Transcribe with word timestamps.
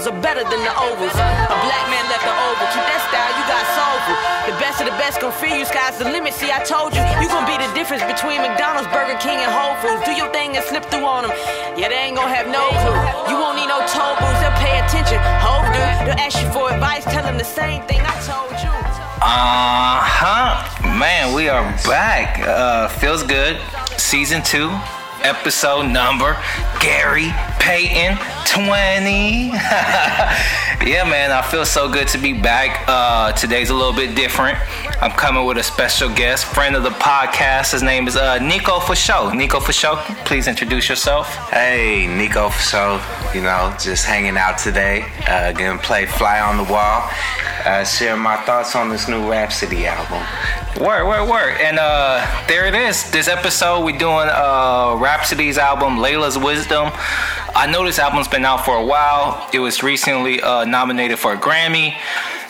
those 0.00 0.08
are 0.08 0.22
better 0.24 0.40
than 0.48 0.64
the 0.64 0.72
ovals. 0.80 1.12
A 1.12 1.56
black 1.60 1.84
man 1.92 2.04
left 2.08 2.24
the 2.24 2.32
oval. 2.32 2.64
Keep 2.72 2.88
that 2.88 3.04
style, 3.12 3.32
you 3.36 3.44
got 3.44 3.64
soulful. 3.76 4.16
The 4.48 4.56
best 4.56 4.80
of 4.80 4.88
the 4.88 4.96
best 4.96 5.20
gon' 5.20 5.32
feed 5.36 5.60
you. 5.60 5.68
Sky's 5.68 6.00
the 6.00 6.08
limit. 6.08 6.32
See, 6.32 6.48
I 6.48 6.64
told 6.64 6.96
you, 6.96 7.04
you 7.20 7.28
gon' 7.28 7.44
be 7.44 7.60
the 7.60 7.68
difference 7.76 8.00
between 8.08 8.40
McDonald's, 8.40 8.88
Burger 8.88 9.20
King, 9.20 9.36
and 9.44 9.52
Whole 9.52 9.76
Foods. 9.84 10.00
Do 10.08 10.16
your 10.16 10.32
thing 10.32 10.56
and 10.56 10.64
slip 10.64 10.88
through 10.88 11.04
on 11.04 11.28
them. 11.28 11.36
Yeah, 11.76 11.92
they 11.92 12.00
ain't 12.08 12.16
gon' 12.16 12.32
have 12.32 12.48
no 12.48 12.64
clue. 12.80 12.96
You 13.28 13.36
won't 13.36 13.60
need 13.60 13.68
no 13.68 13.84
toll 13.92 14.16
booths. 14.16 14.40
They'll 14.40 14.56
pay 14.56 14.80
attention. 14.80 15.20
Hope 15.44 15.68
do. 15.68 15.84
They'll 16.08 16.16
ask 16.16 16.40
you 16.40 16.48
for 16.48 16.72
advice. 16.72 17.04
Tell 17.04 17.20
them 17.20 17.36
the 17.36 17.44
same 17.44 17.84
thing 17.84 18.00
I 18.00 18.16
told 18.24 18.56
you. 18.56 18.72
Uh 19.20 20.00
huh. 20.00 20.64
Man, 20.96 21.36
we 21.36 21.52
are 21.52 21.68
back. 21.84 22.40
Uh, 22.40 22.88
feels 22.88 23.20
good. 23.20 23.60
Season 24.00 24.40
two, 24.40 24.72
episode 25.22 25.84
number 25.84 26.36
Gary 26.80 27.30
Payton 27.58 28.18
20. 28.46 29.48
yeah, 29.50 31.04
man, 31.04 31.30
I 31.30 31.42
feel 31.42 31.64
so 31.64 31.88
good 31.88 32.08
to 32.08 32.18
be 32.18 32.32
back. 32.32 32.84
Uh, 32.88 33.32
today's 33.32 33.70
a 33.70 33.74
little 33.74 33.92
bit 33.92 34.14
different. 34.14 34.58
I'm 35.02 35.12
coming 35.12 35.46
with 35.46 35.56
a 35.56 35.62
special 35.62 36.10
guest, 36.10 36.44
friend 36.44 36.76
of 36.76 36.82
the 36.82 36.90
podcast. 36.90 37.72
His 37.72 37.82
name 37.82 38.06
is 38.06 38.16
uh, 38.16 38.38
Nicofasho. 38.38 39.34
Nico 39.34 39.58
for 39.58 39.72
Show, 39.72 39.96
please 40.26 40.46
introduce 40.46 40.90
yourself. 40.90 41.26
Hey, 41.48 42.04
Nicofasho. 42.06 43.34
You 43.34 43.40
know, 43.40 43.74
just 43.80 44.04
hanging 44.04 44.36
out 44.36 44.58
today. 44.58 45.06
Uh, 45.26 45.52
gonna 45.52 45.78
play 45.78 46.04
Fly 46.04 46.40
on 46.40 46.58
the 46.58 46.70
Wall. 46.70 47.08
Uh, 47.64 47.82
share 47.82 48.14
my 48.14 48.36
thoughts 48.44 48.76
on 48.76 48.90
this 48.90 49.08
new 49.08 49.30
Rapsody 49.30 49.86
album. 49.86 50.22
Word, 50.78 51.06
word, 51.08 51.30
word. 51.30 51.56
And 51.62 51.78
uh, 51.78 52.44
there 52.46 52.66
it 52.66 52.74
is. 52.74 53.10
This 53.10 53.26
episode, 53.26 53.86
we're 53.86 53.98
doing 53.98 54.28
uh, 54.30 54.98
Rapsody's 55.00 55.56
album, 55.56 55.96
Laila's 55.96 56.36
Wisdom. 56.36 56.90
I 57.54 57.66
know 57.66 57.86
this 57.86 57.98
album's 57.98 58.28
been 58.28 58.44
out 58.44 58.66
for 58.66 58.76
a 58.76 58.84
while. 58.84 59.48
It 59.54 59.60
was 59.60 59.82
recently 59.82 60.42
uh, 60.42 60.66
nominated 60.66 61.18
for 61.18 61.32
a 61.32 61.38
Grammy. 61.38 61.96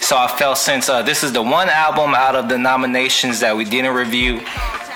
So 0.00 0.16
I 0.16 0.26
felt 0.26 0.58
since 0.58 0.88
uh, 0.88 1.02
this 1.02 1.22
is 1.22 1.32
the 1.32 1.42
one 1.42 1.68
album 1.68 2.14
out 2.14 2.34
of 2.34 2.48
the 2.48 2.58
nominations 2.58 3.40
that 3.40 3.56
we 3.56 3.64
didn't 3.64 3.94
review, 3.94 4.40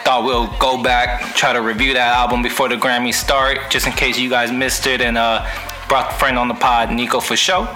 thought 0.05 0.25
we'll 0.25 0.49
go 0.59 0.83
back, 0.83 1.35
try 1.35 1.53
to 1.53 1.61
review 1.63 1.95
that 1.95 2.17
album 2.17 2.43
before 2.43 2.69
the 2.69 2.77
Grammys 2.77 3.15
start, 3.15 3.71
just 3.71 3.87
in 3.87 3.93
case 3.93 4.19
you 4.19 4.29
guys 4.29 4.51
missed 4.51 4.87
it. 4.87 5.01
And 5.01 5.17
uh, 5.17 5.49
brought 5.89 6.11
the 6.11 6.17
friend 6.17 6.39
on 6.39 6.49
the 6.49 6.55
pod, 6.55 6.89
Nicofasho. 6.89 7.69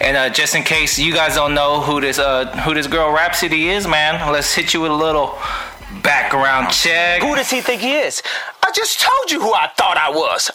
And 0.00 0.16
uh, 0.16 0.30
just 0.30 0.54
in 0.54 0.62
case 0.62 0.98
you 0.98 1.12
guys 1.12 1.34
don't 1.34 1.54
know 1.54 1.80
who 1.80 2.00
this 2.00 2.18
uh, 2.18 2.46
who 2.64 2.74
this 2.74 2.86
girl 2.86 3.12
Rapsody 3.12 3.68
is, 3.68 3.86
man, 3.86 4.32
let's 4.32 4.54
hit 4.54 4.72
you 4.72 4.80
with 4.80 4.90
a 4.90 4.94
little 4.94 5.38
background 6.02 6.70
check. 6.70 7.22
Who 7.22 7.34
does 7.34 7.50
he 7.50 7.60
think 7.60 7.82
he 7.82 7.92
is? 7.92 8.22
I 8.62 8.70
just 8.72 9.00
told 9.00 9.30
you 9.30 9.40
who 9.40 9.52
I 9.52 9.70
thought 9.76 9.96
I 9.96 10.10
was. 10.10 10.50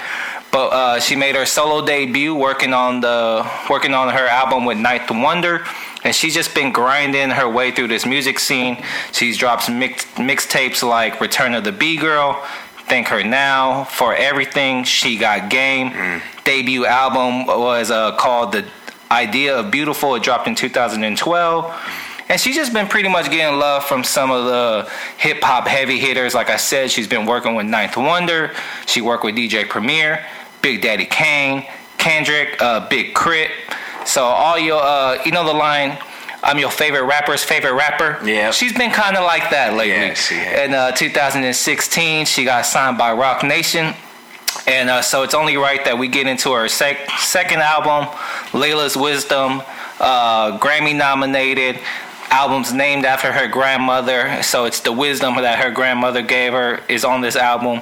But 0.53 0.69
uh, 0.69 1.01
she 1.01 1.17
made 1.17 1.35
her 1.35 1.45
solo 1.45 1.85
debut 1.85 2.35
working 2.35 2.73
on 2.73 3.01
the 3.01 3.47
working 3.69 3.93
on 3.93 4.09
her 4.15 4.27
album 4.27 4.65
with 4.65 4.79
Ninth 4.79 5.11
Wonder, 5.11 5.67
and 6.03 6.15
she's 6.15 6.33
just 6.33 6.55
been 6.55 6.73
grinding 6.73 7.31
her 7.31 7.49
way 7.49 7.73
through 7.73 7.89
this 7.89 8.07
music 8.07 8.39
scene. 8.39 8.83
She's 9.13 9.37
dropped 9.37 9.69
mix, 9.69 10.07
mixtapes 10.15 10.83
like 10.83 11.21
Return 11.21 11.53
of 11.53 11.65
the 11.65 11.73
B 11.73 11.97
Girl, 11.99 12.43
Thank 12.89 13.09
Her 13.09 13.23
Now, 13.23 13.85
For 13.85 14.15
Everything, 14.15 14.85
She 14.85 15.19
Got 15.19 15.51
Game. 15.51 16.23
Debut 16.45 16.87
album 16.87 17.47
was 17.47 17.91
uh, 17.91 18.17
called 18.17 18.53
The 18.53 18.65
Idea 19.11 19.57
of 19.59 19.71
Beautiful. 19.71 20.15
It 20.15 20.23
dropped 20.23 20.49
in 20.49 20.55
2012. 20.55 21.75
And 22.29 22.41
she's 22.41 22.57
just 22.57 22.73
been 22.73 22.89
pretty 22.89 23.09
much 23.09 23.31
getting 23.31 23.59
love 23.59 23.85
from 23.85 24.03
some 24.03 24.33
of 24.33 24.47
the 24.47 24.91
hip 25.17 25.43
hop 25.43 25.69
heavy 25.69 25.99
hitters. 26.01 26.35
Like 26.35 26.51
I 26.51 26.57
said, 26.57 26.91
she's 26.91 27.07
been 27.07 27.25
working 27.25 27.55
with 27.55 27.67
Ninth 27.67 27.97
Wonder. 27.97 28.53
She 28.87 29.01
worked 29.01 29.23
with 29.23 29.37
DJ 29.37 29.69
Premier, 29.69 30.27
Big 30.61 30.83
Daddy 30.83 31.07
Kane, 31.07 31.67
Kendrick, 31.99 32.61
uh, 32.61 32.89
Big 32.89 33.15
Crit. 33.15 33.51
So 34.05 34.25
all 34.25 34.59
your, 34.59 34.83
uh, 34.83 35.23
you 35.25 35.31
know 35.31 35.45
the 35.45 35.53
line, 35.53 35.99
I'm 36.43 36.59
your 36.59 36.71
favorite 36.71 37.05
rapper's 37.05 37.45
favorite 37.45 37.75
rapper. 37.75 38.21
Yeah. 38.25 38.51
She's 38.51 38.73
been 38.73 38.91
kind 38.91 39.17
of 39.17 39.25
like 39.25 39.51
that 39.51 39.75
lately. 39.75 39.91
Yeah, 39.91 40.15
she 40.15 40.35
has. 40.35 40.69
In 40.69 40.75
uh, 40.75 40.93
2016, 40.93 42.27
she 42.27 42.45
got 42.45 42.67
signed 42.67 42.99
by 42.99 43.13
Roc 43.13 43.45
Nation. 43.45 43.95
And 44.67 44.91
uh, 44.91 45.03
so 45.03 45.23
it's 45.23 45.35
only 45.35 45.57
right 45.57 45.85
that 45.85 45.99
we 45.99 46.09
get 46.09 46.27
into 46.27 46.53
her 46.53 46.69
sec- 46.69 47.11
second 47.19 47.61
album, 47.61 48.13
Laila's 48.53 48.97
Wisdom, 48.97 49.63
uh, 50.01 50.59
Grammy 50.59 50.97
nominated. 50.97 51.81
Albums 52.29 52.73
named 52.73 53.05
after 53.05 53.33
her 53.33 53.47
grandmother, 53.47 54.43
so 54.43 54.65
it's 54.65 54.81
the 54.81 54.91
wisdom 54.91 55.37
that 55.37 55.61
her 55.61 55.71
grandmother 55.71 56.23
gave 56.23 56.53
her 56.53 56.81
is 56.89 57.05
on 57.05 57.21
this 57.21 57.37
album. 57.37 57.81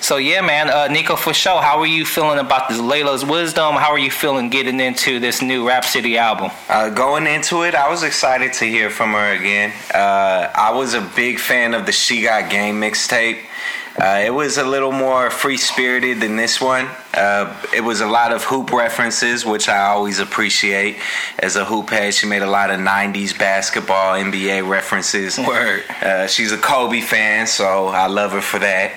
So 0.00 0.18
yeah, 0.18 0.42
man, 0.42 0.68
uh, 0.68 0.88
Nicofasho. 0.88 1.62
How 1.62 1.78
are 1.80 1.86
you 1.86 2.04
feeling 2.04 2.38
about 2.38 2.68
this 2.68 2.78
Laila's 2.78 3.24
Wisdom? 3.24 3.76
How 3.76 3.90
are 3.90 3.98
you 3.98 4.10
feeling 4.10 4.50
getting 4.50 4.78
into 4.78 5.18
this 5.20 5.40
new 5.40 5.66
Rapsody 5.66 6.18
album? 6.18 6.50
Uh, 6.68 6.90
going 6.90 7.26
into 7.26 7.62
it, 7.62 7.74
I 7.74 7.88
was 7.88 8.02
excited 8.02 8.52
to 8.54 8.66
hear 8.66 8.90
from 8.90 9.12
her 9.12 9.32
again. 9.32 9.72
Uh, 9.92 10.50
I 10.54 10.70
was 10.72 10.92
a 10.92 11.00
big 11.16 11.38
fan 11.38 11.72
of 11.72 11.86
the 11.86 11.92
She 11.92 12.22
Got 12.22 12.50
Game 12.50 12.80
mixtape. 12.82 13.38
Uh, 14.00 14.22
it 14.24 14.30
was 14.30 14.58
a 14.58 14.64
little 14.64 14.92
more 14.92 15.28
free 15.28 15.56
spirited 15.56 16.20
than 16.20 16.36
this 16.36 16.60
one. 16.60 16.88
Uh, 17.12 17.52
it 17.74 17.80
was 17.80 18.00
a 18.00 18.06
lot 18.06 18.32
of 18.32 18.44
hoop 18.44 18.72
references, 18.72 19.44
which 19.44 19.68
I 19.68 19.86
always 19.88 20.20
appreciate. 20.20 20.98
As 21.40 21.56
a 21.56 21.64
hoop 21.64 21.90
head, 21.90 22.14
she 22.14 22.26
made 22.26 22.42
a 22.42 22.50
lot 22.50 22.70
of 22.70 22.78
90s 22.78 23.36
basketball, 23.36 24.14
NBA 24.14 24.68
references. 24.68 25.36
Word. 25.36 25.82
Uh, 26.00 26.28
she's 26.28 26.52
a 26.52 26.58
Kobe 26.58 27.00
fan, 27.00 27.48
so 27.48 27.88
I 27.88 28.06
love 28.06 28.32
her 28.32 28.40
for 28.40 28.60
that. 28.60 28.92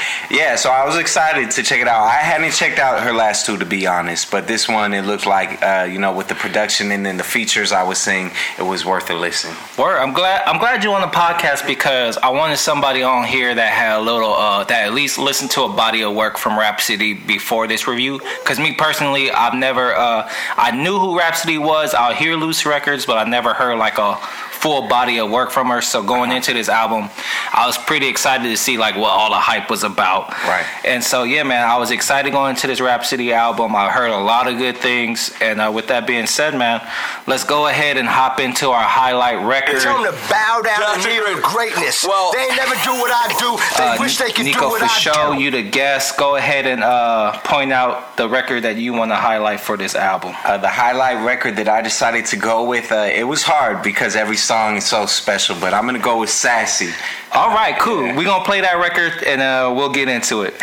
Yeah, 0.30 0.56
so 0.56 0.68
I 0.68 0.84
was 0.84 0.98
excited 0.98 1.50
to 1.52 1.62
check 1.62 1.80
it 1.80 1.88
out. 1.88 2.04
I 2.04 2.16
hadn't 2.16 2.52
checked 2.52 2.78
out 2.78 3.02
her 3.02 3.14
last 3.14 3.46
two, 3.46 3.56
to 3.56 3.64
be 3.64 3.86
honest, 3.86 4.30
but 4.30 4.46
this 4.46 4.68
one, 4.68 4.92
it 4.92 5.06
looked 5.06 5.24
like, 5.24 5.62
uh, 5.62 5.88
you 5.90 5.98
know, 5.98 6.12
with 6.12 6.28
the 6.28 6.34
production 6.34 6.92
and 6.92 7.04
then 7.06 7.16
the 7.16 7.24
features 7.24 7.72
I 7.72 7.82
was 7.82 7.96
seeing, 7.96 8.30
it 8.58 8.62
was 8.62 8.84
worth 8.84 9.08
a 9.08 9.14
listen. 9.14 9.56
Word. 9.78 9.98
I'm 9.98 10.12
glad. 10.12 10.42
I'm 10.44 10.58
glad 10.58 10.84
you 10.84 10.92
on 10.92 11.00
the 11.00 11.06
podcast 11.16 11.66
because 11.66 12.18
I 12.18 12.28
wanted 12.28 12.58
somebody 12.58 13.02
on 13.02 13.24
here 13.24 13.54
that 13.54 13.72
had 13.72 13.98
a 13.98 14.02
little, 14.02 14.34
uh, 14.34 14.64
that 14.64 14.88
at 14.88 14.92
least 14.92 15.18
listened 15.18 15.50
to 15.52 15.62
a 15.62 15.68
body 15.70 16.02
of 16.02 16.14
work 16.14 16.36
from 16.36 16.58
Rapsody 16.58 17.14
before 17.14 17.66
this 17.66 17.88
review. 17.88 18.18
Because 18.42 18.58
me 18.58 18.74
personally, 18.74 19.30
I've 19.30 19.54
never, 19.54 19.94
uh, 19.94 20.30
I 20.58 20.72
knew 20.72 20.98
who 20.98 21.18
Rapsody 21.18 21.56
was. 21.56 21.94
I'll 21.94 22.14
hear 22.14 22.36
loose 22.36 22.66
records, 22.66 23.06
but 23.06 23.16
I 23.16 23.24
never 23.24 23.54
heard 23.54 23.78
like 23.78 23.96
a 23.96 24.18
full 24.60 24.88
body 24.88 25.18
of 25.18 25.30
work 25.30 25.50
from 25.50 25.68
her. 25.68 25.80
So 25.80 26.02
going 26.02 26.32
into 26.32 26.52
this 26.52 26.68
album, 26.68 27.10
I 27.52 27.64
was 27.66 27.78
pretty 27.78 28.08
excited 28.08 28.44
to 28.44 28.56
see 28.56 28.76
like 28.78 28.96
what 28.96 29.10
all 29.10 29.30
the 29.30 29.38
hype 29.38 29.70
was 29.70 29.84
about. 29.84 30.28
Right. 30.44 30.66
And 30.84 31.02
so 31.02 31.22
yeah, 31.22 31.42
man, 31.44 31.66
I 31.68 31.76
was 31.78 31.90
excited 31.90 32.32
going 32.32 32.50
into 32.56 32.66
this 32.66 32.80
Rapsody 32.80 33.32
album. 33.32 33.74
I 33.76 33.90
heard 33.90 34.10
a 34.10 34.16
lot 34.18 34.48
of 34.48 34.58
good 34.58 34.76
things. 34.78 35.32
And 35.40 35.60
uh, 35.60 35.70
with 35.74 35.88
that 35.88 36.06
being 36.06 36.26
said, 36.26 36.54
man, 36.56 36.80
let's 37.26 37.44
go 37.44 37.66
ahead 37.68 37.96
and 37.96 38.08
hop 38.08 38.40
into 38.40 38.68
our 38.70 38.82
highlight 38.82 39.44
record. 39.46 39.80
Tell 39.80 40.02
them 40.02 40.12
to 40.12 40.18
bow 40.28 40.60
down 40.62 40.82
and 40.94 41.02
Doctor, 41.02 41.08
near 41.08 41.40
greatness. 41.42 42.04
well- 42.04 42.32
they 42.32 42.48
never 42.56 42.74
do 42.84 42.92
what 42.92 43.10
I 43.12 43.28
do. 43.38 43.56
They 43.78 43.88
Uh, 43.88 43.96
wish 44.00 44.18
they 44.18 44.30
could 44.32 44.44
Nico 44.44 44.60
do 44.60 44.68
what 44.68 44.78
for 44.80 44.84
I 44.84 44.88
show, 44.88 45.34
do. 45.34 45.40
you 45.42 45.50
the 45.50 45.62
guest. 45.62 46.16
Go 46.18 46.36
ahead 46.36 46.66
and 46.66 46.82
uh, 46.84 47.32
point 47.44 47.72
out 47.72 48.16
the 48.16 48.28
record 48.28 48.64
that 48.64 48.76
you 48.76 48.92
want 48.92 49.10
to 49.12 49.16
highlight 49.16 49.60
for 49.60 49.76
this 49.78 49.94
album. 49.94 50.34
Uh, 50.44 50.58
the 50.58 50.68
highlight 50.68 51.24
record 51.24 51.56
that 51.56 51.68
I 51.68 51.80
decided 51.80 52.26
to 52.26 52.36
go 52.36 52.64
with, 52.64 52.92
uh, 52.92 53.08
it 53.10 53.24
was 53.24 53.42
hard 53.42 53.82
because 53.82 54.14
every 54.16 54.36
song 54.48 54.76
is 54.78 54.86
so 54.86 55.04
special, 55.04 55.54
but 55.60 55.74
I'm 55.74 55.82
going 55.82 55.94
to 55.94 56.00
go 56.00 56.20
with 56.20 56.30
Sassy. 56.30 56.88
All 57.34 57.50
right, 57.50 57.78
cool. 57.78 58.00
We're 58.16 58.24
gonna 58.24 58.42
play 58.48 58.62
that 58.62 58.80
record 58.80 59.22
and 59.28 59.42
uh, 59.42 59.70
we'll 59.76 59.92
get 59.92 60.08
into 60.08 60.40
it. 60.40 60.56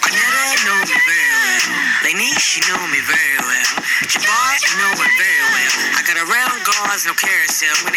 Cornetta 0.00 0.56
know 0.64 0.80
me 0.80 0.96
very 0.96 1.28
well. 1.44 1.60
Lanice, 2.08 2.40
she 2.40 2.64
know 2.72 2.80
me 2.88 3.04
very 3.04 3.36
well. 3.44 3.68
Jabbar, 4.08 4.56
know 4.80 4.92
me 4.96 5.08
very 5.20 5.44
well. 5.52 5.72
I 5.92 6.00
got 6.08 6.16
a 6.16 6.24
round 6.24 6.64
guard 6.64 6.82
no 7.04 7.14
carousel. 7.14 7.72
When 7.84 7.94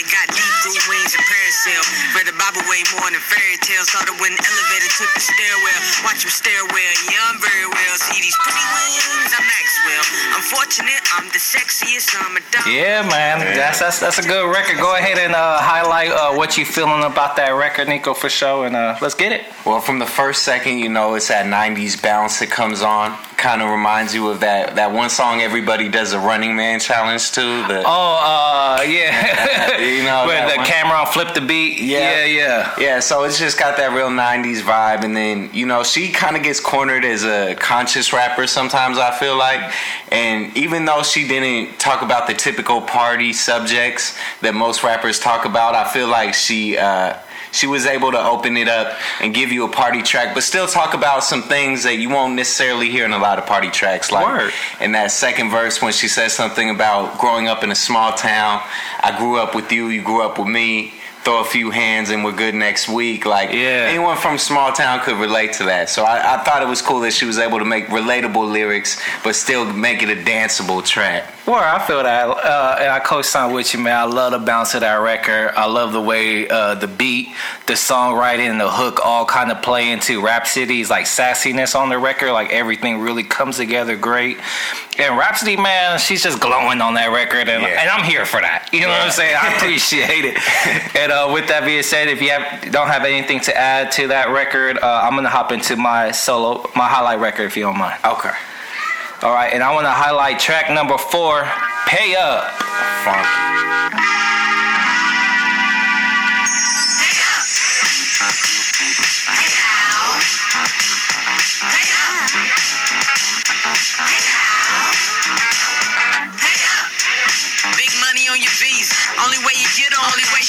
wings 1.46 1.68
and. 1.68 1.86
Read 2.16 2.28
the 2.28 2.38
Bible 2.38 2.64
way 2.70 2.82
more 2.98 3.10
than 3.12 3.22
fairy 3.22 3.58
tales. 3.62 3.92
Saw 3.92 4.02
the 4.06 4.14
when 4.18 4.34
the 4.34 4.42
elevator 4.42 4.90
took 4.98 5.12
the 5.14 5.22
stairwell. 5.22 5.80
Watch 6.06 6.26
him 6.26 6.32
stairwell, 6.32 6.96
yeah, 7.12 7.30
I'm 7.30 7.40
very 7.42 7.68
well. 7.70 7.96
See 7.98 8.22
these 8.22 8.38
pretty 8.42 8.66
wings, 8.74 9.32
I'm 9.36 9.46
Maxwell. 9.46 10.06
I'm 10.34 10.46
fortunate, 10.50 11.02
I'm 11.14 11.28
the 11.30 11.42
sexiest, 11.42 12.16
I'm 12.18 12.38
a 12.38 12.44
dog. 12.50 12.66
Yeah, 12.66 13.06
man, 13.06 13.40
that's 13.56 13.80
that's 13.80 14.00
that's 14.00 14.20
a 14.20 14.24
good 14.26 14.50
record. 14.50 14.78
Go 14.78 14.96
ahead 14.96 15.18
and 15.18 15.34
uh, 15.34 15.60
highlight 15.62 16.12
uh, 16.12 16.34
what 16.34 16.58
you 16.58 16.66
feeling 16.66 17.04
about 17.04 17.36
that 17.36 17.50
record, 17.52 17.88
Nicofasho, 17.88 18.66
and 18.66 18.76
uh, 18.76 18.98
let's 19.02 19.16
get 19.16 19.32
it. 19.32 19.46
Well, 19.66 19.82
from 19.82 20.00
the 20.00 20.06
first 20.06 20.44
second, 20.44 20.80
you 20.80 20.90
know, 20.90 21.16
it's 21.16 21.28
that 21.28 21.46
90s 21.46 22.02
bounce 22.02 22.40
that 22.40 22.50
comes 22.50 22.82
on. 22.82 23.18
Kind 23.38 23.62
of 23.62 23.70
reminds 23.70 24.16
you 24.16 24.30
of 24.30 24.40
that, 24.40 24.76
that 24.78 24.92
one 24.92 25.10
song 25.10 25.42
everybody 25.42 25.90
does 25.90 26.14
a 26.14 26.20
Running 26.20 26.56
Man 26.56 26.80
challenge 26.80 27.32
to. 27.34 27.42
The, 27.42 27.84
Oh, 27.86 28.78
uh, 28.80 28.82
yeah, 28.88 29.78
You 29.80 30.04
know 30.04 30.26
where 30.26 30.50
the 30.50 30.58
one? 30.58 30.66
camera 30.66 31.06
flip 31.06 31.34
the 31.34 31.42
beat. 31.42 31.80
Yeah. 31.80 32.24
yeah, 32.24 32.26
yeah. 32.26 32.74
Yeah, 32.80 33.00
so 33.02 33.24
it's 33.24 33.38
just 33.38 33.60
got 33.60 33.78
that 33.78 33.94
real 33.94 34.08
90s 34.10 34.62
vibe. 34.62 35.04
And 35.04 35.16
then, 35.16 35.50
you 35.54 35.66
know, 35.66 35.84
she 35.84 36.12
kind 36.12 36.36
of 36.38 36.44
gets 36.44 36.60
cornered 36.60 37.04
as 37.06 37.24
a 37.26 37.56
conscious 37.56 38.14
rapper 38.14 38.48
sometimes, 38.48 38.98
I 38.98 39.12
feel 39.18 39.38
like. 39.38 39.74
And 40.12 40.56
even 40.58 40.86
though 40.86 41.04
she 41.04 41.28
didn't 41.28 41.78
talk 41.78 42.02
about 42.02 42.28
the 42.28 42.34
typical 42.34 42.82
party 42.82 43.34
subjects 43.34 44.18
that 44.42 44.56
most 44.56 44.82
rappers 44.84 45.20
talk 45.20 45.46
about, 45.46 45.76
I 45.76 45.88
feel 45.92 46.08
like 46.08 46.34
she. 46.34 46.78
Uh, 46.78 47.18
she 47.56 47.68
was 47.68 47.86
able 47.86 48.12
to 48.12 48.20
open 48.24 48.58
it 48.58 48.68
up 48.68 48.98
and 49.22 49.34
give 49.34 49.52
you 49.52 49.66
a 49.66 49.70
party 49.70 50.02
track, 50.02 50.34
but 50.36 50.44
still 50.44 50.68
talk 50.68 50.94
about 50.94 51.24
some 51.24 51.42
things 51.42 51.84
that 51.84 51.96
you 51.96 52.10
won't 52.10 52.36
necessarily 52.36 52.90
hear 52.90 53.06
in 53.06 53.14
a 53.14 53.18
lot 53.18 53.40
of 53.40 53.46
party 53.46 53.70
tracks. 53.70 54.12
Like 54.12 54.26
Word. 54.26 54.54
in 54.82 54.92
that 54.92 55.12
second 55.12 55.50
verse, 55.50 55.82
when 55.82 55.94
she 55.94 56.08
says 56.08 56.34
something 56.34 56.70
about 56.70 57.18
growing 57.20 57.48
up 57.48 57.64
in 57.64 57.72
a 57.72 57.76
small 57.76 58.12
town, 58.14 58.62
I 59.02 59.16
grew 59.18 59.38
up 59.38 59.56
with 59.56 59.72
you, 59.72 59.88
you 59.88 60.04
grew 60.04 60.22
up 60.22 60.38
with 60.38 60.48
me. 60.48 60.94
Throw 61.24 61.42
a 61.42 61.44
few 61.44 61.72
hands 61.72 62.12
and 62.12 62.24
we're 62.24 62.34
good 62.34 62.54
next 62.54 62.88
week. 62.88 63.26
Like 63.26 63.52
Yeah. 63.52 63.88
anyone 63.90 64.16
from 64.16 64.38
small 64.38 64.72
town 64.72 65.00
could 65.00 65.18
relate 65.18 65.54
to 65.54 65.64
that. 65.64 65.90
So 65.90 66.04
I, 66.04 66.36
I 66.36 66.44
thought 66.44 66.62
it 66.62 66.68
was 66.68 66.84
cool 66.84 67.00
that 67.00 67.14
she 67.14 67.26
was 67.26 67.40
able 67.40 67.58
to 67.58 67.66
make 67.66 67.88
relatable 67.88 68.52
lyrics, 68.52 69.02
but 69.24 69.36
still 69.36 69.66
make 69.66 70.04
it 70.04 70.10
a 70.10 70.22
danceable 70.22 70.86
track. 70.86 71.34
Well, 71.48 71.58
I 71.60 71.78
feel 71.86 72.02
that, 72.02 72.28
uh, 72.28 72.78
and 72.80 72.90
I 72.90 72.98
co-sign 73.00 73.54
with 73.54 73.72
you, 73.76 73.80
man. 73.80 73.96
I 73.96 74.06
love 74.06 74.32
the 74.32 74.40
bounce 74.40 74.74
of 74.74 74.82
that 74.82 74.96
record. 74.96 75.52
I 75.56 75.68
love 75.68 75.94
the 75.94 76.02
way 76.02 76.48
uh, 76.50 76.74
the 76.74 76.88
beat, 76.88 77.28
the 77.68 77.74
songwriting, 77.74 78.50
and 78.50 78.60
the 78.60 78.68
hook 78.68 79.00
all 79.06 79.26
kind 79.28 79.52
of 79.52 79.62
play 79.62 79.92
into 79.92 80.24
Rapsody's 80.26 80.90
like 80.90 81.06
sassiness 81.06 81.76
on 81.80 81.90
the 81.90 82.00
record. 82.00 82.32
Like 82.32 82.52
everything 82.52 82.98
really 83.00 83.22
comes 83.22 83.58
together 83.58 83.96
great. 83.96 84.38
And 84.98 85.20
Rapsody, 85.20 85.56
man, 85.56 86.00
she's 86.00 86.24
just 86.24 86.40
glowing 86.40 86.82
on 86.82 86.96
that 86.96 87.12
record, 87.12 87.48
and, 87.48 87.62
Yeah. 87.62 87.80
and 87.80 87.90
I'm 87.92 88.04
here 88.04 88.26
for 88.26 88.42
that. 88.42 88.70
You 88.74 88.82
know 88.82 88.88
what 88.88 89.02
I'm 89.02 89.12
saying? 89.12 89.36
I 89.40 89.54
appreciate 89.56 90.26
it. 90.26 90.96
and 90.96 91.12
uh, 91.12 91.30
with 91.32 91.48
that 91.50 91.64
being 91.64 91.84
said, 91.84 92.08
if 92.08 92.24
you 92.24 92.32
have, 92.32 92.72
don't 92.72 92.88
have 92.88 93.04
anything 93.04 93.40
to 93.42 93.56
add 93.56 93.92
to 93.94 94.08
that 94.08 94.30
record, 94.32 94.80
uh, 94.80 95.02
I'm 95.04 95.14
gonna 95.14 95.30
hop 95.30 95.52
into 95.52 95.76
my 95.76 96.10
solo, 96.10 96.68
my 96.76 96.88
highlight 96.88 97.20
record, 97.20 97.44
if 97.44 97.56
you 97.56 97.62
don't 97.62 97.78
mind. 97.78 98.00
Okay. 98.04 98.32
All 99.24 99.34
right, 99.34 99.54
and 99.54 99.64
I 99.64 99.74
want 99.74 99.86
to 99.86 99.92
highlight 99.92 100.40
track 100.40 100.70
number 100.70 100.98
four, 100.98 101.50
"Pay 101.88 102.16
Up." 102.16 102.52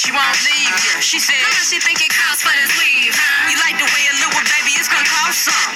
She 0.06 0.14
won't 0.14 0.38
leave 0.46 0.70
you. 0.70 1.02
She 1.02 1.18
said, 1.18 1.34
she 1.66 1.82
think 1.82 1.98
it 1.98 2.14
costs 2.14 2.46
for 2.46 2.54
this 2.54 2.70
weave? 2.78 3.10
You 3.50 3.58
like 3.66 3.74
the 3.74 3.90
way 3.90 4.02
it 4.06 4.14
look, 4.22 4.38
baby, 4.38 4.78
it's 4.78 4.86
gonna 4.86 5.02
cost 5.02 5.50
some. 5.50 5.66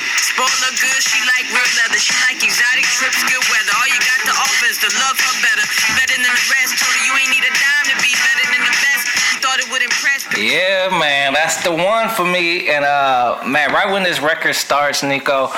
Her 0.40 0.72
good, 0.72 1.02
she 1.02 1.18
like 1.36 1.50
real 1.50 1.66
leather. 1.82 1.98
She 1.98 2.14
like 2.24 2.40
exotic 2.40 2.84
trips, 2.84 3.20
good 3.26 3.44
weather. 3.50 3.72
All 3.76 3.88
you 3.90 3.98
got 4.00 4.22
to 4.24 4.32
offer 4.38 4.66
is 4.70 4.78
to 4.78 4.88
love 5.02 5.18
her 5.18 5.34
better. 5.42 5.66
Better 5.98 6.14
than 6.14 6.22
the 6.22 6.36
rest. 6.48 6.78
Told 6.78 6.94
her 6.94 7.02
you 7.04 7.12
ain't 7.18 7.28
need 7.28 7.44
a 7.44 7.52
dime 7.52 7.86
to 7.90 7.96
be 7.98 8.12
better 8.14 8.46
than 8.54 8.62
the 8.64 8.74
best. 8.78 9.04
You 9.34 9.38
thought 9.42 9.58
it 9.58 9.68
would 9.72 9.82
impress, 9.82 10.24
but 10.30 10.38
Yeah, 10.38 10.88
man, 10.96 11.34
that's 11.34 11.62
the 11.64 11.72
one 11.72 12.08
for 12.08 12.24
me. 12.24 12.70
And 12.70 12.84
uh, 12.84 13.42
man, 13.46 13.72
right 13.72 13.90
when 13.90 14.02
this 14.02 14.20
record 14.20 14.54
starts, 14.54 15.02
Nico, 15.02 15.48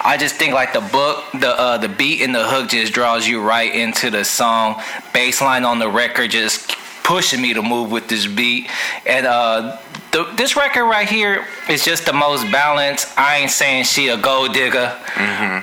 I 0.00 0.16
just 0.18 0.36
think 0.36 0.54
like 0.54 0.72
the 0.72 0.80
book, 0.80 1.24
the 1.38 1.52
uh, 1.58 1.78
the 1.78 1.88
beat 1.88 2.22
and 2.22 2.34
the 2.34 2.48
hook 2.48 2.70
just 2.70 2.92
draws 2.92 3.28
you 3.28 3.42
right 3.42 3.72
into 3.72 4.10
the 4.10 4.24
song. 4.24 4.74
Baseline 5.12 5.66
on 5.66 5.78
the 5.78 5.90
record 5.90 6.30
just 6.30 6.71
pushing 7.02 7.40
me 7.40 7.54
to 7.54 7.62
move 7.62 7.90
with 7.90 8.08
this 8.08 8.26
beat. 8.26 8.68
And 9.06 9.26
uh, 9.26 9.78
the, 10.12 10.24
this 10.36 10.56
record 10.56 10.84
right 10.84 11.08
here 11.08 11.46
is 11.70 11.84
just 11.84 12.04
the 12.04 12.12
most 12.12 12.50
balanced. 12.52 13.18
I 13.18 13.38
ain't 13.38 13.50
saying 13.50 13.84
she 13.84 14.08
a 14.08 14.16
gold 14.16 14.52
digger, 14.52 14.94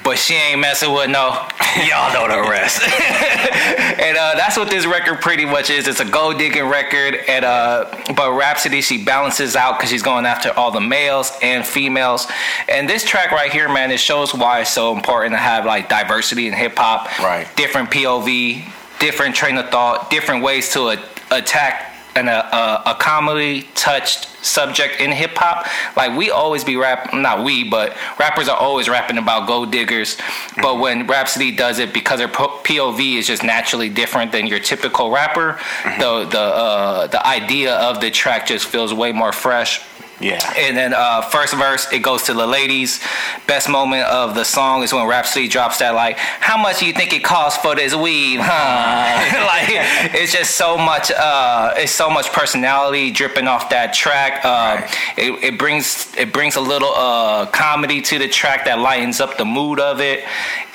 but 0.04 0.18
she 0.18 0.34
ain't 0.34 0.60
messing 0.60 0.92
with 0.92 1.10
no. 1.10 1.30
Y'all 1.88 2.12
know 2.14 2.28
the 2.28 2.50
rest. 2.50 2.82
and 4.02 4.18
uh, 4.18 4.34
that's 4.36 4.58
what 4.58 4.72
this 4.72 4.88
record 4.88 5.22
pretty 5.22 5.46
much 5.46 5.70
is. 5.70 5.88
It's 5.88 6.00
a 6.00 6.06
gold 6.06 6.40
digging 6.40 6.66
record, 6.66 7.20
and 7.28 7.46
uh, 7.46 7.96
but 8.16 8.34
Rapsody 8.34 8.82
she 8.82 9.04
balances 9.04 9.56
out 9.56 9.78
because 9.78 9.92
she's 9.92 10.04
going 10.04 10.26
after 10.26 10.52
all 10.58 10.72
the 10.72 10.82
males 10.82 11.32
and 11.44 11.66
females. 11.66 12.28
And 12.68 12.90
this 12.90 13.04
track 13.04 13.32
right 13.32 13.52
here, 13.52 13.72
man, 13.72 13.92
it 13.92 14.00
shows 14.00 14.34
why 14.34 14.62
it's 14.62 14.74
so 14.74 14.96
important 14.96 15.34
to 15.34 15.38
have 15.38 15.66
like 15.66 15.90
diversity 15.90 16.48
in 16.48 16.54
hip 16.54 16.74
hop. 16.76 17.20
Right. 17.20 17.48
Different 17.56 17.92
POV, 17.92 18.68
different 19.00 19.36
train 19.36 19.58
of 19.58 19.70
thought, 19.70 20.10
different 20.10 20.44
ways 20.44 20.74
to 20.74 20.82
attack 21.32 21.96
an, 22.16 22.28
a, 22.28 22.82
a, 22.86 22.96
comedy 23.00 23.64
touched 23.76 24.26
subject 24.44 25.00
in 25.00 25.12
hip 25.12 25.32
hop. 25.36 25.68
Like 25.96 26.18
we 26.18 26.32
always 26.32 26.64
be 26.64 26.76
rap, 26.76 27.14
not 27.14 27.44
we, 27.44 27.70
but 27.70 27.96
rappers 28.20 28.50
are 28.50 28.58
always 28.58 28.90
rapping 28.90 29.18
about 29.18 29.48
gold 29.48 29.72
diggers. 29.72 30.18
But 30.62 30.80
when 30.80 31.08
Rapsody 31.08 31.56
does 31.56 31.80
it, 31.80 31.94
because 31.94 32.20
her 32.20 32.28
POV 32.28 33.18
is 33.18 33.28
just 33.28 33.44
naturally 33.44 33.90
different 33.90 34.32
than 34.32 34.48
your 34.48 34.60
typical 34.60 35.12
rapper, 35.12 35.60
the 35.84 36.26
the 36.26 36.40
uh, 36.40 37.08
the 37.08 37.26
idea 37.26 37.76
of 37.76 38.02
the 38.02 38.12
track 38.12 38.48
just 38.48 38.66
feels 38.66 38.94
way 38.94 39.12
more 39.12 39.32
fresh. 39.32 39.82
Yeah. 40.20 40.40
And 40.58 40.76
then 40.76 40.94
uh, 40.94 41.22
first 41.22 41.54
verse, 41.54 41.92
it 41.92 42.00
goes 42.00 42.24
to 42.24 42.34
the 42.34 42.46
ladies. 42.46 43.00
Best 43.48 43.70
moment 43.70 44.06
of 44.08 44.36
the 44.36 44.44
song 44.44 44.84
is 44.84 44.92
when 44.94 45.08
Rapsody 45.08 45.48
drops 45.48 45.80
that 45.80 45.96
like, 45.96 46.18
"How 46.18 46.58
much 46.62 46.80
do 46.80 46.86
you 46.86 46.94
think 46.94 47.14
it 47.14 47.24
costs 47.24 47.62
for 47.62 47.76
this 47.76 47.96
weed?" 47.96 48.40
Huh? 48.42 48.50
like 49.46 49.70
it's 50.14 50.34
just 50.34 50.56
so 50.56 50.78
much. 50.78 51.12
Uh, 51.12 51.74
it's 51.78 51.94
so 51.94 52.10
much 52.10 52.32
personality 52.34 53.12
dripping 53.12 53.48
off 53.48 53.70
that 53.70 53.94
track. 53.94 54.44
Uh, 54.44 54.86
it, 55.18 55.32
it 55.44 55.60
brings 55.60 56.14
it 56.18 56.34
brings 56.34 56.58
a 56.58 56.62
little 56.62 56.94
uh, 56.96 57.46
comedy 57.48 58.02
to 58.02 58.20
the 58.20 58.28
track 58.28 58.66
that 58.66 58.80
lightens 58.80 59.22
up 59.22 59.38
the 59.38 59.46
mood 59.46 59.80
of 59.80 60.02
it. 60.02 60.26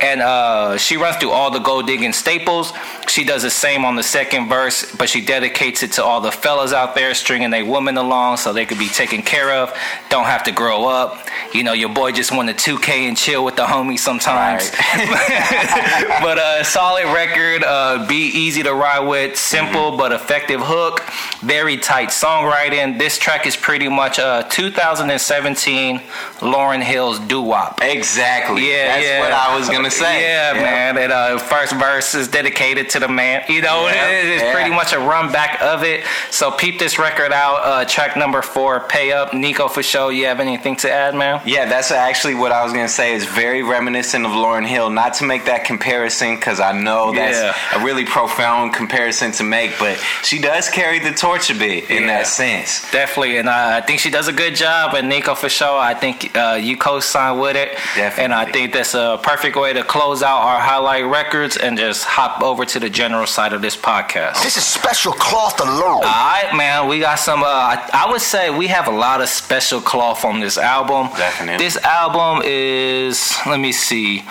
And 0.01 0.23
uh, 0.23 0.77
she 0.77 0.97
runs 0.97 1.17
through 1.17 1.31
all 1.31 1.51
the 1.51 1.61
gold 1.61 1.87
digging 1.87 2.13
staples. 2.13 2.73
She 3.09 3.25
does 3.25 3.43
the 3.43 3.51
same 3.51 3.85
on 3.85 3.95
the 3.95 4.03
second 4.03 4.49
verse, 4.49 4.95
but 4.97 5.09
she 5.09 5.25
dedicates 5.25 5.83
it 5.83 5.93
to 5.93 6.05
all 6.05 6.21
the 6.21 6.33
fellas 6.33 6.73
out 6.73 6.95
there 6.95 7.15
stringing 7.15 7.51
their 7.51 7.65
women 7.65 7.97
along 7.97 8.39
so 8.39 8.53
they 8.53 8.67
could 8.67 8.79
be 8.79 8.89
taken 8.89 9.23
care 9.23 9.34
of. 9.43 9.73
Don't 10.09 10.25
have 10.27 10.45
to 10.45 10.53
grow 10.53 10.87
up. 10.87 11.27
You 11.53 11.63
know, 11.65 11.73
your 11.73 11.89
boy 11.89 12.13
just 12.13 12.33
want 12.33 12.51
a 12.51 12.55
2K 12.55 13.09
and 13.09 13.17
chill 13.17 13.45
with 13.45 13.57
the 13.57 13.65
homies 13.65 14.01
sometimes. 14.01 14.71
but 16.23 16.39
a 16.39 16.65
solid 16.65 17.05
record, 17.13 17.63
uh, 17.65 18.07
be 18.07 18.27
easy 18.29 18.63
to 18.63 18.73
ride 18.75 19.07
with, 19.07 19.37
simple 19.39 19.97
but 19.97 20.13
effective 20.13 20.61
hook, 20.63 21.01
very 21.41 21.77
tight 21.77 22.09
songwriting. 22.09 22.99
This 22.99 23.19
track 23.19 23.47
is 23.47 23.57
pretty 23.57 23.89
much 23.89 24.19
a 24.19 24.47
2017 24.51 25.99
Lauryn 26.41 26.83
Hill's 26.83 27.19
doo 27.21 27.43
wop. 27.43 27.81
Exactly. 27.83 28.71
Yeah, 28.71 28.89
That's 28.97 29.07
yeah. 29.07 29.21
what 29.21 29.33
I 29.33 29.57
was 29.57 29.69
gonna 29.69 29.91
say. 29.91 30.23
Yeah, 30.23 30.53
man. 30.55 30.99
And 30.99 31.13
uh, 31.13 31.39
first 31.39 31.73
verse 31.75 32.15
is 32.15 32.29
dedicated 32.29 32.91
to 32.91 33.01
the 33.01 33.09
man. 33.09 33.45
You 33.49 33.63
know, 33.63 33.87
Yeah, 33.87 34.09
it 34.11 34.27
is 34.27 34.43
yeah. 34.43 34.53
pretty 34.55 34.71
much 34.71 34.93
a 34.93 34.99
run 34.99 35.33
back 35.33 35.61
of 35.63 35.83
it. 35.85 36.05
So 36.31 36.51
peep 36.51 36.79
this 36.79 36.99
record 36.99 37.33
out. 37.33 37.61
Uh, 37.63 37.85
track 37.85 38.17
number 38.17 38.43
four, 38.43 38.81
"Pay 38.81 39.13
Up." 39.13 39.24
Nicofasho. 39.33 40.15
You 40.15 40.27
have 40.27 40.41
anything 40.41 40.77
to 40.77 40.91
add, 40.91 41.15
man? 41.15 41.41
Yeah, 41.45 41.67
that's 41.67 41.91
actually 41.91 42.35
what 42.35 42.53
I 42.53 42.63
was 42.65 42.73
gonna 42.73 42.89
say. 42.89 43.15
It's 43.15 43.25
very 43.25 43.63
reminiscent 43.63 44.25
of 44.27 44.33
Lauryn 44.33 44.67
Hill. 44.67 44.91
Not 44.91 45.15
to 45.15 45.25
make 45.25 45.45
that 45.47 45.65
comparison, 45.65 46.37
because 46.37 46.61
I 46.61 46.73
know 46.73 47.13
that's 47.15 47.39
Yeah. 47.41 47.81
a 47.81 47.85
really 47.85 48.05
profound 48.05 48.75
comparison 48.75 49.33
to 49.33 49.45
make, 49.45 49.79
but 49.79 49.99
she 50.23 50.39
does 50.41 50.69
carry 50.69 50.99
the 50.99 51.13
torch 51.13 51.51
a 51.51 51.55
bit 51.55 51.91
in 51.91 52.03
Yeah. 52.03 52.09
that 52.19 52.27
sense. 52.27 52.91
Definitely, 52.91 53.39
and 53.39 53.49
uh, 53.49 53.53
I 53.77 53.81
think 53.81 54.01
she 54.01 54.11
does 54.11 54.29
a 54.29 54.33
good 54.33 54.55
job. 54.55 54.95
And 54.95 55.11
Nicofasho, 55.11 55.79
I 55.79 55.95
think 55.95 56.37
uh, 56.37 56.59
you 56.61 56.77
co-sign 56.77 57.39
with 57.39 57.57
it. 57.57 57.73
Definitely. 57.97 58.25
And 58.25 58.35
I 58.35 58.45
think 58.51 58.73
that's 58.73 58.95
a 58.95 59.19
perfect 59.23 59.57
way 59.57 59.73
to 59.73 59.83
close 59.83 60.23
out 60.23 60.39
our 60.43 60.61
highlight 60.61 61.05
records 61.07 61.57
and 61.57 61.77
just 61.79 62.05
hop 62.05 62.43
over 62.43 62.65
to 62.65 62.81
the 62.81 62.91
general 62.91 63.27
side 63.27 63.53
of 63.53 63.63
this 63.63 63.77
podcast. 63.77 64.43
This 64.43 64.57
is 64.57 64.65
special 64.65 65.13
cloth 65.13 65.61
alone. 65.61 66.05
All 66.05 66.31
right, 66.33 66.51
man. 66.55 66.87
We 66.89 67.01
got 67.01 67.19
some. 67.19 67.43
Uh, 67.43 67.47
I, 67.47 67.91
I 67.93 68.11
would 68.11 68.21
say 68.21 68.51
we 68.51 68.67
have 68.69 68.87
a 68.89 68.91
lot 68.91 69.14
of 69.21 69.29
special 69.29 69.81
cloth 69.81 70.25
on 70.25 70.41
this 70.41 70.59
album. 70.59 71.09
Definitely. 71.17 71.65
This 71.65 71.77
album 71.79 72.43
is. 72.45 73.35
Let 73.47 73.61
me 73.61 73.73
see. 73.73 74.25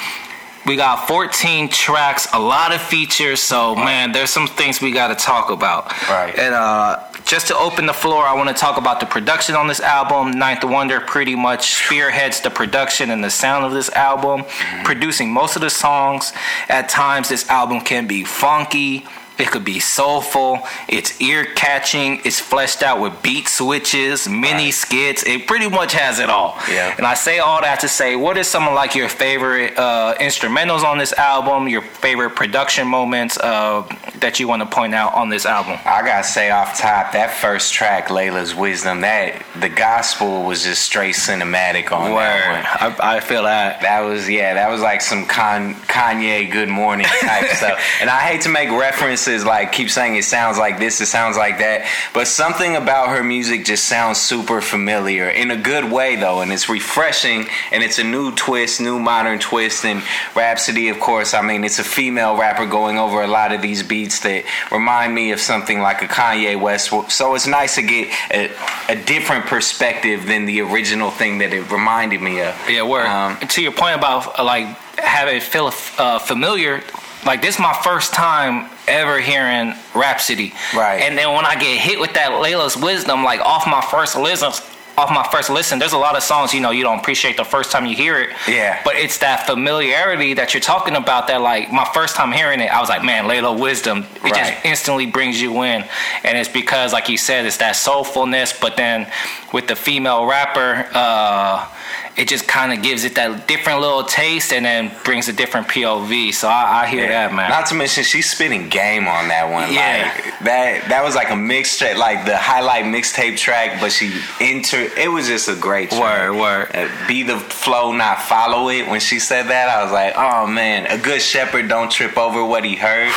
We 0.66 0.78
got 0.78 1.08
14 1.10 1.68
tracks, 1.68 2.28
a 2.32 2.40
lot 2.40 2.74
of 2.74 2.82
features. 2.82 3.42
So 3.42 3.76
man, 3.76 4.14
there's 4.14 4.30
some 4.30 4.48
things 4.48 4.82
we 4.82 4.92
got 4.92 5.10
to 5.10 5.16
talk 5.16 5.50
about. 5.50 5.92
Right. 6.08 6.34
And 6.38 6.54
uh, 6.54 7.04
just 7.26 7.48
to 7.48 7.58
open 7.58 7.86
the 7.86 7.94
floor, 7.94 8.24
I 8.24 8.34
want 8.34 8.50
to 8.50 8.56
talk 8.56 8.78
about 8.78 9.00
the 9.00 9.06
production 9.06 9.56
on 9.56 9.68
this 9.68 9.80
album. 9.82 10.32
Ninth 10.32 10.64
Wonder 10.64 11.00
pretty 11.02 11.36
much 11.36 11.74
spearheads 11.74 12.42
the 12.42 12.50
production 12.50 13.10
and 13.10 13.24
the 13.24 13.30
sound 13.30 13.66
of 13.66 13.74
this 13.74 13.90
album, 13.90 14.46
producing 14.84 15.32
most 15.32 15.56
of 15.56 15.62
the 15.62 15.70
songs. 15.70 16.32
At 16.70 16.90
times, 16.90 17.30
this 17.30 17.50
album 17.50 17.82
can 17.82 18.08
be 18.08 18.24
funky. 18.24 19.06
It 19.38 19.48
could 19.50 19.66
be 19.66 19.80
soulful. 19.80 20.60
It's 20.88 21.20
ear 21.22 21.46
catching. 21.56 22.22
It's 22.24 22.40
fleshed 22.40 22.84
out 22.84 23.00
with 23.02 23.22
beat 23.24 23.48
switches, 23.48 24.28
mini 24.30 24.66
Right. 24.66 24.74
skits. 24.74 25.24
It 25.24 25.48
pretty 25.48 25.68
much 25.70 25.94
has 25.94 26.20
it 26.20 26.30
all. 26.30 26.58
Yeah. 26.70 26.94
And 26.98 27.06
I 27.08 27.16
say 27.16 27.40
all 27.40 27.62
that 27.62 27.80
to 27.80 27.88
say, 27.88 28.16
what 28.16 28.38
is 28.38 28.48
some 28.48 28.68
of 28.68 28.74
like 28.74 28.94
your 28.96 29.10
favorite 29.10 29.78
uh, 29.78 30.16
instrumentals 30.20 30.84
on 30.84 30.98
this 31.00 31.14
album? 31.14 31.68
Your 31.68 31.82
favorite 31.82 32.32
production 32.36 32.88
moments 32.88 33.38
uh, 33.38 33.84
that 34.20 34.40
you 34.40 34.48
want 34.48 34.62
to 34.62 34.68
point 34.68 34.94
out 34.94 35.14
on 35.16 35.30
this 35.30 35.46
album? 35.46 35.80
I 35.86 36.02
gotta 36.06 36.24
say 36.24 36.52
off 36.52 36.78
top, 36.78 37.14
that 37.14 37.32
first 37.32 37.74
track, 37.74 38.10
Laila's 38.10 38.54
Wisdom, 38.54 39.02
that 39.02 39.44
the 39.60 39.70
gospel 39.70 40.44
was 40.44 40.64
just 40.64 40.84
straight 40.84 41.16
cinematic 41.16 41.92
on 41.92 42.12
that 42.12 42.90
one. 42.90 43.02
I, 43.02 43.18
I 43.18 43.20
feel 43.20 43.44
that. 43.44 43.82
That 43.82 44.02
was 44.02 44.30
yeah, 44.30 44.54
that 44.54 44.70
was 44.70 44.82
like 44.82 45.02
some 45.02 45.26
Con- 45.26 45.76
Kanye 45.76 46.52
Good 46.52 46.70
Morning 46.70 47.06
type 47.22 47.50
stuff. 47.50 47.80
And 48.02 48.10
I 48.10 48.20
hate 48.20 48.42
to 48.42 48.50
make 48.50 48.70
references 48.70 49.46
like 49.46 49.72
keep 49.72 49.90
saying 49.90 50.16
it 50.16 50.26
sounds 50.26 50.58
like 50.58 50.80
this, 50.80 51.02
it 51.02 51.08
sounds 51.08 51.36
like 51.36 51.58
that, 51.58 51.90
but 52.14 52.28
something 52.28 52.76
about 52.76 53.10
her 53.10 53.24
music 53.24 53.66
just 53.66 53.86
sounds 53.86 54.20
super 54.20 54.62
familiar 54.62 55.30
in 55.30 55.52
a 55.52 55.58
good 55.58 55.92
way 55.92 56.16
though, 56.16 56.42
and 56.42 56.52
it's 56.52 56.70
refreshing 56.70 57.48
and 57.72 57.84
it's 57.84 58.00
a 58.00 58.04
new 58.04 58.34
twist, 58.36 58.80
new 58.80 59.00
modern 59.00 59.40
twist. 59.40 59.86
And 59.86 60.04
Rapsody, 60.36 60.90
of 60.90 61.00
course, 61.00 61.34
I 61.34 61.42
mean 61.42 61.64
it's 61.64 61.80
a 61.80 61.84
female 61.84 62.38
rapper 62.38 62.66
going 62.66 62.98
over 62.98 63.22
a 63.22 63.28
lot 63.28 63.52
of 63.52 63.62
these 63.62 63.82
beats 63.84 64.03
that 64.10 64.46
remind 64.72 65.14
me 65.14 65.32
of 65.32 65.40
something 65.40 65.80
like 65.80 66.02
a 66.02 66.08
Kanye 66.08 66.60
West. 66.60 66.92
So 67.12 67.36
it's 67.36 67.48
nice 67.48 67.76
to 67.76 67.82
get 67.82 68.14
a, 68.32 68.52
a 68.90 68.96
different 68.96 69.46
perspective 69.46 70.26
than 70.26 70.46
the 70.46 70.62
original 70.62 71.12
thing 71.12 71.40
that 71.40 71.54
it 71.54 71.70
reminded 71.72 72.22
me 72.22 72.42
of. 72.42 72.56
Yeah, 72.70 72.84
word. 72.84 73.08
Um, 73.08 73.38
to 73.40 73.62
your 73.62 73.72
point 73.72 73.96
about 73.96 74.44
like 74.44 74.68
having 74.98 75.38
it 75.38 75.44
feel 75.44 75.72
uh, 75.98 76.20
familiar, 76.20 76.84
like 77.26 77.42
this 77.42 77.56
is 77.56 77.62
my 77.62 77.74
first 77.84 78.14
time 78.14 78.70
ever 78.88 79.20
hearing 79.20 79.74
Rapsody. 79.96 80.54
Right. 80.76 81.02
And 81.02 81.18
then 81.18 81.34
when 81.34 81.46
I 81.46 81.56
get 81.56 81.80
hit 81.80 82.00
with 82.00 82.14
that 82.14 82.40
Laila's 82.42 82.76
Wisdom, 82.76 83.24
like 83.24 83.40
off 83.40 83.66
my 83.66 83.82
first 83.82 84.18
listen, 84.18 84.52
off 84.98 85.10
my 85.10 85.28
first 85.32 85.50
listen, 85.50 85.80
there's 85.80 85.94
a 85.94 85.98
lot 85.98 86.16
of 86.16 86.24
songs 86.24 86.54
you 86.54 86.60
know 86.62 86.72
you 86.72 86.84
don't 86.84 87.00
appreciate 87.00 87.36
the 87.38 87.44
first 87.44 87.72
time 87.72 87.86
you 87.86 87.96
hear 87.96 88.20
it. 88.20 88.30
Yeah. 88.48 88.80
But 88.84 88.96
it's 88.96 89.18
that 89.20 89.48
familiarity 89.48 90.34
that 90.36 90.54
you're 90.54 90.62
talking 90.62 90.96
about. 90.96 91.28
That 91.28 91.42
like 91.42 91.72
my 91.72 91.86
first 91.94 92.16
time 92.16 92.32
hearing 92.32 92.60
it, 92.60 92.72
I 92.72 92.80
was 92.80 92.90
like, 92.90 93.04
man, 93.04 93.28
Laila 93.28 93.54
Wisdom. 93.54 94.06
It 94.16 94.24
Right. 94.24 94.36
just 94.36 94.54
instantly 94.66 95.06
brings 95.08 95.42
you 95.42 95.64
in, 95.64 95.84
and 96.24 96.38
it's 96.38 96.50
because, 96.50 96.94
like 96.94 97.10
you 97.10 97.18
said, 97.18 97.46
it's 97.46 97.58
that 97.58 97.76
soulfulness. 97.76 98.60
But 98.60 98.78
then 98.78 99.12
with 99.52 99.68
the 99.68 99.76
female 99.76 100.26
rapper, 100.26 100.88
uh, 100.94 101.66
it 102.16 102.28
just 102.28 102.48
kind 102.48 102.72
of 102.72 102.84
gives 102.84 103.04
it 103.06 103.16
that 103.16 103.48
different 103.48 103.82
little 103.82 104.04
taste, 104.04 104.54
and 104.54 104.66
then 104.66 104.92
brings 105.04 105.28
a 105.30 105.34
different 105.34 105.68
POV. 105.68 106.34
So 106.34 106.48
I, 106.48 106.84
I 106.84 106.88
hear 106.88 107.08
that, 107.08 107.34
man. 107.34 107.50
Not 107.50 107.66
to 107.68 107.76
mention 107.76 108.04
she's 108.04 108.30
spitting 108.30 108.70
game 108.70 109.08
on 109.08 109.28
that 109.30 109.52
one. 109.52 109.74
Yeah. 109.74 110.12
Like 110.14 110.40
that 110.46 110.86
that 110.90 111.04
was 111.04 111.16
like 111.16 111.30
a 111.30 111.34
mixtape, 111.34 111.98
like 111.98 112.26
the 112.26 112.38
highlight 112.38 112.86
mixtape 112.86 113.38
track, 113.38 113.82
but 113.82 113.92
she 113.92 114.14
entered 114.40 114.92
it 114.98 115.08
was 115.12 115.28
just 115.28 115.48
a 115.50 115.56
great 115.56 115.90
track. 115.90 116.30
Word, 116.30 116.40
word. 116.40 116.72
Uh, 116.76 117.08
be 117.08 117.24
the 117.24 117.38
flow, 117.40 117.92
not 117.92 118.22
follow 118.22 118.70
it. 118.70 118.88
When 118.88 119.00
she 119.00 119.20
said 119.20 119.48
that, 119.48 119.70
I 119.70 119.84
was 119.84 119.92
like, 119.92 120.14
oh 120.16 120.46
man, 120.48 120.86
a 120.88 121.02
good 121.02 121.22
shepherd 121.22 121.68
don't 121.68 121.92
trip 121.92 122.18
over 122.18 122.44
what 122.46 122.64
he 122.64 122.76
heard. 122.76 123.08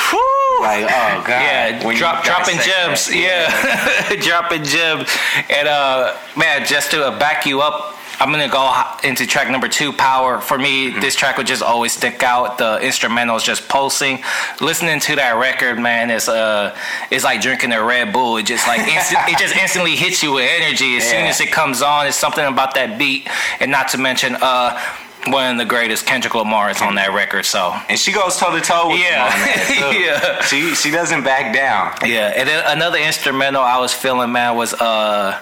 Like, 0.60 0.84
oh 0.84 1.22
god. 1.26 1.28
Yeah, 1.28 1.84
When 1.84 1.96
drop, 1.96 2.24
dropping 2.24 2.56
gems. 2.56 3.08
that. 3.08 3.14
Yeah, 3.14 4.16
dropping 4.22 4.64
gems. 4.64 5.08
And 5.50 5.68
uh, 5.68 6.16
man, 6.36 6.64
just 6.66 6.92
to 6.92 7.04
uh, 7.04 7.18
back 7.18 7.44
you 7.44 7.60
up, 7.60 7.95
I'm 8.20 8.30
gonna 8.30 8.48
go 8.48 8.72
into 9.04 9.26
track 9.26 9.50
number 9.50 9.68
two, 9.68 9.92
"Power." 9.92 10.40
For 10.40 10.58
me, 10.58 10.90
Mm-hmm. 10.90 11.00
this 11.00 11.14
track 11.16 11.36
would 11.36 11.46
just 11.46 11.62
always 11.62 11.92
stick 11.92 12.22
out. 12.22 12.58
The 12.58 12.78
instrumentals 12.82 13.44
just 13.44 13.68
pulsing. 13.68 14.22
Listening 14.60 15.00
to 15.00 15.16
that 15.16 15.36
record, 15.36 15.78
man, 15.78 16.10
is 16.10 16.28
uh, 16.28 16.76
it's 17.10 17.24
like 17.24 17.40
drinking 17.40 17.72
a 17.72 17.82
Red 17.82 18.12
Bull. 18.12 18.36
It 18.38 18.46
just 18.46 18.66
like 18.66 18.80
instant, 18.80 19.20
it 19.28 19.38
just 19.38 19.54
instantly 19.56 19.96
hits 19.96 20.22
you 20.22 20.32
with 20.32 20.48
energy 20.60 20.96
as 20.96 21.04
soon 21.04 21.24
as 21.26 21.40
it 21.40 21.50
comes 21.52 21.82
on. 21.82 22.06
It's 22.06 22.16
something 22.16 22.44
about 22.44 22.74
that 22.74 22.98
beat, 22.98 23.28
and 23.60 23.70
not 23.70 23.88
to 23.88 23.98
mention 23.98 24.36
uh. 24.40 24.80
One 25.28 25.50
of 25.50 25.58
the 25.58 25.64
greatest 25.64 26.06
Kendrick 26.06 26.36
Lamar 26.36 26.70
is 26.70 26.80
on 26.80 26.94
that 26.94 27.12
record, 27.12 27.44
so 27.46 27.74
And 27.88 27.98
she 27.98 28.12
goes 28.12 28.36
toe 28.36 28.54
to 28.54 28.60
toe 28.60 28.90
with 28.90 29.00
Yeah. 29.00 29.28
him 29.32 29.82
on. 29.82 29.94
Yeah. 30.00 30.42
She 30.44 30.72
she 30.76 30.92
doesn't 30.92 31.24
back 31.24 31.52
down. 31.52 31.94
Yeah, 32.08 32.32
and 32.36 32.48
then 32.48 32.62
another 32.68 32.98
instrumental 32.98 33.60
I 33.60 33.80
was 33.80 33.92
feeling, 33.92 34.30
man, 34.30 34.54
was 34.54 34.72
uh 34.74 35.36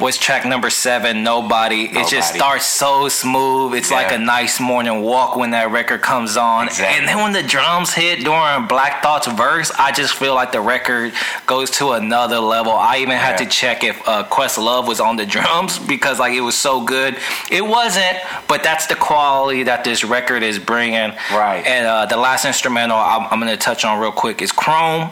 was 0.00 0.18
track 0.18 0.44
number 0.44 0.70
seven, 0.70 1.22
Nobody. 1.22 1.84
It 1.84 2.08
just 2.08 2.34
starts 2.34 2.66
so 2.66 3.08
smooth. 3.08 3.74
It's 3.74 3.90
like 3.90 4.10
a 4.12 4.18
nice 4.18 4.58
morning 4.60 5.02
walk 5.02 5.36
when 5.36 5.52
that 5.52 5.70
record 5.70 6.02
comes 6.02 6.36
on. 6.36 6.66
Exactly. 6.66 6.98
And 6.98 7.08
then 7.08 7.18
when 7.22 7.32
the 7.32 7.42
drums 7.48 7.92
hit 7.94 8.24
during 8.24 8.66
Black 8.66 9.02
Thought's 9.02 9.28
verse, 9.28 9.70
I 9.78 9.92
just 9.92 10.14
feel 10.14 10.34
like 10.34 10.50
the 10.52 10.60
record 10.60 11.12
goes 11.46 11.70
to 11.72 11.92
another 11.92 12.38
level. 12.40 12.72
I 12.72 12.98
even 12.98 13.16
had 13.16 13.38
Yeah. 13.40 13.46
to 13.46 13.46
check 13.46 13.84
if 13.84 14.06
uh, 14.08 14.24
Questlove 14.24 14.88
was 14.88 14.98
on 15.00 15.16
the 15.16 15.26
drums 15.26 15.78
because 15.94 16.18
like 16.18 16.32
it 16.34 16.40
was 16.40 16.56
so 16.56 16.84
good. 16.84 17.16
It 17.50 17.64
wasn't, 17.64 18.18
but 18.48 18.62
that's 18.64 18.86
the 18.86 18.96
quality 18.96 19.62
that 19.62 19.84
this 19.84 20.02
record 20.04 20.42
is 20.42 20.58
bringing. 20.58 21.12
Right. 21.32 21.64
And 21.64 21.86
uh, 21.86 22.06
the 22.06 22.16
last 22.16 22.44
instrumental 22.44 22.98
I'm, 22.98 23.28
I'm 23.30 23.38
going 23.40 23.52
to 23.52 23.56
touch 23.56 23.84
on 23.84 24.00
real 24.00 24.12
quick 24.12 24.42
is 24.42 24.50
Chrome. 24.50 25.10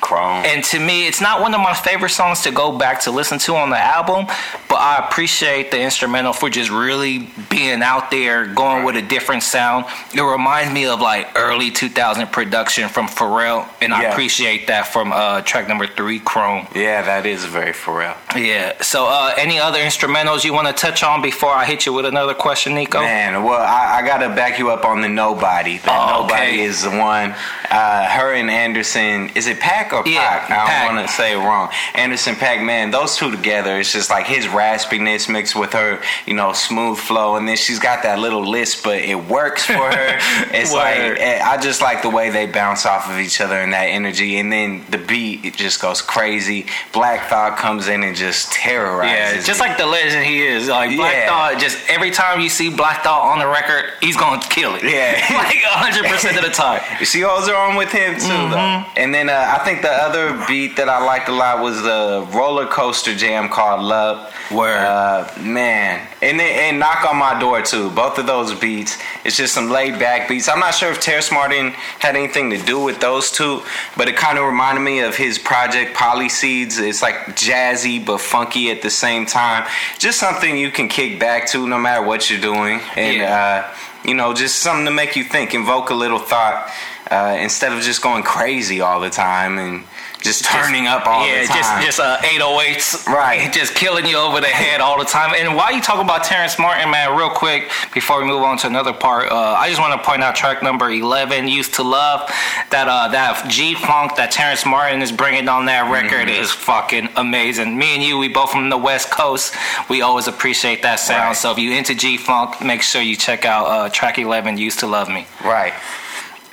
Chrome. 0.00 0.44
And 0.44 0.64
to 0.64 0.78
me, 0.78 1.06
it's 1.06 1.20
not 1.20 1.40
one 1.40 1.54
of 1.54 1.60
my 1.60 1.74
favorite 1.74 2.10
songs 2.10 2.42
to 2.42 2.50
go 2.50 2.76
back 2.76 3.00
to 3.02 3.10
listen 3.10 3.38
to 3.40 3.56
on 3.56 3.70
the 3.70 3.78
album, 3.78 4.26
but 4.68 4.76
I 4.76 5.06
appreciate 5.08 5.70
the 5.70 5.80
instrumental 5.80 6.32
for 6.32 6.50
just 6.50 6.70
really 6.70 7.30
being 7.50 7.82
out 7.82 8.10
there, 8.10 8.46
going 8.46 8.84
with 8.84 8.96
a 8.96 9.02
different 9.02 9.42
sound. 9.42 9.86
It 10.14 10.20
reminds 10.20 10.72
me 10.72 10.86
of 10.86 11.00
like 11.00 11.28
early 11.36 11.70
2000 11.70 12.26
production 12.28 12.88
from 12.88 13.06
Pharrell, 13.06 13.66
and 13.80 13.92
I 13.94 14.04
appreciate 14.04 14.66
that 14.66 14.86
from 14.88 15.12
uh, 15.12 15.40
track 15.42 15.68
number 15.68 15.86
three, 15.86 16.18
Chrome. 16.20 16.66
yeah, 16.74 17.02
that 17.02 17.24
is 17.26 17.44
very 17.44 17.72
Pharrell. 17.72 18.16
Yeah. 18.36 18.80
So, 18.82 19.06
uh, 19.06 19.34
any 19.38 19.58
other 19.58 19.78
instrumentals 19.80 20.44
you 20.44 20.52
want 20.52 20.66
to 20.68 20.72
touch 20.74 21.02
on 21.02 21.22
before 21.22 21.50
I 21.54 21.64
hit 21.64 21.86
you 21.86 21.92
with 21.92 22.04
another 22.06 22.34
question, 22.34 22.74
Nico? 22.74 23.00
Man, 23.00 23.42
well, 23.44 23.60
I, 23.60 24.00
I 24.02 24.06
gotta 24.06 24.28
back 24.34 24.58
you 24.58 24.70
up 24.70 24.84
on 24.84 25.00
the 25.00 25.08
nobody. 25.08 25.78
That 25.78 25.98
Oh, 25.98 26.22
nobody 26.22 26.42
okay. 26.42 26.60
is 26.60 26.82
the 26.82 26.90
one. 26.90 27.34
Uh, 27.70 28.06
her 28.06 28.34
and 28.34 28.50
Anderson, 28.50 29.30
is 29.34 29.46
it 29.46 29.60
Pack 29.60 29.92
or 29.92 30.02
Yeah, 30.06 30.20
I 30.44 30.46
Pac. 30.46 30.86
don't 30.86 30.94
want 30.96 31.08
to 31.08 31.12
say 31.14 31.32
it 31.32 31.36
wrong. 31.38 31.70
Anderson 31.94 32.34
.Paak, 32.34 32.64
man, 32.64 32.90
those 32.90 33.16
two 33.16 33.30
together, 33.30 33.78
it's 33.78 33.92
just 33.92 34.10
like 34.10 34.26
his 34.26 34.46
raspiness 34.58 35.28
mixed 35.28 35.54
with 35.56 35.72
her, 35.72 36.00
you 36.26 36.34
know, 36.34 36.52
smooth 36.52 36.98
flow, 36.98 37.36
and 37.36 37.46
then 37.48 37.56
she's 37.56 37.78
got 37.78 38.02
that 38.02 38.18
little 38.18 38.44
lisp, 38.48 38.84
but 38.84 38.98
it 38.98 39.14
works 39.28 39.64
for 39.64 39.72
her. 39.72 40.18
it's 40.52 40.72
like 40.72 40.98
eh, 40.98 41.40
I 41.42 41.56
just 41.58 41.80
like 41.80 42.02
the 42.02 42.10
way 42.10 42.30
they 42.30 42.46
bounce 42.46 42.84
off 42.86 43.08
of 43.10 43.18
each 43.18 43.40
other 43.40 43.56
and 43.56 43.72
that 43.72 43.84
energy, 43.84 44.38
and 44.38 44.52
then 44.52 44.84
the 44.90 44.98
beat 44.98 45.44
it 45.44 45.54
just 45.56 45.80
goes 45.80 46.02
crazy. 46.02 46.66
Black 46.92 47.28
Thought 47.28 47.56
comes 47.58 47.88
in 47.88 48.02
and 48.02 48.16
just 48.16 48.52
terrorizes. 48.52 49.12
Yeah, 49.36 49.42
just 49.46 49.60
it. 49.60 49.64
like 49.64 49.78
the 49.78 49.86
legend 49.86 50.24
he 50.26 50.42
is. 50.46 50.68
Like 50.68 50.96
Black 50.96 51.14
Yeah. 51.14 51.28
Thought, 51.28 51.60
just 51.60 51.78
every 51.88 52.10
time 52.10 52.40
you 52.40 52.48
see 52.48 52.70
Black 52.74 53.02
Thought 53.04 53.22
on 53.32 53.38
the 53.38 53.46
record, 53.46 53.90
he's 54.00 54.16
gonna 54.16 54.40
kill 54.42 54.74
it. 54.74 54.82
Yeah. 54.84 55.12
like 55.36 55.56
hundred 55.64 56.04
percent 56.10 56.36
of 56.36 56.44
the 56.44 56.50
time. 56.50 56.80
She 57.08 57.20
holds 57.22 57.48
her 57.48 57.54
own 57.56 57.76
with 57.76 57.90
him 57.90 58.14
too, 58.14 58.26
Mm-hmm. 58.28 58.50
though. 58.50 59.00
And 59.02 59.14
then 59.14 59.28
uh, 59.30 59.56
I 59.58 59.64
think 59.64 59.82
the 59.82 59.90
other 59.90 60.44
beat 60.46 60.76
that 60.76 60.88
I 60.88 61.02
liked 61.04 61.28
a 61.28 61.32
lot 61.32 61.60
was 61.62 61.80
the 61.82 62.26
roller 62.34 62.66
coaster 62.66 63.14
jam 63.14 63.48
called 63.48 63.82
"Love." 63.82 64.32
Uh, 64.78 65.30
man, 65.40 66.06
and 66.22 66.40
and 66.40 66.78
"Knock 66.78 67.04
on 67.04 67.16
My 67.16 67.38
Door" 67.38 67.62
too. 67.62 67.90
Both 67.90 68.18
of 68.18 68.26
those 68.26 68.54
beats, 68.54 68.96
it's 69.24 69.36
just 69.36 69.54
some 69.54 69.70
laid 69.70 69.98
back 69.98 70.28
beats. 70.28 70.48
I'm 70.48 70.60
not 70.60 70.74
sure 70.74 70.90
if 70.90 71.00
Terrace 71.00 71.30
Martin 71.30 71.72
had 71.98 72.16
anything 72.16 72.50
to 72.50 72.58
do 72.58 72.82
with 72.82 73.00
those 73.00 73.30
two, 73.30 73.62
but 73.96 74.08
it 74.08 74.16
kind 74.16 74.38
of 74.38 74.44
reminded 74.44 74.80
me 74.80 75.00
of 75.00 75.16
his 75.16 75.38
project 75.38 75.96
Pollyseeds. 75.96 76.80
It's 76.80 77.02
like 77.02 77.16
jazzy 77.36 78.04
but 78.04 78.20
funky 78.20 78.70
at 78.70 78.82
the 78.82 78.90
same 78.90 79.26
time. 79.26 79.68
Just 79.98 80.18
something 80.18 80.56
you 80.56 80.70
can 80.70 80.88
kick 80.88 81.20
back 81.20 81.46
to 81.48 81.66
no 81.68 81.78
matter 81.78 82.02
what 82.02 82.30
you're 82.30 82.40
doing, 82.40 82.80
and. 82.96 83.16
Yeah. 83.16 83.64
Uh, 83.68 83.74
you 84.04 84.14
know, 84.14 84.32
just 84.32 84.60
something 84.60 84.84
to 84.84 84.92
make 84.92 85.16
you 85.16 85.24
think, 85.24 85.54
invoke 85.54 85.90
a 85.90 85.94
little 85.94 86.20
thought, 86.20 86.70
uh, 87.10 87.36
instead 87.40 87.72
of 87.72 87.82
just 87.82 88.00
going 88.00 88.22
crazy 88.22 88.80
all 88.80 89.00
the 89.00 89.10
time 89.10 89.58
and 89.58 89.84
just 90.20 90.44
turning 90.44 90.86
up 90.86 91.06
all 91.06 91.26
yeah, 91.26 91.42
the 91.42 91.48
time. 91.48 91.56
just 91.82 91.98
just 91.98 92.00
uh, 92.00 92.18
808s, 92.18 93.06
Right. 93.06 93.52
Just 93.58 93.74
killing 93.74 94.06
you 94.06 94.16
over 94.18 94.40
the 94.40 94.46
head 94.46 94.80
all 94.80 94.98
the 94.98 95.04
time. 95.04 95.34
And 95.34 95.56
while 95.56 95.72
you 95.72 95.80
talk 95.80 96.02
about 96.02 96.22
Terrace 96.24 96.58
Martin, 96.58 96.90
man, 96.90 97.16
real 97.16 97.30
quick 97.30 97.70
before 97.94 98.20
we 98.20 98.26
move 98.26 98.42
on 98.42 98.58
to 98.58 98.66
another 98.66 98.92
part, 98.92 99.30
uh, 99.32 99.34
I 99.58 99.68
just 99.68 99.80
want 99.80 100.00
to 100.00 100.06
point 100.06 100.22
out 100.22 100.34
track 100.36 100.62
number 100.62 100.90
11, 100.90 101.48
"Used 101.48 101.74
to 101.74 101.82
Love." 101.82 102.28
That 102.70 102.86
uh, 102.88 103.08
that 103.08 103.46
G 103.48 103.74
funk 103.74 104.16
that 104.16 104.30
Terrace 104.30 104.64
Martin 104.66 105.02
is 105.02 105.10
bringing 105.12 105.48
on 105.48 105.66
that 105.66 105.90
record 105.90 106.28
Mm-hmm. 106.28 106.42
is 106.42 106.50
fucking 106.52 107.08
amazing. 107.16 107.76
Me 107.78 107.94
and 107.94 108.02
you, 108.02 108.18
we 108.18 108.28
both 108.28 108.50
from 108.50 108.68
the 108.70 108.76
West 108.78 109.10
Coast. 109.10 109.54
We 109.88 110.02
always 110.02 110.26
appreciate 110.28 110.82
that 110.82 110.98
sound. 111.00 111.28
Right. 111.28 111.36
So 111.36 111.52
if 111.52 111.58
you 111.58 111.72
into 111.72 111.94
G 111.94 112.16
funk, 112.16 112.60
make 112.62 112.82
sure 112.82 113.00
you 113.02 113.16
check 113.16 113.44
out 113.44 113.66
uh, 113.66 113.88
track 113.88 114.18
11, 114.18 114.58
"Used 114.58 114.80
to 114.80 114.86
Love 114.86 115.08
Me." 115.08 115.26
right, 115.44 115.72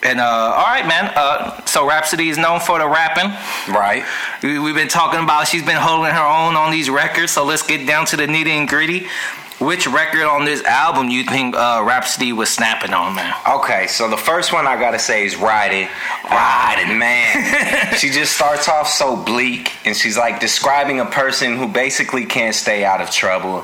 And 0.05 0.19
uh, 0.19 0.23
all 0.23 0.65
right, 0.65 0.85
man. 0.87 1.11
Uh, 1.15 1.65
so 1.65 1.87
Rapsody 1.87 2.29
is 2.29 2.37
known 2.37 2.59
for 2.59 2.77
the 2.79 2.87
rapping. 2.87 3.31
right. 3.73 4.03
We- 4.43 4.59
We've 4.59 4.75
been 4.75 4.87
talking 4.87 5.21
about 5.23 5.47
she's 5.47 5.65
been 5.65 5.75
holding 5.77 6.13
her 6.13 6.25
own 6.25 6.55
on 6.55 6.71
these 6.71 6.89
records, 6.89 7.31
so 7.31 7.43
let's 7.43 7.63
get 7.63 7.85
down 7.87 8.05
to 8.07 8.17
the 8.17 8.25
nitty 8.27 8.47
and 8.49 8.67
gritty. 8.67 9.07
Which 9.57 9.87
record 9.87 10.23
on 10.23 10.43
this 10.43 10.61
album 10.65 11.07
you 11.09 11.23
think 11.23 11.55
uh, 11.55 11.81
Rapsody 11.85 12.33
was 12.33 12.49
snapping 12.49 12.93
on, 12.93 13.15
man? 13.15 13.33
Okay, 13.49 13.87
so 13.87 14.09
the 14.09 14.17
first 14.17 14.51
one 14.51 14.67
I 14.67 14.77
gotta 14.77 14.99
say 14.99 15.25
is 15.25 15.37
Riding. 15.37 15.87
Riding, 16.29 16.99
man. 16.99 17.95
she 17.97 18.09
just 18.09 18.35
starts 18.35 18.67
off 18.67 18.89
so 18.89 19.15
bleak, 19.15 19.71
and 19.85 19.95
she's 19.95 20.17
like 20.17 20.41
describing 20.41 20.99
a 20.99 21.05
person 21.05 21.55
who 21.57 21.69
basically 21.69 22.25
can't 22.25 22.53
stay 22.53 22.83
out 22.83 22.99
of 22.99 23.09
trouble. 23.09 23.63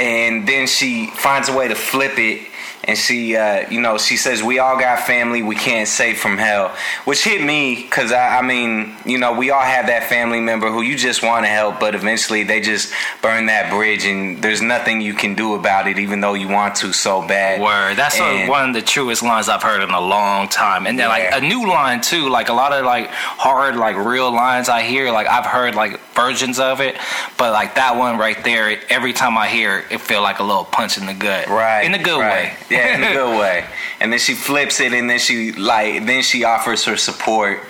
And 0.00 0.48
then 0.48 0.66
she 0.66 1.06
finds 1.08 1.48
a 1.48 1.56
way 1.56 1.68
to 1.68 1.74
flip 1.76 2.18
it, 2.18 2.48
and 2.84 2.96
she, 2.96 3.36
uh, 3.36 3.68
you 3.70 3.80
know, 3.80 3.98
she 3.98 4.16
says, 4.16 4.42
We 4.42 4.58
all 4.58 4.78
got 4.78 5.00
family, 5.00 5.42
we 5.42 5.54
can't 5.56 5.88
save 5.88 6.18
from 6.18 6.38
hell. 6.38 6.74
Which 7.04 7.22
hit 7.24 7.42
me, 7.44 7.82
because 7.82 8.12
I, 8.12 8.38
I 8.38 8.42
mean, 8.42 8.94
you 9.04 9.18
know, 9.18 9.32
we 9.34 9.50
all 9.50 9.60
have 9.60 9.86
that 9.88 10.04
family 10.04 10.40
member 10.40 10.70
who 10.70 10.82
you 10.82 10.96
just 10.96 11.22
want 11.22 11.44
to 11.44 11.50
help, 11.50 11.78
but 11.80 11.94
eventually 11.94 12.42
they 12.42 12.60
just 12.60 12.92
burn 13.22 13.46
that 13.46 13.70
bridge, 13.70 14.04
and 14.04 14.42
there's 14.42 14.62
nothing 14.62 15.00
you 15.00 15.14
can 15.14 15.34
do 15.34 15.54
about 15.54 15.86
it, 15.86 15.98
even 15.98 16.20
though 16.20 16.34
you 16.34 16.48
want 16.48 16.74
to 16.76 16.92
so 16.92 17.26
bad. 17.26 17.60
Word. 17.60 17.96
That's 17.96 18.18
And- 18.18 18.48
one 18.48 18.68
of 18.68 18.74
the 18.74 18.82
truest 18.82 19.22
lines 19.22 19.48
I've 19.48 19.62
heard 19.62 19.82
in 19.82 19.90
a 19.90 20.00
long 20.00 20.48
time. 20.48 20.86
And 20.86 20.98
then 20.98 21.08
like 21.08 21.28
a 21.32 21.40
new 21.40 21.68
line 21.68 22.00
too. 22.00 22.28
Like 22.28 22.48
a 22.48 22.52
lot 22.52 22.72
of 22.72 22.84
like 22.84 23.08
hard, 23.10 23.76
like 23.76 23.96
real 23.96 24.30
lines 24.32 24.68
I 24.68 24.82
hear. 24.82 25.10
Like 25.12 25.26
I've 25.26 25.46
heard 25.46 25.74
like 25.74 26.00
versions 26.14 26.58
of 26.58 26.80
it, 26.80 26.96
but 27.36 27.52
like 27.52 27.74
that 27.76 27.96
one 27.96 28.18
right 28.18 28.42
there. 28.44 28.78
Every 28.88 29.12
time 29.12 29.36
I 29.38 29.48
hear 29.48 29.80
it, 29.80 29.84
it 29.90 30.00
feel 30.00 30.22
like 30.22 30.38
a 30.38 30.42
little 30.42 30.64
punch 30.64 30.98
in 30.98 31.06
the 31.06 31.14
gut. 31.14 31.48
Right. 31.48 31.84
In 31.84 31.94
a 31.94 32.02
good 32.02 32.18
right. 32.18 32.52
way. 32.69 32.69
Yeah, 32.70 32.96
in 32.96 33.02
a 33.02 33.12
good 33.12 33.38
way. 33.38 33.64
And 34.00 34.12
then 34.12 34.18
she 34.18 34.34
flips 34.34 34.80
it, 34.80 34.92
and 34.92 35.10
then 35.10 35.18
she 35.18 35.52
like 35.52 36.06
then 36.06 36.22
she 36.22 36.44
offers 36.44 36.84
her 36.84 36.96
support, 36.96 37.60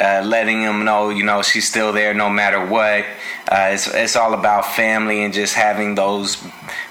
uh, 0.00 0.22
letting 0.24 0.62
him 0.62 0.84
know 0.84 1.10
you 1.10 1.24
know 1.24 1.42
she's 1.42 1.68
still 1.68 1.92
there 1.92 2.14
no 2.14 2.30
matter 2.30 2.64
what. 2.64 3.04
Uh, 3.50 3.70
it's 3.72 3.86
it's 3.92 4.16
all 4.16 4.32
about 4.32 4.64
family 4.64 5.22
and 5.24 5.34
just 5.34 5.54
having 5.54 5.94
those 5.94 6.42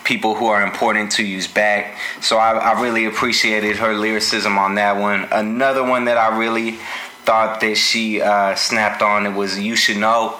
people 0.03 0.35
who 0.35 0.47
are 0.47 0.61
important 0.61 1.11
to 1.13 1.23
you's 1.23 1.47
back. 1.47 1.97
So 2.21 2.37
I, 2.37 2.51
I 2.51 2.81
really 2.81 3.05
appreciated 3.05 3.77
her 3.77 3.95
lyricism 3.95 4.57
on 4.57 4.75
that 4.75 4.97
one. 4.97 5.27
Another 5.31 5.83
one 5.83 6.05
that 6.05 6.17
I 6.17 6.37
really 6.37 6.77
thought 7.23 7.61
that 7.61 7.77
she 7.77 8.21
uh, 8.21 8.53
snapped 8.55 9.01
on 9.01 9.25
it 9.25 9.33
was 9.33 9.57
"You 9.57 9.75
Should 9.75 9.97
Know." 9.97 10.37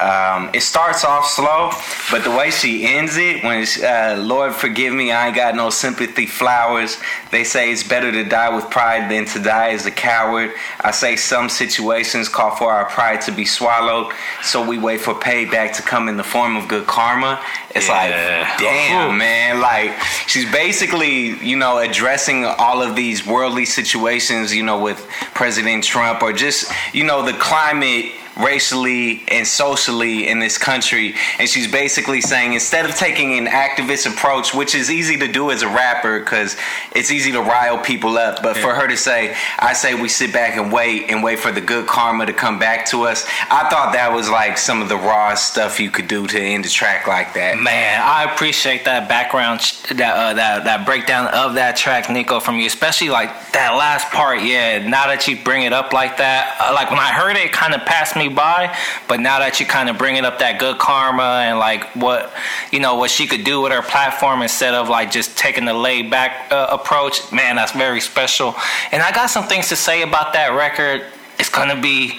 Um, 0.00 0.50
it 0.52 0.60
starts 0.60 1.04
off 1.04 1.26
slow, 1.26 1.70
but 2.10 2.22
the 2.22 2.30
way 2.30 2.50
she 2.50 2.84
ends 2.86 3.16
it, 3.16 3.42
when 3.42 3.62
it's, 3.62 3.82
uh, 3.82 4.16
Lord 4.18 4.54
forgive 4.54 4.92
me, 4.92 5.10
I 5.10 5.28
ain't 5.28 5.36
got 5.36 5.54
no 5.54 5.70
sympathy 5.70 6.26
flowers. 6.26 6.98
They 7.30 7.44
say 7.44 7.72
it's 7.72 7.82
better 7.82 8.12
to 8.12 8.22
die 8.24 8.54
with 8.54 8.68
pride 8.70 9.10
than 9.10 9.24
to 9.26 9.38
die 9.38 9.70
as 9.70 9.86
a 9.86 9.90
coward. 9.90 10.52
I 10.82 10.90
say 10.90 11.16
some 11.16 11.48
situations 11.48 12.28
call 12.28 12.54
for 12.56 12.70
our 12.70 12.84
pride 12.84 13.22
to 13.22 13.32
be 13.32 13.46
swallowed, 13.46 14.12
so 14.42 14.66
we 14.66 14.76
wait 14.76 15.00
for 15.00 15.14
payback 15.14 15.74
to 15.76 15.82
come 15.82 16.08
in 16.08 16.16
the 16.18 16.24
form 16.24 16.56
of 16.56 16.68
good 16.68 16.86
karma. 16.86 17.40
It's 17.74 17.88
Yeah. 17.88 18.46
like, 18.50 18.58
damn, 18.58 19.16
man. 19.16 19.60
Like, 19.60 19.94
she's 20.26 20.50
basically, 20.52 21.38
you 21.42 21.56
know, 21.56 21.78
addressing 21.78 22.44
all 22.44 22.82
of 22.82 22.96
these 22.96 23.26
worldly 23.26 23.64
situations, 23.64 24.54
you 24.54 24.62
know, 24.62 24.78
with 24.78 25.06
President 25.34 25.84
Trump 25.84 26.22
or 26.22 26.32
just, 26.34 26.70
you 26.92 27.04
know, 27.04 27.22
the 27.22 27.32
climate 27.34 28.12
racially 28.36 29.22
and 29.28 29.46
socially 29.46 30.28
in 30.28 30.38
this 30.38 30.58
country. 30.58 31.14
And 31.38 31.48
she's 31.48 31.70
basically 31.70 32.20
saying 32.20 32.52
instead 32.52 32.84
of 32.84 32.94
taking 32.94 33.38
an 33.38 33.46
activist 33.46 34.10
approach 34.10 34.54
which 34.54 34.74
is 34.74 34.90
easy 34.90 35.16
to 35.18 35.28
do 35.28 35.50
as 35.50 35.62
a 35.62 35.68
rapper 35.68 36.20
because 36.20 36.56
it's 36.94 37.10
easy 37.10 37.32
to 37.32 37.40
rile 37.40 37.78
people 37.78 38.16
up 38.18 38.42
but 38.42 38.56
for 38.56 38.74
her 38.74 38.86
to 38.88 38.96
say 38.96 39.34
i 39.58 39.72
say 39.72 39.94
we 39.94 40.08
sit 40.08 40.32
back 40.32 40.56
and 40.56 40.72
wait 40.72 41.10
and 41.10 41.22
wait 41.22 41.38
for 41.38 41.52
the 41.52 41.60
good 41.60 41.86
karma 41.86 42.26
to 42.26 42.32
come 42.32 42.58
back 42.58 42.86
to 42.86 43.02
us 43.02 43.26
i 43.50 43.68
thought 43.68 43.92
that 43.92 44.12
was 44.12 44.28
like 44.28 44.58
some 44.58 44.82
of 44.82 44.88
the 44.88 44.96
raw 44.96 45.34
stuff 45.34 45.78
you 45.80 45.90
could 45.90 46.08
do 46.08 46.26
to 46.26 46.38
end 46.38 46.66
a 46.66 46.68
track 46.68 47.06
like 47.06 47.34
that. 47.34 47.58
Man, 47.58 48.00
I 48.00 48.32
appreciate 48.32 48.84
that 48.84 49.08
background, 49.08 49.60
that 49.90 50.16
uh, 50.16 50.34
that 50.34 50.64
that 50.64 50.86
breakdown 50.86 51.28
of 51.28 51.54
that 51.54 51.76
track, 51.76 52.10
Nico, 52.10 52.40
from 52.40 52.58
you, 52.58 52.66
especially 52.66 53.08
like 53.08 53.30
that 53.52 53.74
last 53.76 54.10
part. 54.12 54.42
Yeah, 54.42 54.86
now 54.86 55.06
that 55.06 55.26
you 55.26 55.42
bring 55.42 55.62
it 55.62 55.72
up 55.72 55.92
like 55.92 56.16
that, 56.18 56.56
uh, 56.60 56.72
like 56.74 56.90
when 56.90 56.98
I 56.98 57.12
heard 57.12 57.36
it, 57.36 57.46
it 57.46 57.52
kind 57.52 57.74
of 57.74 57.84
passed 57.86 58.16
me 58.16 58.25
by. 58.28 58.76
But 59.08 59.20
now 59.20 59.38
that 59.38 59.60
you 59.60 59.66
kind 59.66 59.88
of 59.88 59.98
bring 59.98 60.16
it 60.16 60.24
up, 60.24 60.38
that 60.38 60.58
good 60.58 60.78
karma 60.78 61.42
and 61.44 61.58
like 61.58 61.84
what 61.94 62.32
you 62.72 62.80
know 62.80 62.96
what 62.96 63.10
she 63.10 63.26
could 63.26 63.44
do 63.44 63.60
with 63.60 63.72
her 63.72 63.82
platform 63.82 64.42
instead 64.42 64.74
of 64.74 64.88
like 64.88 65.10
just 65.10 65.36
taking 65.36 65.64
the 65.64 65.74
laid 65.74 66.10
back 66.10 66.52
uh, 66.52 66.68
approach, 66.70 67.32
man, 67.32 67.56
that's 67.56 67.72
very 67.72 68.00
special. 68.00 68.54
And 68.92 69.02
I 69.02 69.12
got 69.12 69.30
some 69.30 69.44
things 69.44 69.68
to 69.68 69.76
say 69.76 70.02
about 70.02 70.32
that 70.32 70.48
record. 70.48 71.04
It's 71.38 71.50
gonna 71.50 71.80
be 71.80 72.18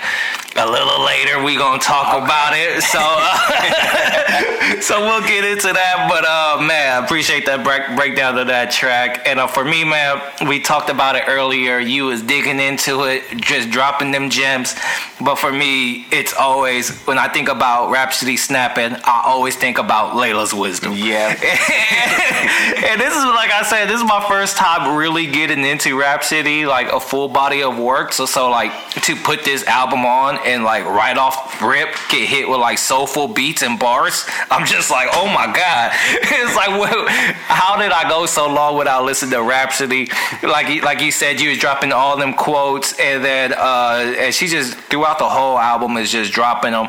a 0.56 0.66
little 0.70 1.04
later. 1.06 1.44
We 1.44 1.56
gonna 1.58 1.80
talk 1.80 2.18
about 2.22 2.54
it. 2.56 2.82
So. 2.84 3.00
Uh, 3.02 4.82
so 4.82 5.02
we'll 5.02 5.22
get 5.28 5.44
into 5.44 5.74
that. 5.74 6.08
But 6.10 6.26
uh, 6.26 6.62
man, 6.62 7.02
I 7.02 7.06
appreciate 7.06 7.46
that 7.46 7.64
break- 7.64 7.96
breakdown 7.96 8.38
of 8.38 8.48
that 8.48 8.72
track. 8.72 9.28
And 9.28 9.40
uh, 9.40 9.48
for 9.48 9.64
me, 9.64 9.84
man, 9.84 10.22
we 10.48 10.60
talked 10.60 10.90
about 10.90 11.16
it 11.16 11.24
earlier. 11.28 11.80
You 11.80 12.06
was 12.06 12.22
digging 12.22 12.60
into 12.60 13.04
it, 13.04 13.24
just 13.38 13.70
dropping 13.70 14.12
them 14.12 14.30
gems. 14.30 14.76
But 15.22 15.36
for 15.36 15.52
me, 15.52 16.06
it's 16.12 16.34
always 16.34 17.02
when 17.06 17.18
I 17.18 17.28
think 17.28 17.50
about 17.50 17.92
Rapsody 17.92 18.38
snapping, 18.38 18.96
I 19.04 19.24
always 19.26 19.56
think 19.56 19.78
about 19.78 20.16
Laila's 20.16 20.54
wisdom. 20.54 20.94
yeah 20.94 21.30
and 21.32 23.02
this 23.02 23.16
is 23.16 23.24
like 23.26 23.52
I 23.52 23.64
said, 23.68 23.86
this 23.88 24.00
is 24.00 24.06
my 24.06 24.24
first 24.28 24.58
time 24.58 24.96
really 24.96 25.28
getting 25.28 25.64
into 25.66 25.98
Rapsody, 26.00 26.66
like 26.66 26.92
a 26.92 27.00
full 27.00 27.28
body 27.30 27.64
of 27.64 27.78
work. 27.78 28.14
So 28.14 28.26
so 28.26 28.50
like 28.50 28.72
to 29.08 29.16
put 29.16 29.44
this 29.44 29.66
album 29.66 30.06
on 30.06 30.38
and 30.46 30.64
like 30.64 30.86
right 30.86 31.18
off 31.18 31.62
rip 31.62 31.90
get 32.10 32.28
hit 32.28 32.48
with 32.48 32.60
like 32.60 32.78
soulful 32.78 33.28
beats 33.28 33.62
and 33.64 33.80
bars, 33.80 34.26
I'm 34.52 34.66
just 34.66 34.92
like, 34.92 35.10
oh 35.14 35.28
my 35.28 35.46
god! 35.48 35.92
it's 36.12 36.56
like, 36.56 36.70
well, 36.70 37.06
how 37.48 37.78
did 37.78 37.92
I 37.92 38.08
go 38.10 38.26
so 38.26 38.48
long 38.48 38.78
without 38.78 39.04
listening 39.06 39.32
to 39.32 39.42
Rapsody? 39.44 40.10
Like 40.44 40.68
you- 40.70 40.82
like 40.82 41.02
you 41.02 41.12
said, 41.12 41.40
you 41.42 41.50
was 41.50 41.58
dropping 41.58 41.92
all 41.92 42.18
them 42.18 42.34
quotes, 42.34 42.98
and 43.00 43.24
then 43.24 43.54
uh, 43.54 44.14
and 44.20 44.34
she 44.34 44.48
just 44.48 44.76
throughout 44.76 45.20
the 45.20 45.28
whole 45.30 45.58
album 45.58 45.98
is 45.98 46.12
just 46.12 46.32
dropping 46.34 46.72
them. 46.72 46.88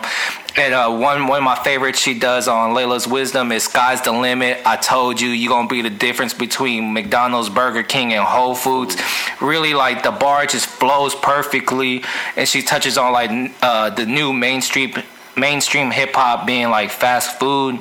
And 0.57 0.75
uh, 0.75 0.91
one 0.91 1.29
one 1.29 1.39
of 1.39 1.45
my 1.45 1.55
favorites 1.63 2.01
she 2.01 2.19
does 2.19 2.49
on 2.49 2.75
Laila's 2.75 3.07
Wisdom 3.07 3.53
is 3.53 3.65
"Sky's 3.65 4.01
the 4.03 4.13
limit." 4.13 4.61
I 4.67 4.77
told 4.77 5.21
you 5.21 5.29
you 5.29 5.49
gonna 5.49 5.69
be 5.69 5.83
the 5.83 5.91
difference 5.91 6.35
between 6.35 6.93
McDonald's, 6.93 7.49
Burger 7.49 7.83
King, 7.83 8.13
and 8.13 8.25
Whole 8.25 8.55
Foods. 8.55 8.97
Really, 9.41 9.75
like 9.75 10.03
the 10.03 10.11
bar 10.11 10.47
just 10.47 10.67
flows 10.67 11.15
perfectly, 11.15 12.03
and 12.37 12.49
she 12.49 12.63
touches 12.63 12.99
on 12.99 13.13
like 13.13 13.53
uh, 13.63 13.91
the 13.91 14.07
new 14.07 14.33
mainstream 14.33 14.95
mainstream 15.37 15.91
hip 15.93 16.15
hop 16.15 16.47
being 16.47 16.71
like 16.71 16.91
fast 16.91 17.39
food 17.39 17.79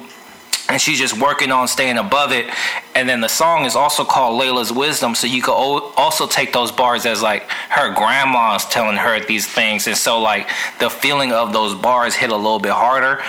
and 0.69 0.82
she's 0.82 0.99
just 0.99 1.19
working 1.19 1.51
on 1.51 1.67
staying 1.67 1.97
above 1.97 2.32
it. 2.32 2.49
And 2.95 3.08
then 3.08 3.21
the 3.21 3.30
song 3.30 3.65
is 3.65 3.75
also 3.75 4.03
called 4.03 4.39
Laila's 4.39 4.71
Wisdom, 4.71 5.15
so 5.15 5.27
you 5.27 5.41
could 5.41 5.53
also 5.53 6.27
take 6.27 6.51
those 6.51 6.71
bars 6.71 7.06
as 7.06 7.21
like 7.21 7.49
her 7.69 7.93
grandma's 7.93 8.65
telling 8.65 8.97
her 8.97 9.19
these 9.19 9.47
things, 9.47 9.88
and 9.88 9.95
so 9.95 10.19
like 10.19 10.49
the 10.80 10.89
feeling 10.89 11.32
of 11.32 11.53
those 11.53 11.75
bars 11.75 12.15
hit 12.15 12.32
a 12.32 12.36
little 12.36 12.60
bit 12.60 12.71
harder. 12.71 13.21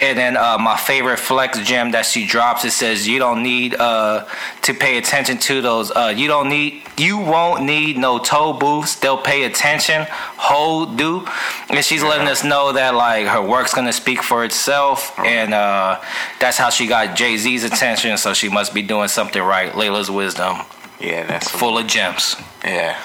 And 0.00 0.18
then 0.18 0.36
uh, 0.36 0.58
my 0.58 0.76
favorite 0.76 1.18
flex 1.18 1.58
gem 1.60 1.92
that 1.92 2.04
she 2.04 2.26
drops 2.26 2.64
it 2.64 2.72
says 2.72 3.08
you 3.08 3.18
don't 3.18 3.42
need 3.42 3.74
uh, 3.74 4.26
to 4.62 4.74
pay 4.74 4.98
attention 4.98 5.38
to 5.38 5.62
those. 5.62 5.90
Uh, 5.90 6.12
you 6.14 6.28
don't 6.28 6.48
need 6.50 6.82
you 6.98 7.18
won't 7.18 7.64
need 7.64 7.96
no 7.96 8.18
toe 8.18 8.52
booths. 8.52 8.96
They'll 8.96 9.16
pay 9.16 9.44
attention. 9.44 10.06
Hold 10.10 10.98
do, 10.98 11.26
and 11.70 11.82
she's 11.82 12.02
letting 12.02 12.28
us 12.28 12.44
know 12.44 12.72
that 12.72 12.94
like 12.94 13.26
her 13.26 13.40
work's 13.40 13.72
gonna 13.72 13.92
speak 13.92 14.22
for 14.22 14.44
itself, 14.44 15.18
and 15.18 15.54
uh, 15.54 16.00
that's 16.40 16.58
how 16.58 16.68
she 16.68 16.86
got 16.86 17.16
Jay 17.16 17.38
Z's 17.38 17.64
attention. 17.64 18.18
So 18.18 18.34
she 18.34 18.50
must 18.50 18.74
be 18.74 18.82
doing 18.82 19.08
something 19.08 19.42
right. 19.42 19.74
Laila's 19.74 20.10
wisdom, 20.10 20.58
yeah 21.00 21.26
that's 21.26 21.50
full 21.50 21.78
of 21.78 21.86
gems. 21.86 22.36
yeah 22.64 23.00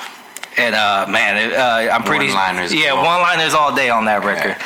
And 0.58 0.76
uh, 0.76 1.06
man, 1.10 1.54
uh, 1.54 1.94
I'm 1.94 2.04
pretty 2.04 2.28
One-liners 2.28 2.74
Yeah, 2.74 2.94
one 2.94 3.22
liners 3.22 3.54
all 3.54 3.74
day 3.74 3.90
on 3.90 4.06
that 4.06 4.26
record, 4.26 4.58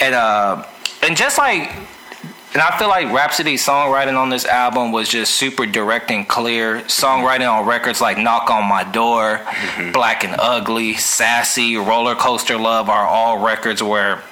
and 0.00 0.14
uh, 0.14 0.64
and 1.02 1.16
just 1.16 1.38
like 1.38 1.70
and 2.54 2.60
I 2.60 2.76
feel 2.78 2.88
like 2.88 3.10
Rapsody's 3.10 3.64
songwriting 3.64 4.14
on 4.18 4.28
this 4.28 4.44
album 4.44 4.92
was 4.92 5.08
just 5.08 5.36
super 5.36 5.64
direct 5.64 6.10
and 6.10 6.28
clear. 6.28 6.80
Songwriting 6.82 7.50
on 7.50 7.66
records 7.66 8.02
like 8.02 8.18
Knock 8.18 8.50
on 8.50 8.68
My 8.68 8.84
Door, 8.84 9.40
Mm-hmm. 9.42 9.92
Black 9.92 10.22
and 10.22 10.36
Ugly, 10.38 10.94
Sassy, 10.94 11.76
Roller 11.76 12.14
Coaster 12.14 12.58
Love 12.58 12.90
are 12.90 13.06
all 13.06 13.38
records 13.42 13.82
where 13.82 14.22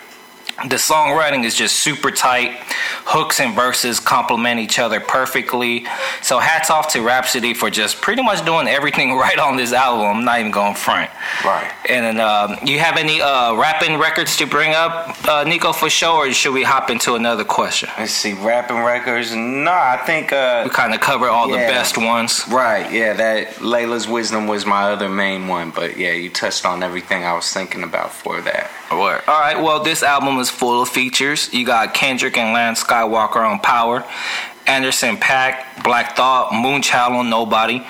the 0.69 0.77
songwriting 0.77 1.45
is 1.45 1.55
just 1.55 1.77
super 1.77 2.11
tight. 2.11 2.59
Hooks 3.07 3.41
and 3.41 3.55
verses 3.55 3.99
complement 3.99 4.61
each 4.61 4.79
other 4.79 5.01
perfectly. 5.01 5.87
So 6.23 6.39
hats 6.39 6.71
off 6.71 6.93
to 6.93 7.01
Rapsody 7.03 7.55
for 7.55 7.71
just 7.71 8.01
pretty 8.03 8.23
much 8.23 8.45
doing 8.45 8.69
everything 8.69 9.17
right 9.17 9.39
on 9.39 9.57
this 9.57 9.73
album. 9.73 10.19
I'm 10.19 10.25
not 10.25 10.39
even 10.41 10.53
going 10.53 10.75
front. 10.75 11.11
Right. 11.45 11.73
And 11.89 12.05
then, 12.05 12.21
um, 12.21 12.57
you 12.65 12.79
have 12.79 12.97
any 12.99 13.21
uh, 13.21 13.55
rapping 13.55 13.99
records 13.99 14.37
to 14.37 14.47
bring 14.47 14.75
up, 14.75 15.09
uh, 15.27 15.45
Nicofasho, 15.45 16.15
or 16.15 16.33
should 16.33 16.53
we 16.53 16.63
hop 16.63 16.91
into 16.91 17.15
another 17.15 17.45
question? 17.45 17.89
Let's 17.99 18.13
see, 18.13 18.35
rapping 18.35 18.79
records. 18.79 19.35
No, 19.35 19.73
I 19.73 20.01
think. 20.05 20.33
Uh, 20.33 20.63
We 20.65 20.71
kind 20.71 20.95
of 20.95 21.01
cover 21.01 21.29
all 21.29 21.49
the 21.49 21.57
best 21.57 21.97
ones. 21.97 22.45
Right, 22.49 22.93
yeah, 22.93 23.15
that 23.15 23.61
Laila's 23.63 24.07
Wisdom 24.07 24.47
was 24.47 24.67
my 24.67 24.91
other 24.93 25.09
main 25.09 25.49
one, 25.49 25.71
but 25.71 25.97
yeah, 25.97 26.13
you 26.13 26.29
touched 26.31 26.65
on 26.67 26.83
everything 26.83 27.25
I 27.25 27.33
was 27.33 27.51
thinking 27.53 27.83
about 27.83 28.13
for 28.13 28.41
that. 28.43 28.71
Word. 28.91 29.23
All 29.29 29.39
right. 29.41 29.57
Well, 29.61 29.83
this 29.85 30.03
album 30.03 30.39
is 30.39 30.50
full 30.51 30.83
of 30.83 30.89
features. 30.89 31.53
You 31.53 31.65
got 31.65 31.95
Kendrick 31.95 32.37
and 32.37 32.53
Lance 32.53 32.83
Skiiiwalker 32.83 33.37
on 33.37 33.61
Power, 33.61 34.05
Anderson 34.67 35.17
.Paak, 35.17 35.83
Black 35.83 36.17
Thought, 36.17 36.51
Moonchild 36.53 37.11
on 37.11 37.31
Nobody, 37.31 37.85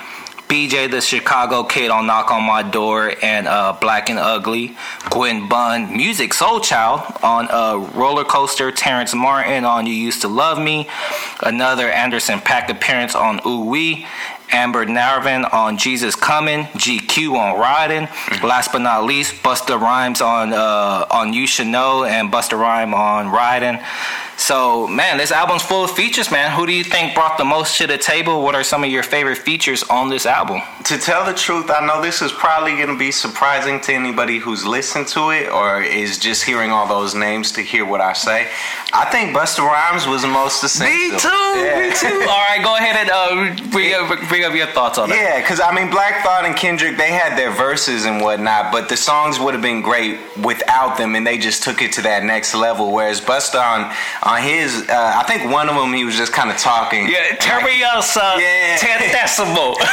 BJ 0.51 0.90
the 0.90 1.01
Chicago 1.01 1.62
Kid 1.62 1.90
on 1.90 2.09
Knock 2.09 2.33
on 2.33 2.42
My 2.42 2.62
Door, 2.62 3.14
and 3.23 3.46
uh, 3.46 3.77
Black 3.81 4.11
and 4.11 4.18
Ugly, 4.18 4.77
Gwen 5.09 5.49
Bunn, 5.49 5.88
Musiq 5.88 6.31
Soulchild 6.31 7.23
on 7.23 7.49
uh, 7.51 7.77
Roller 7.96 8.25
Coaster, 8.25 8.73
Terrace 8.73 9.14
Martin 9.14 9.64
on 9.64 9.87
You 9.87 9.94
Used 9.94 10.23
to 10.23 10.29
Love 10.29 10.59
Me, 10.59 10.88
another 11.40 11.88
Anderson 11.88 12.40
.Paak 12.40 12.68
appearance 12.68 13.14
on 13.14 13.40
Ooh 13.46 13.64
Wee. 13.64 14.07
Amber 14.53 14.87
Navran 14.87 15.53
on 15.53 15.79
Jesus 15.79 16.15
Coming, 16.15 16.65
GQ 16.65 17.35
on 17.37 17.59
Riding. 17.59 18.09
Last 18.43 18.73
but 18.73 18.81
not 18.81 19.05
least, 19.05 19.43
Busta 19.43 19.81
Rhymes 19.81 20.21
on 20.21 20.53
uh, 20.53 21.07
on 21.11 21.33
You 21.33 21.47
Should 21.47 21.69
Know 21.69 22.05
and 22.05 22.33
Busta 22.33 22.59
Rhyme 22.59 22.95
on 22.95 23.29
Riding. 23.29 23.79
So 24.40 24.87
man, 24.87 25.18
this 25.18 25.33
album's 25.33 25.62
full 25.62 25.85
of 25.85 25.90
features, 25.90 26.31
man. 26.31 26.50
Who 26.57 26.66
do 26.66 26.72
you 26.72 26.83
think 26.83 27.14
brought 27.14 27.37
the 27.37 27.44
most 27.44 27.76
to 27.76 27.87
the 27.87 27.98
table? 27.98 28.42
What 28.42 28.55
are 28.55 28.64
some 28.64 28.83
of 28.83 28.90
your 28.90 29.03
favorite 29.03 29.37
features 29.37 29.83
on 29.85 30.09
this 30.09 30.24
album? 30.24 30.62
To 30.85 30.96
tell 30.96 31.26
the 31.26 31.35
truth, 31.35 31.70
I 31.70 31.87
know 31.87 32.00
this 32.00 32.22
is 32.22 32.33
probably 32.33 32.74
going 32.74 32.88
to 32.88 32.98
be 32.98 33.12
surprising 33.12 33.81
to 33.83 33.92
anybody 33.92 34.38
who's 34.38 34.64
listened 34.64 35.09
to 35.09 35.31
it 35.31 35.50
or 35.50 35.83
is 35.83 36.18
just 36.18 36.42
hearing 36.42 36.70
all 36.70 36.88
those 36.88 37.14
names 37.14 37.53
to 37.53 37.61
hear 37.61 37.85
what 37.85 38.00
I 38.00 38.14
say. 38.14 38.48
I 38.92 39.05
think 39.05 39.37
Busta 39.37 39.61
Rhymes 39.61 40.07
was 40.07 40.22
the 40.22 40.29
most 40.29 40.64
essential. 40.64 41.12
Me 41.12 41.18
too, 41.18 41.29
yeah. 41.29 41.88
me 41.88 41.94
too. 41.94 42.26
All 42.29 42.44
right, 42.48 42.61
go 42.61 42.76
ahead 42.76 42.96
and 42.96 43.11
uh, 43.11 43.70
bring, 43.70 43.94
up, 43.94 44.29
bring 44.29 44.44
up 44.44 44.53
your 44.53 44.66
thoughts 44.66 44.98
on 44.98 45.11
that. 45.11 45.14
Yeah, 45.14 45.40
because 45.40 45.61
I 45.61 45.72
mean, 45.72 45.90
Black 45.90 46.24
Thought 46.24 46.44
and 46.44 46.57
Kendrick, 46.57 46.96
they 46.96 47.12
had 47.12 47.38
their 47.38 47.53
verses 47.53 48.05
and 48.05 48.20
whatnot, 48.20 48.72
but 48.72 48.88
the 48.88 48.96
songs 48.96 49.38
would 49.38 49.55
have 49.55 49.62
been 49.62 49.81
great 49.81 50.18
without 50.42 50.98
them, 50.98 51.14
and 51.14 51.24
they 51.24 51.38
just 51.38 51.62
took 51.62 51.83
it 51.83 51.92
to 51.92 52.03
that 52.03 52.24
next 52.24 52.55
level. 52.55 52.92
Whereas 52.92 53.20
Busta 53.20 53.62
on 53.62 53.94
on 54.31 54.43
his, 54.43 54.88
uh, 54.88 55.12
I 55.21 55.25
think 55.25 55.51
one 55.53 55.69
of 55.69 55.75
them 55.75 55.93
he 55.93 56.05
was 56.05 56.16
just 56.16 56.33
kind 56.33 56.51
of 56.51 56.57
talking. 56.57 57.09
Yeah, 57.09 57.37
turn 57.37 57.64
me 57.64 57.83
up, 57.83 58.03
son. 58.05 58.38
Yeah. 58.40 58.77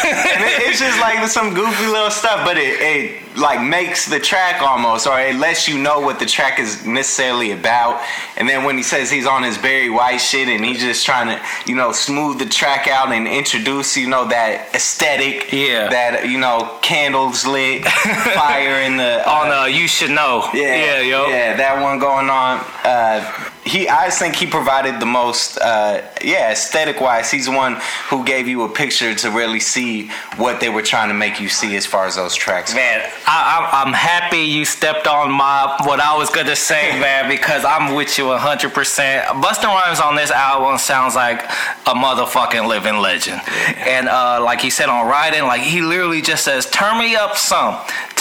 And 0.08 0.44
it, 0.44 0.70
it's 0.70 0.80
just 0.80 1.00
like 1.00 1.28
some 1.28 1.54
goofy 1.54 1.88
little 1.88 2.12
stuff, 2.12 2.46
but 2.46 2.58
it, 2.58 2.80
it 2.80 3.38
like 3.38 3.62
makes 3.62 4.06
the 4.08 4.20
track 4.20 4.62
almost, 4.62 5.08
or 5.08 5.20
it 5.20 5.36
lets 5.36 5.68
you 5.68 5.78
know 5.78 6.00
what 6.00 6.20
the 6.20 6.26
track 6.26 6.60
is 6.60 6.86
necessarily 6.86 7.52
about. 7.52 8.02
And 8.38 8.48
then 8.48 8.64
when 8.64 8.78
he 8.78 8.84
says 8.84 9.10
he's 9.12 9.26
on 9.28 9.44
his 9.44 9.58
Barry 9.58 9.90
White 9.90 10.18
shit, 10.18 10.48
and 10.48 10.64
he's 10.64 10.80
just 10.82 11.06
trying 11.06 11.28
to, 11.28 11.44
you 11.70 11.76
know, 11.76 11.92
smooth 11.92 12.40
the 12.40 12.46
track 12.46 12.88
out 12.88 13.12
and 13.12 13.28
introduce, 13.28 13.96
you 13.98 14.08
know, 14.08 14.28
that 14.30 14.74
aesthetic, 14.76 15.52
Yeah. 15.52 15.90
that 15.90 16.30
you 16.30 16.40
know, 16.40 16.78
candles 16.82 17.46
lit, 17.46 17.86
fire 17.86 18.82
in 18.82 18.98
the 18.98 19.28
on 19.38 19.52
uh, 19.52 19.66
You 19.66 19.88
Should 19.88 20.12
Know. 20.12 20.50
yeah, 20.54 20.76
yeah, 20.76 21.02
yo. 21.02 21.28
yeah, 21.28 21.56
that 21.58 21.82
one 21.82 22.00
going 22.00 22.30
on. 22.30 22.60
Uh, 22.84 23.47
he, 23.68 23.90
I 23.90 24.10
think 24.10 24.36
he 24.36 24.48
provided 24.48 25.00
the 25.00 25.06
most, 25.06 25.58
uh, 25.60 26.02
yeah, 26.24 26.52
aesthetic 26.52 27.02
wise. 27.02 27.30
He's 27.30 27.46
the 27.46 27.52
one 27.52 27.78
who 28.10 28.24
gave 28.24 28.48
you 28.48 28.64
a 28.64 28.70
picture 28.70 29.14
to 29.14 29.30
really 29.32 29.60
see 29.60 30.10
what 30.38 30.60
they 30.60 30.70
were 30.70 30.82
trying 30.82 31.10
to 31.10 31.14
make 31.14 31.40
you 31.40 31.50
see 31.50 31.76
as 31.76 31.86
far 31.86 32.06
as 32.06 32.16
those 32.16 32.36
tracks. 32.36 32.74
Man, 32.74 33.02
I, 33.28 33.58
I'm, 33.58 33.88
I'm 33.88 33.94
happy 33.94 34.40
you 34.40 34.66
stepped 34.66 35.08
on 35.08 35.32
my 35.32 35.76
what 35.84 36.00
I 36.00 36.18
was 36.18 36.30
gonna 36.30 36.56
say, 36.56 37.00
man, 37.00 37.30
because 37.30 37.66
I'm 37.66 37.96
with 37.96 38.18
you 38.18 38.28
100. 38.28 38.74
percent 38.74 39.26
Busta 39.42 39.66
Rhymes 39.66 40.00
on 40.00 40.16
this 40.16 40.32
album 40.32 40.78
sounds 40.78 41.16
like 41.16 41.44
a 41.44 41.94
motherfucking 41.94 42.68
living 42.68 42.98
legend, 42.98 43.42
and 43.78 44.08
uh, 44.08 44.42
like 44.44 44.62
he 44.62 44.70
said 44.70 44.90
on 44.90 45.08
Riding, 45.08 45.44
like 45.44 45.62
he 45.62 45.82
literally 45.82 46.22
just 46.22 46.44
says, 46.44 46.70
"Turn 46.70 46.98
me 46.98 47.16
up 47.16 47.38
some." 47.38 47.78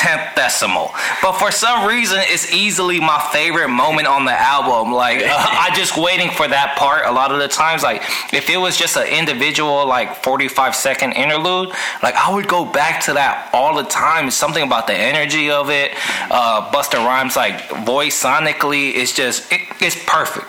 Tenth 0.06 0.36
decimal, 0.36 0.92
but 1.20 1.32
for 1.32 1.50
some 1.50 1.84
reason, 1.84 2.18
it's 2.20 2.52
easily 2.52 3.00
my 3.00 3.18
favorite 3.32 3.70
moment 3.70 4.06
on 4.06 4.24
the 4.24 4.32
album. 4.32 4.92
Like 4.92 5.18
uh, 5.18 5.26
I 5.34 5.72
just 5.74 5.96
waiting 5.96 6.30
for 6.30 6.46
that 6.46 6.76
part. 6.78 7.06
A 7.06 7.10
lot 7.10 7.32
of 7.32 7.40
the 7.40 7.48
times, 7.48 7.82
like 7.82 8.02
if 8.32 8.48
it 8.48 8.56
was 8.56 8.76
just 8.76 8.96
an 8.96 9.08
individual, 9.08 9.84
like 9.88 10.22
forty-five 10.22 10.76
second 10.76 11.14
interlude, 11.14 11.70
like 12.04 12.14
I 12.14 12.32
would 12.32 12.46
go 12.46 12.64
back 12.64 13.02
to 13.06 13.14
that 13.14 13.50
all 13.52 13.74
the 13.74 13.82
time. 13.82 14.28
It's 14.28 14.36
something 14.36 14.62
about 14.62 14.86
the 14.86 14.94
energy 14.94 15.50
of 15.50 15.70
it. 15.70 15.90
Uh, 16.30 16.70
Busta 16.70 17.04
Rhymes, 17.04 17.34
like 17.34 17.68
voice 17.84 18.22
sonically, 18.22 18.94
it's 18.94 19.12
just 19.12 19.50
it, 19.52 19.62
it's 19.80 19.96
perfect. 20.06 20.46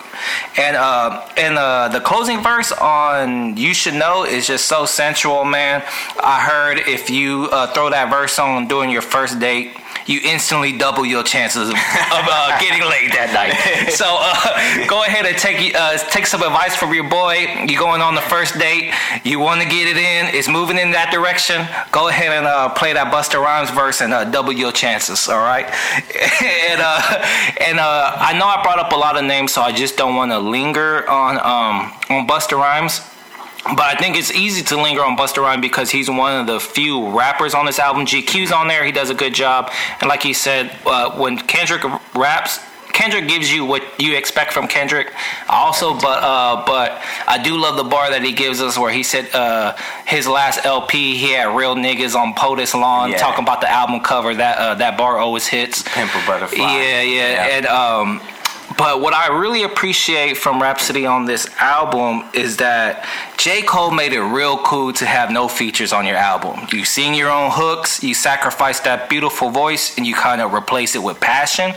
And 0.58 0.76
uh, 0.76 1.28
and 1.38 1.58
uh, 1.58 1.90
the 1.90 2.00
closing 2.00 2.42
verse 2.42 2.72
on 2.72 3.58
"You 3.58 3.74
Should 3.74 3.96
Know" 3.96 4.26
is 4.26 4.48
just 4.48 4.66
so 4.66 4.86
sensual, 4.86 5.46
man. 5.46 5.84
I 6.20 6.42
heard 6.42 6.80
if 6.80 7.10
you 7.10 7.50
uh, 7.52 7.68
throw 7.74 7.90
that 7.90 8.10
verse 8.10 8.40
on 8.40 8.68
during 8.68 8.90
your 8.90 9.02
first 9.02 9.40
date, 9.40 9.76
you 10.08 10.22
instantly 10.24 10.72
double 10.72 11.06
your 11.06 11.24
chances 11.24 11.70
of, 11.70 11.76
of 11.76 12.26
uh, 12.26 12.60
getting 12.64 12.82
laid 12.88 13.12
that 13.12 13.32
night. 13.36 13.92
So 13.92 14.06
uh, 14.08 14.88
go 14.88 15.04
ahead 15.04 15.26
and 15.26 15.38
take 15.38 15.76
uh, 15.76 15.98
take 16.10 16.26
some 16.26 16.42
advice 16.42 16.76
from 16.76 16.94
your 16.94 17.10
boy. 17.10 17.66
You're 17.68 17.80
going 17.80 18.02
on 18.02 18.16
the 18.16 18.22
first 18.22 18.58
date, 18.58 18.94
you 19.24 19.40
want 19.40 19.62
to 19.62 19.68
get 19.68 19.88
it 19.88 19.98
in, 19.98 20.34
it's 20.34 20.48
moving 20.48 20.78
in 20.78 20.92
that 20.92 21.12
direction. 21.12 21.68
Go 21.92 22.08
ahead 22.08 22.32
and 22.32 22.48
uh, 22.48 22.70
play 22.70 22.94
that 22.94 23.12
Busta 23.14 23.42
Rhymes 23.42 23.70
verse 23.72 24.02
and 24.02 24.14
uh, 24.14 24.24
double 24.24 24.54
your 24.54 24.72
chances. 24.72 25.28
All 25.28 25.40
right, 25.40 25.66
and 26.72 26.82
uh, 26.82 27.02
and 27.62 27.80
uh, 27.80 28.16
I 28.16 28.38
know 28.38 28.46
I 28.46 28.64
brought 28.64 28.80
up 28.80 28.92
a 28.92 28.96
lot 28.96 29.18
of 29.18 29.26
names, 29.26 29.52
so 29.52 29.62
I 29.62 29.72
just 29.72 29.98
don't 29.98 30.16
want 30.16 30.32
to 30.32 30.40
linger 30.40 31.08
on 31.10 31.36
um, 31.38 31.92
on 32.10 32.28
Busta 32.28 32.58
Rhymes. 32.58 33.02
But 33.76 33.86
I 33.86 33.96
think 33.96 34.16
it's 34.16 34.32
easy 34.32 34.64
to 34.64 34.82
linger 34.82 35.04
on 35.04 35.18
Busta 35.18 35.38
Rhymes 35.42 35.62
because 35.62 35.90
he's 35.90 36.10
one 36.10 36.40
of 36.42 36.48
the 36.48 36.60
few 36.60 37.10
rappers 37.18 37.54
on 37.54 37.66
this 37.66 37.80
album. 37.80 38.06
GQ's 38.06 38.52
on 38.52 38.68
there; 38.68 38.86
he 38.86 38.92
does 38.92 39.10
a 39.10 39.16
good 39.16 39.34
job. 39.34 39.72
And 40.02 40.08
like 40.10 40.24
he 40.24 40.34
said, 40.34 40.76
uh, 40.86 41.12
when 41.18 41.38
Kendrick 41.38 41.84
raps, 42.16 42.60
Kendrick 42.94 43.28
gives 43.28 43.52
you 43.54 43.66
what 43.66 43.84
you 44.00 44.16
expect 44.16 44.54
from 44.54 44.68
Kendrick. 44.68 45.14
Also, 45.50 45.94
but 45.94 46.24
uh, 46.24 46.64
but 46.66 47.02
I 47.28 47.42
do 47.44 47.58
love 47.58 47.76
the 47.78 47.84
bar 47.84 48.10
that 48.10 48.24
he 48.24 48.32
gives 48.32 48.62
us 48.62 48.78
where 48.78 48.92
he 48.92 49.04
said 49.04 49.30
uh, 49.36 49.76
his 50.06 50.28
last 50.28 50.66
LP 50.66 51.16
he 51.18 51.34
had 51.34 51.56
real 51.56 51.76
niggas 51.76 52.16
on 52.16 52.34
POTUS 52.34 52.74
lawn 52.74 53.12
Yeah. 53.12 53.18
talking 53.18 53.44
about 53.44 53.62
the 53.62 53.70
album 53.70 54.00
cover. 54.00 54.34
That 54.34 54.58
uh, 54.58 54.76
that 54.76 54.98
bar 54.98 55.18
always 55.18 55.46
hits. 55.46 55.84
Pimp 55.84 56.10
a 56.16 56.26
Butterfly. 56.26 56.58
Yeah, 56.58 57.02
yeah, 57.02 57.58
and 57.58 57.66
um, 57.68 58.22
but 58.78 59.02
what 59.02 59.14
I 59.14 59.28
really 59.28 59.64
appreciate 59.64 60.38
from 60.38 60.62
Rapsody 60.62 61.06
on 61.06 61.26
this 61.26 61.48
album 61.60 62.24
is 62.34 62.58
that 62.58 63.06
J. 63.38 63.62
Cole 63.62 63.92
made 63.92 64.14
it 64.14 64.22
real 64.22 64.58
cool 64.60 64.94
to 64.94 65.06
have 65.06 65.32
no 65.32 65.48
features 65.48 65.92
on 65.92 66.06
your 66.06 66.16
album. 66.16 66.68
You 66.72 66.86
sing 66.86 67.14
your 67.14 67.30
own 67.30 67.50
hooks, 67.52 68.04
you 68.04 68.14
sacrifice 68.14 68.80
that 68.82 69.10
beautiful 69.10 69.50
voice, 69.50 69.98
and 69.98 70.06
you 70.06 70.14
kind 70.14 70.42
of 70.42 70.54
replace 70.54 70.96
it 70.96 71.04
with 71.04 71.20
passion. 71.20 71.74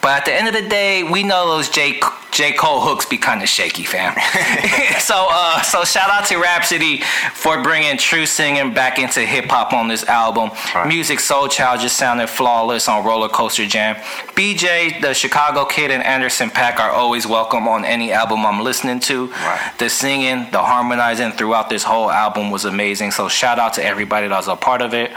But 0.00 0.18
at 0.18 0.24
the 0.24 0.34
end 0.34 0.48
of 0.48 0.54
the 0.54 0.68
day, 0.68 1.02
we 1.04 1.22
know 1.22 1.46
those 1.46 1.68
J. 1.68 2.00
J. 2.32 2.52
Cole 2.52 2.80
hooks 2.80 3.04
be 3.04 3.18
kind 3.18 3.42
of 3.42 3.48
shaky, 3.48 3.84
fam. 3.84 4.14
so, 5.00 5.26
uh, 5.30 5.60
so 5.60 5.84
shout 5.84 6.08
out 6.08 6.26
to 6.28 6.38
Rapsody 6.38 7.02
for 7.34 7.62
bringing 7.62 7.98
true 7.98 8.24
singing 8.24 8.72
back 8.72 8.98
into 8.98 9.20
hip 9.20 9.44
hop 9.50 9.74
on 9.74 9.86
this 9.86 10.02
album. 10.04 10.48
Right. 10.74 10.90
Musiq 10.90 11.18
Soulchild 11.18 11.80
just 11.80 11.98
sounded 11.98 12.28
flawless 12.28 12.88
on 12.88 13.04
Roller 13.04 13.28
Coaster 13.28 13.66
Jam. 13.66 13.96
BJ, 14.34 15.02
the 15.02 15.12
Chicago 15.12 15.66
Kid, 15.66 15.90
and 15.90 16.02
Anderson 16.02 16.48
.Paak 16.48 16.78
are 16.78 16.90
always 16.90 17.26
welcome 17.26 17.68
on 17.68 17.84
any 17.84 18.12
album 18.12 18.46
I'm 18.46 18.64
listening 18.64 19.00
to. 19.00 19.26
Right. 19.26 19.72
The 19.78 19.90
singing, 19.90 20.50
the 20.52 20.62
harmonizing 20.62 21.32
throughout 21.32 21.68
this 21.68 21.84
whole 21.84 22.10
album 22.10 22.50
was 22.50 22.64
amazing. 22.64 23.10
So 23.10 23.28
shout 23.28 23.58
out 23.58 23.74
to 23.74 23.84
everybody 23.84 24.28
that 24.28 24.36
was 24.36 24.48
a 24.48 24.56
part 24.56 24.80
of 24.80 24.94
it. 24.94 25.12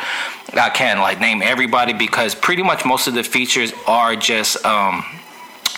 I 0.53 0.69
can't 0.69 0.99
like 0.99 1.21
name 1.21 1.41
everybody 1.41 1.93
because 1.93 2.35
pretty 2.35 2.61
much 2.61 2.83
most 2.83 3.07
of 3.07 3.13
the 3.13 3.23
features 3.23 3.71
are 3.87 4.17
just 4.17 4.63
um 4.65 5.05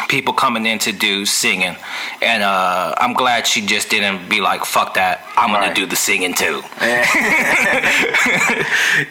people 0.07 0.33
coming 0.33 0.65
in 0.65 0.79
to 0.79 0.91
do 0.91 1.25
singing, 1.25 1.75
and 2.21 2.43
uh, 2.43 2.93
I'm 2.97 3.13
glad 3.13 3.45
she 3.47 3.65
just 3.65 3.89
didn't 3.89 4.29
be 4.29 4.41
like, 4.41 4.65
"Fuck 4.65 4.93
that, 4.95 5.25
I'm 5.35 5.51
gonna 5.51 5.67
Right. 5.67 5.75
do 5.75 5.85
the 5.85 5.95
singing 5.95 6.33
too." 6.33 6.61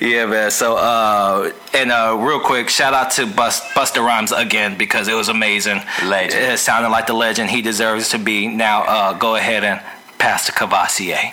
yeah, 0.00 0.26
man. 0.26 0.50
So, 0.50 0.76
uh, 0.76 1.50
and 1.74 1.90
uh, 1.92 2.16
real 2.18 2.40
quick, 2.40 2.68
shout 2.68 2.94
out 2.94 3.10
to 3.12 3.26
Bust, 3.26 3.62
Busta 3.74 4.04
Rhymes 4.04 4.32
again 4.32 4.76
because 4.76 5.08
it 5.08 5.14
was 5.14 5.28
amazing. 5.28 5.82
Legend. 6.04 6.42
It 6.52 6.58
sounded 6.58 6.88
like 6.90 7.06
the 7.06 7.14
legend 7.14 7.50
he 7.50 7.62
deserves 7.62 8.10
to 8.10 8.18
be. 8.18 8.46
Now, 8.48 8.82
uh, 8.82 9.12
go 9.14 9.36
ahead 9.36 9.64
and 9.64 9.80
pass 10.18 10.46
to 10.46 10.52
Courvoisier. 10.52 11.16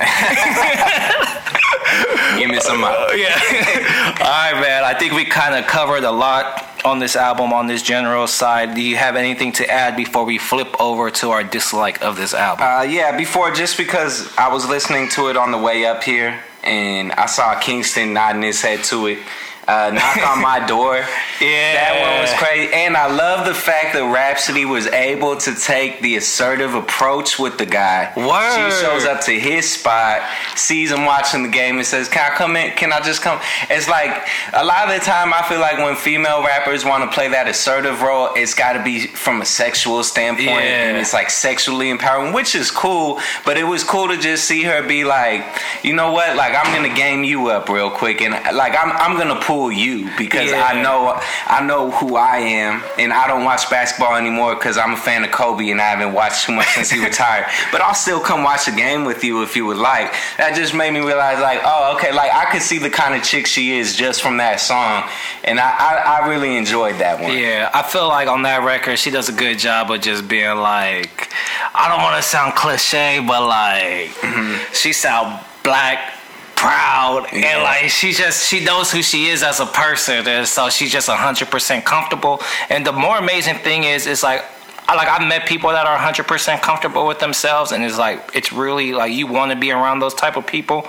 Give 2.38 2.50
me 2.50 2.60
some. 2.60 2.84
Uh, 2.84 3.08
yeah. 3.16 3.36
All 4.20 4.26
right, 4.26 4.60
man. 4.62 4.84
I 4.84 4.94
think 4.98 5.14
we 5.14 5.26
kind 5.26 5.56
of 5.56 5.66
covered 5.66 6.04
a 6.04 6.12
lot 6.12 6.70
on 6.86 7.00
this 7.00 7.16
album, 7.16 7.54
on 7.54 7.68
this 7.68 7.82
general 7.82 8.28
side. 8.28 8.76
Do 8.76 8.82
you 8.82 8.98
have 8.98 9.16
anything 9.16 9.52
to 9.54 9.70
add 9.70 9.96
before 9.96 10.26
we 10.26 10.38
flip 10.38 10.80
over 10.80 11.10
to 11.12 11.32
our 11.32 11.44
dislike 11.44 12.02
of 12.02 12.16
this 12.16 12.34
album? 12.34 12.66
Uh, 12.66 12.84
yeah, 12.84 13.16
before 13.16 13.52
just 13.52 13.78
because 13.78 14.36
I 14.38 14.52
was 14.52 14.68
listening 14.68 15.10
to 15.10 15.30
it 15.30 15.38
on 15.38 15.52
the 15.52 15.58
way 15.58 15.86
up 15.86 16.04
here, 16.04 16.40
and 16.64 17.12
I 17.14 17.28
saw 17.28 17.60
Kingston 17.60 18.14
nodding 18.14 18.42
his 18.42 18.62
head 18.62 18.84
to 18.86 19.08
it. 19.08 19.20
Uh, 19.68 19.92
knock 19.94 20.28
on 20.28 20.42
my 20.42 20.66
door. 20.66 21.06
Yeah. 21.44 21.74
that 21.74 22.02
one 22.02 22.22
was 22.22 22.34
crazy, 22.40 22.74
and 22.74 22.96
I 22.98 23.08
love 23.14 23.46
the 23.46 23.54
fact 23.54 23.94
that 23.94 24.04
Rapsody 24.12 24.66
was 24.66 24.88
able 24.88 25.36
to 25.38 25.56
take 25.56 26.02
the 26.02 26.16
assertive 26.16 26.74
approach 26.74 27.38
with 27.40 27.58
the 27.58 27.66
guy. 27.66 28.12
Word. 28.16 28.72
She 28.72 28.82
shows 28.84 29.06
up 29.06 29.22
to 29.22 29.40
his 29.40 29.70
spot, 29.72 30.22
sees 30.56 30.92
him 30.92 31.06
watching 31.06 31.44
the 31.44 31.50
game, 31.50 31.78
and 31.78 31.86
says, 31.86 32.08
"Can 32.08 32.32
I 32.32 32.36
come 32.36 32.56
in? 32.56 32.72
Can 32.72 32.94
I 32.94 33.00
just 33.02 33.22
come?" 33.22 33.40
It's 33.70 33.88
like 33.90 34.28
a 34.54 34.64
lot 34.64 34.88
of 34.88 34.94
the 35.00 35.06
time, 35.06 35.34
I 35.34 35.42
feel 35.44 35.60
like 35.60 35.78
when 35.78 35.96
female 35.96 36.44
rappers 36.44 36.86
want 36.86 37.04
to 37.10 37.14
play 37.14 37.28
that 37.30 37.48
assertive 37.48 38.02
role, 38.02 38.30
it's 38.36 38.54
got 38.54 38.74
to 38.74 38.84
be 38.84 39.08
from 39.08 39.42
a 39.42 39.46
sexual 39.46 40.04
standpoint, 40.04 40.48
Yeah. 40.50 40.88
and 40.90 40.98
it's 40.98 41.14
like 41.14 41.30
sexually 41.30 41.90
empowering, 41.90 42.34
which 42.34 42.56
is 42.56 42.72
cool. 42.72 43.20
But 43.46 43.58
it 43.58 43.64
was 43.66 43.84
cool 43.84 44.08
to 44.10 44.18
just 44.18 44.46
see 44.46 44.64
her 44.64 44.82
be 44.84 45.04
like, 45.04 45.44
you 45.84 45.94
know 45.94 46.12
what? 46.12 46.36
Like 46.36 46.54
I'm 46.56 46.74
gonna 46.74 46.94
game 46.96 47.24
you 47.24 47.48
up 47.50 47.70
real 47.70 47.90
quick, 47.92 48.22
and 48.22 48.34
like 48.56 48.76
I'm 48.76 48.92
I'm 48.94 49.18
gonna 49.18 49.40
pull 49.42 49.72
you 49.72 50.10
because 50.18 50.52
Yeah. 50.52 50.64
I 50.64 50.82
know 50.82 51.20
I 51.48 51.66
know 51.66 51.92
who 51.92 52.16
I 52.16 52.38
am, 52.38 52.84
and 52.98 53.14
I 53.14 53.28
don't 53.28 53.44
watch 53.44 53.70
basketball 53.70 54.16
anymore 54.16 54.56
because 54.56 54.78
I'm 54.78 54.94
a 54.94 54.98
fan 54.98 55.24
of 55.24 55.32
Kobe, 55.32 55.70
and 55.70 55.82
I 55.82 55.90
haven't 55.90 56.14
watched 56.14 56.46
too 56.46 56.54
much 56.54 56.68
since 56.68 56.90
he 56.90 57.04
retired. 57.04 57.46
But 57.72 57.82
I'll 57.82 57.94
still 57.94 58.20
come 58.20 58.44
watch 58.44 58.68
a 58.68 58.72
game 58.72 59.06
with 59.06 59.24
you 59.24 59.44
if 59.44 59.56
you 59.56 59.66
would 59.66 59.78
like. 59.78 60.14
That 60.38 60.56
just 60.56 60.74
made 60.74 60.92
me 60.92 61.00
realize, 61.00 61.40
like, 61.40 61.62
oh, 61.64 61.96
okay, 61.96 62.14
like 62.14 62.34
I 62.34 62.46
could 62.52 62.62
see 62.62 62.78
the 62.78 62.90
kind 62.90 63.16
of 63.16 63.24
chick 63.24 63.48
she 63.48 63.78
is 63.78 63.96
just 63.96 64.22
from 64.22 64.38
that 64.38 64.60
song, 64.60 65.10
and 65.44 65.60
I 65.60 65.70
I, 65.70 66.22
I 66.22 66.28
really 66.28 66.56
enjoyed 66.56 66.96
that 67.00 67.20
one. 67.20 67.38
Yeah, 67.38 67.70
I 67.74 67.84
feel 67.84 68.08
like 68.08 68.28
on 68.28 68.44
that 68.44 68.64
record 68.64 68.98
she 68.98 69.12
does 69.12 69.30
a 69.30 69.34
good 69.34 69.60
job 69.60 69.92
of 69.92 70.02
just 70.02 70.28
being 70.28 70.58
like, 70.58 71.30
I 71.74 71.90
don't 71.90 72.02
want 72.02 72.16
to 72.18 72.28
sound 72.28 72.56
cliche, 72.56 73.24
but 73.26 73.48
like 73.48 74.10
mm-hmm. 74.22 74.74
she 74.74 74.94
sound 74.94 75.44
black, 75.64 76.14
proud, 76.66 77.22
Yeah. 77.34 77.50
and 77.50 77.64
like 77.70 77.90
she 77.90 78.10
just 78.24 78.38
she 78.50 78.60
knows 78.70 78.88
who 78.94 79.02
she 79.12 79.22
is 79.34 79.44
as 79.44 79.60
a 79.60 79.66
person, 79.84 80.28
and 80.28 80.48
so 80.48 80.70
she's 80.76 80.92
just 80.98 81.08
hundred 81.10 81.50
percent 81.56 81.86
comfortable. 81.86 82.36
And 82.70 82.80
the 82.90 82.94
more 83.06 83.18
amazing 83.18 83.58
thing 83.68 83.84
is, 83.94 84.08
it's 84.08 84.24
like. 84.24 84.44
I 84.86 84.96
like 84.96 85.08
I've 85.08 85.26
met 85.26 85.48
people 85.48 85.70
that 85.70 85.86
are 85.88 85.98
100% 85.98 86.62
comfortable 86.62 87.08
with 87.08 87.20
themselves 87.20 87.72
and 87.72 87.86
it's 87.86 87.98
like 87.98 88.20
it's 88.36 88.52
really 88.52 88.92
like 88.92 89.14
you 89.14 89.28
want 89.28 89.50
to 89.54 89.58
be 89.66 89.72
around 89.72 90.00
those 90.00 90.14
type 90.14 90.36
of 90.36 90.46
people 90.46 90.80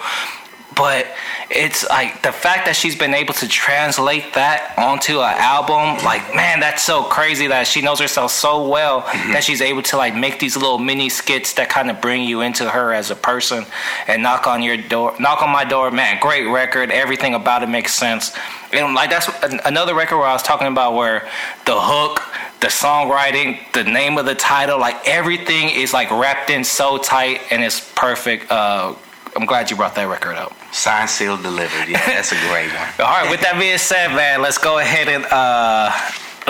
but 0.85 1.07
it's 1.49 1.89
like 1.89 2.21
the 2.21 2.31
fact 2.31 2.67
that 2.67 2.77
she's 2.77 2.95
been 2.95 3.15
able 3.15 3.33
to 3.33 3.49
translate 3.49 4.35
that 4.35 4.75
onto 4.77 5.21
an 5.21 5.35
album 5.39 6.05
like 6.05 6.23
man 6.35 6.61
that's 6.61 6.83
so 6.83 7.05
crazy 7.05 7.47
that 7.47 7.67
she 7.67 7.81
knows 7.81 7.99
herself 7.99 8.31
so 8.31 8.69
well 8.69 9.01
that 9.33 9.43
she's 9.43 9.63
able 9.63 9.81
to 9.81 9.97
like 9.97 10.15
make 10.15 10.39
these 10.39 10.59
little 10.59 10.79
mini 10.79 11.09
skits 11.09 11.55
that 11.55 11.71
kind 11.71 11.91
of 11.91 12.03
bring 12.03 12.23
you 12.23 12.43
into 12.43 12.69
her 12.69 12.93
as 12.93 13.11
a 13.11 13.17
person 13.17 13.65
and 14.09 14.23
knock 14.23 14.47
on 14.47 14.63
your 14.63 14.77
door 14.77 15.15
knock 15.19 15.41
on 15.41 15.49
my 15.49 15.65
door 15.65 15.91
man 15.91 16.19
great 16.21 16.45
record 16.45 16.91
everything 16.91 17.33
about 17.33 17.63
it 17.63 17.71
makes 17.71 17.95
sense 17.95 18.37
and 18.75 18.95
like 18.95 19.09
that's 19.09 19.31
another 19.65 19.95
record 19.95 20.19
where 20.19 20.27
i 20.27 20.35
was 20.35 20.43
talking 20.43 20.67
about 20.67 20.93
where 20.93 21.27
the 21.65 21.81
hook 21.81 22.21
the 22.61 22.67
songwriting 22.67 23.59
the 23.73 23.85
name 23.85 24.19
of 24.19 24.27
the 24.27 24.35
title 24.35 24.79
like 24.79 24.97
everything 25.09 25.71
is 25.71 25.95
like 25.95 26.11
wrapped 26.11 26.51
in 26.51 26.63
so 26.63 26.99
tight 26.99 27.41
and 27.51 27.65
it's 27.65 27.91
perfect 27.95 28.51
uh 28.51 28.95
I'm 29.37 29.47
glad 29.47 29.71
you 29.71 29.77
brought 29.77 29.97
that 29.97 30.05
record 30.05 30.37
up. 30.37 30.53
Signed, 30.75 31.09
sealed, 31.09 31.43
delivered. 31.43 31.87
Yeah, 31.89 32.05
that's 32.05 32.33
a 32.33 32.41
great 32.51 32.67
one. 32.75 32.89
All 33.07 33.07
right, 33.23 33.31
with 33.31 33.41
that 33.43 33.55
being 33.61 33.79
said, 33.79 34.09
man, 34.11 34.43
let's 34.43 34.59
go 34.59 34.79
ahead 34.83 35.07
and 35.07 35.23
uh 35.31 35.95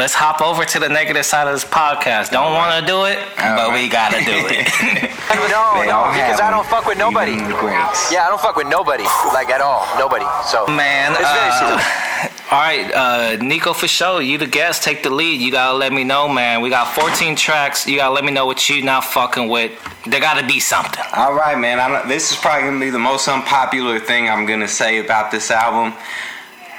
let's 0.01 0.15
hop 0.17 0.41
over 0.41 0.65
to 0.65 0.81
the 0.81 0.89
negative 0.89 1.27
side 1.29 1.47
of 1.47 1.53
this 1.53 1.65
podcast. 1.69 2.31
Don't 2.33 2.57
want 2.57 2.73
to 2.81 2.83
do 2.89 3.05
it, 3.05 3.21
All 3.37 3.53
but 3.55 3.69
right. 3.69 3.77
we 3.85 3.87
got 3.93 4.17
to 4.17 4.25
do 4.25 4.49
it. 4.49 5.13
No, 5.35 5.77
They 5.77 5.87
no, 5.93 6.09
because 6.15 6.41
I 6.41 6.49
don't 6.51 6.67
fuck 6.67 6.87
with 6.87 6.97
nobody. 6.97 7.33
Even 7.37 7.51
the 7.53 7.59
greats. 7.59 8.11
Yeah, 8.11 8.25
I 8.27 8.29
don't 8.33 8.41
fuck 8.41 8.57
with 8.57 8.67
nobody, 8.67 9.05
like 9.37 9.51
at 9.51 9.61
all, 9.61 9.85
nobody. 9.99 10.25
So 10.49 10.67
man, 10.67 11.13
it's 11.13 11.21
very 11.21 11.53
uh, 11.53 11.61
serious. 11.61 11.85
all 12.55 12.61
right, 12.61 12.89
uh 12.93 13.37
Nicofasho, 13.39 14.25
you 14.25 14.39
the 14.39 14.47
guest, 14.47 14.85
take 14.85 15.03
the 15.03 15.11
lead. 15.11 15.41
You 15.41 15.51
got 15.51 15.73
to 15.73 15.77
let 15.77 15.93
me 15.93 16.05
know, 16.05 16.29
man. 16.29 16.61
We 16.61 16.71
got 16.71 16.95
14 16.95 17.35
tracks. 17.35 17.85
You 17.85 17.97
got 17.97 18.11
to 18.11 18.15
let 18.15 18.25
me 18.25 18.31
know 18.31 18.47
what 18.47 18.71
you 18.71 18.81
not 18.81 19.03
fucking 19.03 19.49
with. 19.49 19.73
There 20.07 20.21
got 20.21 20.41
to 20.41 20.47
be 20.47 20.61
something. 20.61 21.03
All 21.17 21.35
right, 21.35 21.59
man. 21.59 21.81
I 21.81 21.89
don't, 21.89 22.09
this 22.09 22.31
is 22.31 22.37
probably 22.37 22.69
gonna 22.69 22.79
be 22.79 22.91
the 22.91 22.99
most 23.01 23.27
unpopular 23.27 23.99
thing 23.99 24.29
I'm 24.29 24.47
gonna 24.47 24.69
say 24.69 25.05
about 25.05 25.33
this 25.33 25.51
album. 25.51 25.99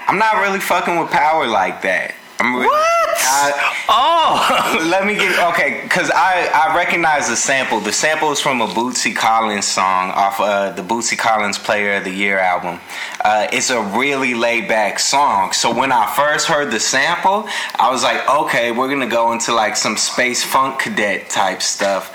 I'm 0.07 0.17
not 0.17 0.35
really 0.37 0.61
fucking 0.61 0.97
with 0.97 1.11
power 1.11 1.45
like 1.45 1.81
that. 1.81 2.15
What? 2.39 3.17
I, 3.17 3.75
Oh, 3.87 4.87
let 4.89 5.05
me 5.05 5.13
get 5.13 5.37
okay, 5.53 5.81
because 5.83 6.09
I 6.09 6.49
I 6.53 6.75
recognize 6.75 7.29
the 7.29 7.35
sample. 7.35 7.79
The 7.79 7.91
sample 7.91 8.31
is 8.31 8.39
from 8.39 8.61
a 8.61 8.67
Bootsy 8.67 9.15
Collins 9.15 9.67
song 9.67 10.09
off 10.11 10.39
uh, 10.39 10.71
the 10.71 10.81
Bootsy 10.81 11.17
Collins 11.17 11.59
Player 11.59 11.97
of 11.97 12.03
the 12.03 12.11
Year 12.11 12.39
album. 12.39 12.79
Uh, 13.23 13.47
it's 13.53 13.69
a 13.69 13.81
really 13.81 14.33
laid 14.33 14.67
back 14.67 14.97
song. 14.97 15.51
So 15.51 15.73
when 15.73 15.91
I 15.91 16.11
first 16.15 16.47
heard 16.47 16.71
the 16.71 16.79
sample, 16.79 17.47
I 17.75 17.91
was 17.91 18.03
like, 18.03 18.27
okay, 18.27 18.71
we're 18.71 18.89
gonna 18.89 19.07
go 19.07 19.33
into 19.33 19.53
like 19.53 19.75
some 19.75 19.97
space 19.97 20.43
funk 20.43 20.79
cadet 20.79 21.29
type 21.29 21.61
stuff. 21.61 22.11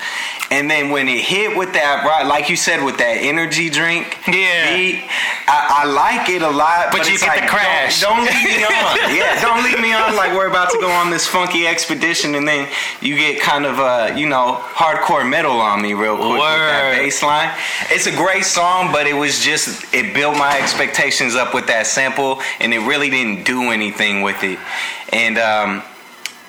And 0.51 0.69
then 0.69 0.89
when 0.91 1.07
it 1.07 1.21
hit 1.23 1.57
with 1.57 1.71
that, 1.73 2.03
right, 2.05 2.25
like 2.27 2.49
you 2.49 2.57
said, 2.57 2.83
with 2.83 2.97
that 2.97 3.17
energy 3.23 3.69
drink, 3.69 4.17
Yeah. 4.27 4.75
beat, 4.75 5.01
I, 5.47 5.81
I 5.81 5.85
like 5.85 6.27
it 6.29 6.41
a 6.41 6.49
lot. 6.49 6.91
But 6.91 6.99
But, 6.99 7.09
you 7.09 7.17
get 7.17 7.33
the 7.35 7.41
like, 7.41 7.49
crash. 7.49 8.01
Don't, 8.01 8.17
don't 8.17 8.25
leave 8.25 8.43
me 8.59 8.63
on. 8.65 9.15
yeah, 9.15 9.39
don't 9.41 9.63
leave 9.63 9.79
me 9.79 9.93
on 9.93 10.13
like 10.17 10.33
we're 10.33 10.49
about 10.49 10.69
to 10.71 10.79
go 10.79 10.91
on 10.91 11.09
this 11.09 11.25
funky 11.25 11.65
expedition, 11.67 12.35
and 12.35 12.45
then 12.45 12.67
you 12.99 13.15
get 13.15 13.41
kind 13.41 13.65
of 13.65 13.79
uh, 13.79 14.13
you 14.15 14.27
know, 14.27 14.59
hardcore 14.75 15.27
metal 15.27 15.53
on 15.59 15.81
me 15.81 15.93
real 15.93 16.17
quick 16.17 16.31
with 16.31 16.39
that 16.41 16.91
Word. 16.91 16.97
bass 16.99 17.23
line. 17.23 17.49
It's 17.89 18.07
a 18.07 18.11
great 18.15 18.43
song, 18.43 18.91
but 18.91 19.07
it 19.07 19.13
was 19.13 19.39
just 19.39 19.93
it 19.93 20.13
built 20.13 20.37
my 20.37 20.59
expectations 20.59 21.33
up 21.35 21.53
with 21.53 21.67
that 21.67 21.87
sample, 21.87 22.41
and 22.59 22.73
it 22.73 22.79
really 22.79 23.09
didn't 23.09 23.45
do 23.45 23.71
anything 23.71 24.21
with 24.21 24.43
it. 24.43 24.59
And 25.13 25.37
um, 25.37 25.81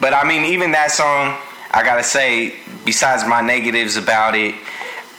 but 0.00 0.12
I 0.12 0.24
mean, 0.26 0.44
even 0.46 0.72
that 0.72 0.90
song, 0.90 1.38
I 1.74 1.82
gotta 1.82 2.04
say, 2.04 2.56
besides 2.84 3.26
my 3.26 3.40
negatives 3.40 3.96
about 3.96 4.34
it, 4.34 4.54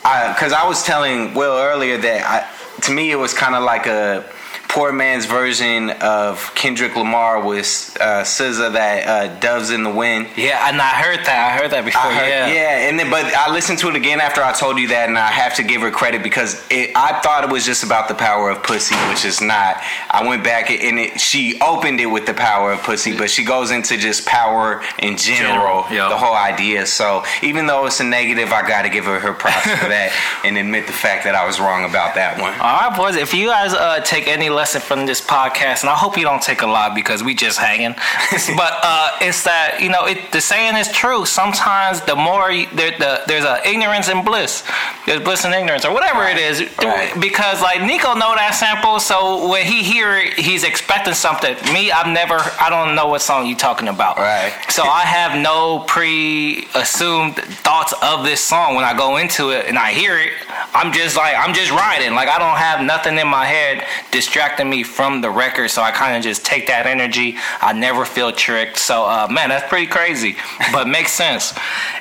because 0.02 0.52
I, 0.52 0.68
was 0.68 0.84
telling 0.84 1.34
Will 1.34 1.56
earlier 1.56 1.98
that 1.98 2.22
I, 2.24 2.80
to 2.82 2.92
me 2.92 3.10
it 3.10 3.16
was 3.16 3.32
kind 3.32 3.54
of 3.54 3.62
like 3.62 3.86
a 3.86 4.24
poor 4.68 4.92
man's 4.92 5.26
version 5.26 5.90
of 5.90 6.52
Kendrick 6.54 6.96
Lamar 6.96 7.44
with 7.44 7.96
uh, 8.00 8.22
SZA 8.22 8.72
that 8.72 9.06
uh, 9.06 9.38
"Doves 9.40 9.70
in 9.70 9.82
the 9.82 9.90
Wind." 9.90 10.28
yeah, 10.36 10.68
and 10.68 10.80
I 10.80 10.88
heard 11.02 11.24
that. 11.26 11.52
I 11.52 11.60
heard 11.60 11.70
that 11.70 11.84
before. 11.84 12.02
Heard- 12.02 12.28
yeah. 12.28 12.46
yeah, 12.52 12.88
and 12.88 12.98
then 12.98 13.10
but 13.10 13.24
I 13.26 13.52
listened 13.52 13.78
to 13.80 13.88
it 13.88 13.96
again 13.96 14.20
after 14.20 14.42
I 14.42 14.52
told 14.52 14.78
you 14.78 14.88
that, 14.88 15.08
and 15.08 15.18
I 15.18 15.28
have 15.28 15.54
to 15.56 15.62
give 15.62 15.80
her 15.82 15.90
credit 15.90 16.22
because 16.22 16.54
it, 16.70 16.90
I 16.96 17.20
thought 17.20 17.44
it 17.44 17.50
was 17.50 17.64
just 17.64 17.84
about 17.84 18.08
the 18.08 18.14
power 18.14 18.50
of 18.50 18.62
pussy, 18.62 18.94
which 19.08 19.24
is 19.24 19.40
not. 19.40 19.76
I 20.10 20.26
went 20.26 20.44
back 20.44 20.70
and 20.70 20.98
it, 20.98 21.20
she 21.20 21.60
opened 21.60 22.00
it 22.00 22.06
with 22.06 22.26
the 22.26 22.34
power 22.34 22.72
of 22.72 22.82
pussy, 22.82 23.16
but 23.16 23.30
she 23.30 23.44
goes 23.44 23.70
into 23.70 23.96
just 23.96 24.26
power 24.26 24.82
in 24.98 25.16
general, 25.16 25.84
General, 25.84 25.84
yeah. 25.90 26.08
the 26.08 26.16
whole 26.16 26.34
idea. 26.34 26.86
So 26.86 27.24
even 27.42 27.66
though 27.66 27.86
it's 27.86 28.00
a 28.00 28.04
negative, 28.04 28.52
I 28.52 28.66
got 28.66 28.82
to 28.82 28.88
give 28.88 29.04
her 29.04 29.20
her 29.20 29.32
props 29.32 29.62
for 29.62 29.88
that 29.88 30.12
and 30.44 30.56
admit 30.58 30.86
the 30.86 30.92
fact 30.92 31.24
that 31.24 31.34
I 31.34 31.46
was 31.46 31.60
wrong 31.60 31.84
about 31.84 32.14
that 32.16 32.40
one. 32.40 32.52
All 32.54 32.88
right, 32.88 32.96
boys. 32.96 33.16
If 33.16 33.34
you 33.34 33.48
guys 33.48 33.72
uh, 33.74 34.00
take 34.00 34.26
any 34.28 34.48
lesson 34.64 34.80
from 34.80 35.04
this 35.04 35.20
podcast, 35.20 35.82
and 35.82 35.90
I 35.90 35.94
hope 35.94 36.16
you 36.16 36.24
don't 36.24 36.40
take 36.40 36.62
a 36.62 36.66
lot 36.66 36.94
because 36.94 37.22
we 37.22 37.34
just 37.34 37.58
hanging, 37.58 37.92
but 38.56 38.72
uh, 38.82 39.10
it's 39.20 39.44
that 39.44 39.76
you 39.78 39.90
know 39.90 40.06
it, 40.06 40.32
the 40.32 40.40
saying 40.40 40.74
is 40.76 40.90
true. 40.90 41.26
Sometimes 41.26 42.00
the 42.00 42.16
more 42.16 42.50
you, 42.50 42.66
there, 42.72 42.96
the, 42.96 43.20
there's 43.26 43.44
a 43.44 43.60
ignorance 43.68 44.08
and 44.08 44.24
bliss, 44.24 44.64
there's 45.04 45.22
bliss 45.22 45.44
and 45.44 45.52
ignorance, 45.52 45.84
or 45.84 45.92
whatever 45.92 46.24
it 46.24 46.38
is. 46.38 46.64
Right. 46.78 47.12
Because 47.20 47.60
like 47.60 47.82
Nico 47.82 48.14
know 48.14 48.32
that 48.34 48.54
sample, 48.54 49.00
so 49.00 49.50
when 49.50 49.66
he 49.66 49.82
hear 49.82 50.16
it, 50.16 50.32
he's 50.38 50.64
expecting 50.64 51.12
something. 51.12 51.56
Me, 51.74 51.92
I've 51.92 52.08
never, 52.08 52.40
I 52.58 52.70
don't 52.70 52.94
know 52.94 53.08
what 53.08 53.20
song 53.20 53.44
you 53.44 53.56
talking 53.56 53.88
about. 53.88 54.16
Right. 54.16 54.50
So 54.70 54.82
I 54.82 55.02
have 55.02 55.38
no 55.38 55.84
pre-assumed 55.86 57.36
thoughts 57.36 57.92
of 58.02 58.24
this 58.24 58.40
song 58.40 58.76
when 58.76 58.84
I 58.84 58.96
go 58.96 59.18
into 59.18 59.50
it 59.50 59.66
and 59.66 59.76
I 59.76 59.92
hear 59.92 60.16
it. 60.16 60.32
I'm 60.72 60.90
just 60.90 61.18
like 61.18 61.34
I'm 61.36 61.52
just 61.52 61.70
riding. 61.70 62.14
Like 62.14 62.30
I 62.30 62.38
don't 62.38 62.56
have 62.56 62.80
nothing 62.80 63.18
in 63.18 63.28
my 63.28 63.44
head 63.44 63.84
distracting 64.10 64.43
distracting 64.44 64.68
me 64.68 64.82
from 64.82 65.22
the 65.22 65.30
record. 65.30 65.70
So 65.70 65.80
I 65.80 65.90
kind 65.90 66.16
of 66.18 66.22
just 66.22 66.44
take 66.44 66.66
that 66.66 66.86
energy. 66.86 67.36
I 67.62 67.72
never 67.72 68.04
feel 68.04 68.30
tricked. 68.30 68.76
So 68.76 69.04
uh, 69.04 69.26
man, 69.30 69.48
that's 69.48 69.66
pretty 69.68 69.86
crazy, 69.86 70.36
but 70.72 70.86
makes 70.86 71.12
sense. 71.12 71.54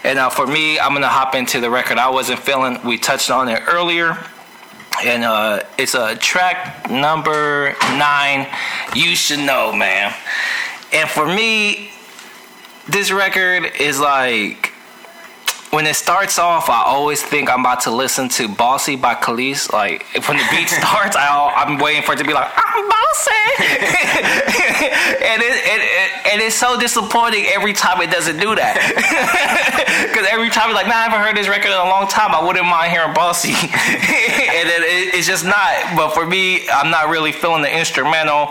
And 0.04 0.20
uh, 0.20 0.30
for 0.30 0.46
me, 0.46 0.78
I'm 0.78 0.94
gonna 0.94 1.08
hop 1.08 1.36
into 1.36 1.62
the 1.62 1.70
record 1.70 1.98
I 1.98 2.10
wasn't 2.10 2.40
feeling. 2.40 2.80
We 2.84 2.98
touched 2.98 3.32
on 3.32 3.48
it 3.48 3.62
earlier 3.68 4.18
and 5.06 5.24
uh, 5.24 5.64
it's 5.78 5.96
a 5.96 6.18
track 6.18 6.90
number 6.92 7.76
nine. 7.98 8.48
You 8.94 9.16
should 9.16 9.40
know, 9.40 9.72
man. 9.72 10.14
And 10.92 11.10
for 11.10 11.26
me, 11.26 11.92
this 12.90 13.10
record 13.10 13.72
is 13.80 14.02
like 14.02 14.73
when 15.74 15.88
it 15.88 15.96
starts 15.96 16.38
off, 16.38 16.70
I 16.70 16.84
always 16.84 17.24
think 17.24 17.50
I'm 17.50 17.62
about 17.62 17.82
to 17.82 17.92
listen 17.92 18.30
to 18.38 18.48
"Bossy" 18.48 18.96
by 18.96 19.16
Kelis. 19.16 19.74
Like 19.74 20.06
when 20.30 20.38
the 20.38 20.46
beat 20.52 20.70
starts, 20.82 21.16
I, 21.18 21.26
I'm 21.58 21.80
waiting 21.80 22.04
for 22.04 22.14
it 22.14 22.20
to 22.20 22.24
be 22.24 22.34
like 22.34 22.48
"I'm 22.56 22.88
bossy," 22.88 23.32
and 25.34 25.42
it, 25.42 25.56
it, 25.74 25.82
it, 25.82 26.03
and 26.34 26.42
it's 26.42 26.56
so 26.56 26.80
disappointing 26.80 27.46
every 27.46 27.74
time 27.74 28.02
it 28.02 28.10
doesn't 28.10 28.40
do 28.40 28.56
that. 28.56 29.70
Because 30.14 30.28
every 30.30 30.50
time 30.50 30.70
it's 30.70 30.76
like, 30.76 30.88
"Nah, 30.88 30.96
I 30.96 31.04
haven't 31.04 31.22
heard 31.22 31.38
this 31.38 31.48
record 31.48 31.68
in 31.68 31.78
a 31.78 31.86
long 31.86 32.08
time. 32.08 32.34
I 32.34 32.44
wouldn't 32.44 32.66
mind 32.66 32.92
hearing 32.92 33.14
"Bossy," 33.14 33.52
and 33.54 34.68
it, 34.70 35.14
it's 35.14 35.28
just 35.28 35.46
not. 35.46 35.96
But 35.96 36.14
for 36.14 36.26
me, 36.26 36.68
I'm 36.70 36.90
not 36.90 37.10
really 37.10 37.32
feeling 37.32 37.62
the 37.62 37.76
instrumental. 37.76 38.50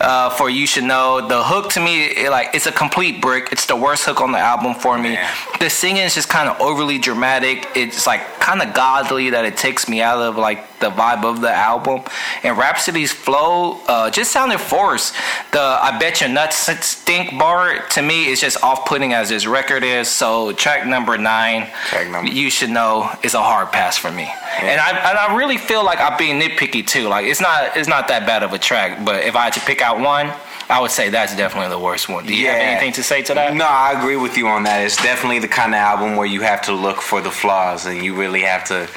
Uh, 0.00 0.28
for 0.30 0.50
you 0.50 0.66
should 0.66 0.84
know 0.84 1.26
the 1.26 1.42
hook 1.42 1.70
to 1.72 1.80
me, 1.80 2.04
it, 2.04 2.30
like 2.30 2.54
it's 2.54 2.66
a 2.66 2.72
complete 2.72 3.20
brick. 3.20 3.48
It's 3.52 3.66
the 3.66 3.76
worst 3.76 4.04
hook 4.04 4.20
on 4.20 4.32
the 4.32 4.38
album 4.38 4.74
for 4.74 4.98
me. 4.98 5.12
Yeah. 5.12 5.34
The 5.60 5.70
singing 5.70 6.02
is 6.02 6.14
just 6.14 6.28
kind 6.28 6.48
of 6.48 6.60
overly 6.60 6.98
dramatic. 6.98 7.68
It's 7.74 8.06
like 8.06 8.22
kind 8.40 8.60
of 8.60 8.74
godly 8.74 9.30
that 9.30 9.44
it 9.44 9.56
takes 9.56 9.88
me 9.88 10.02
out 10.02 10.18
of 10.18 10.36
like 10.36 10.80
the 10.80 10.90
vibe 10.90 11.24
of 11.24 11.40
the 11.40 11.50
album. 11.50 12.02
And 12.42 12.58
Rhapsody's 12.58 13.12
flow 13.12 13.80
uh, 13.86 14.10
just 14.10 14.32
sounded 14.32 14.58
forced. 14.58 15.14
The 15.52 15.60
I 15.60 15.96
bet 15.98 16.20
your 16.20 16.30
nuts 16.30 16.56
stink 16.56 17.23
bar 17.32 17.78
to 17.90 18.02
me 18.02 18.26
is 18.28 18.40
just 18.40 18.62
off 18.62 18.86
putting 18.86 19.12
as 19.12 19.28
this 19.28 19.46
record 19.46 19.82
is. 19.84 20.08
So 20.08 20.52
track 20.52 20.86
number 20.86 21.16
nine, 21.18 21.68
Track 21.88 22.08
number- 22.08 22.30
you 22.30 22.50
should 22.50 22.70
know 22.70 23.10
is 23.22 23.34
a 23.34 23.42
hard 23.42 23.72
pass 23.72 23.96
for 23.96 24.10
me. 24.10 24.30
And 24.60 24.80
I 24.80 24.90
and 24.90 25.18
I 25.18 25.34
really 25.36 25.58
feel 25.58 25.84
like 25.84 25.98
I'm 26.00 26.16
being 26.18 26.40
nitpicky 26.40 26.86
too. 26.86 27.08
Like 27.08 27.26
it's 27.26 27.40
not 27.40 27.76
it's 27.76 27.88
not 27.88 28.08
that 28.08 28.26
bad 28.26 28.42
of 28.42 28.52
a 28.52 28.58
track, 28.58 29.04
but 29.04 29.24
if 29.24 29.34
I 29.36 29.44
had 29.44 29.52
to 29.54 29.60
pick 29.60 29.80
out 29.82 29.98
one. 30.00 30.32
I 30.66 30.80
would 30.80 30.90
say 30.90 31.10
that's 31.10 31.36
definitely 31.36 31.68
the 31.68 31.78
worst 31.78 32.08
one. 32.08 32.24
Do 32.24 32.34
you 32.34 32.46
have 32.46 32.56
anything 32.58 32.94
to 32.94 33.02
say 33.02 33.20
to 33.24 33.34
that? 33.34 33.54
No, 33.54 33.66
I 33.66 33.92
agree 33.98 34.16
with 34.16 34.38
you 34.38 34.46
on 34.48 34.62
that. 34.62 34.80
It's 34.82 34.96
definitely 34.96 35.38
the 35.40 35.46
kind 35.46 35.74
of 35.74 35.78
album 35.78 36.16
where 36.16 36.26
you 36.26 36.40
have 36.40 36.62
to 36.62 36.72
look 36.72 37.02
for 37.02 37.20
the 37.20 37.30
flaws 37.30 37.84
and 37.84 38.02
you 38.02 38.14
really 38.14 38.40
have 38.40 38.64
to 38.68 38.88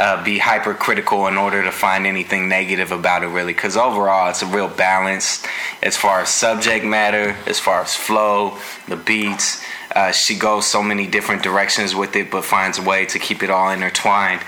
uh, 0.00 0.24
be 0.24 0.38
hypercritical 0.38 1.26
in 1.26 1.36
order 1.36 1.62
to 1.62 1.70
find 1.70 2.06
anything 2.06 2.48
negative 2.48 2.90
about 2.90 3.22
it, 3.22 3.26
really. 3.26 3.52
Because 3.52 3.76
overall, 3.76 4.30
it's 4.30 4.40
a 4.40 4.46
real 4.46 4.68
balance 4.68 5.44
as 5.82 5.94
far 5.94 6.20
as 6.20 6.30
subject 6.30 6.86
matter, 6.86 7.36
as 7.46 7.60
far 7.60 7.82
as 7.82 7.94
flow, 7.94 8.56
the 8.88 8.96
beats. 8.96 9.62
Uh, 9.94 10.10
she 10.10 10.36
goes 10.38 10.66
so 10.66 10.82
many 10.82 11.06
different 11.06 11.42
directions 11.42 11.94
with 11.94 12.16
it, 12.16 12.30
but 12.30 12.44
finds 12.44 12.78
a 12.78 12.82
way 12.82 13.04
to 13.04 13.18
keep 13.18 13.42
it 13.42 13.50
all 13.50 13.70
intertwined. 13.70 14.40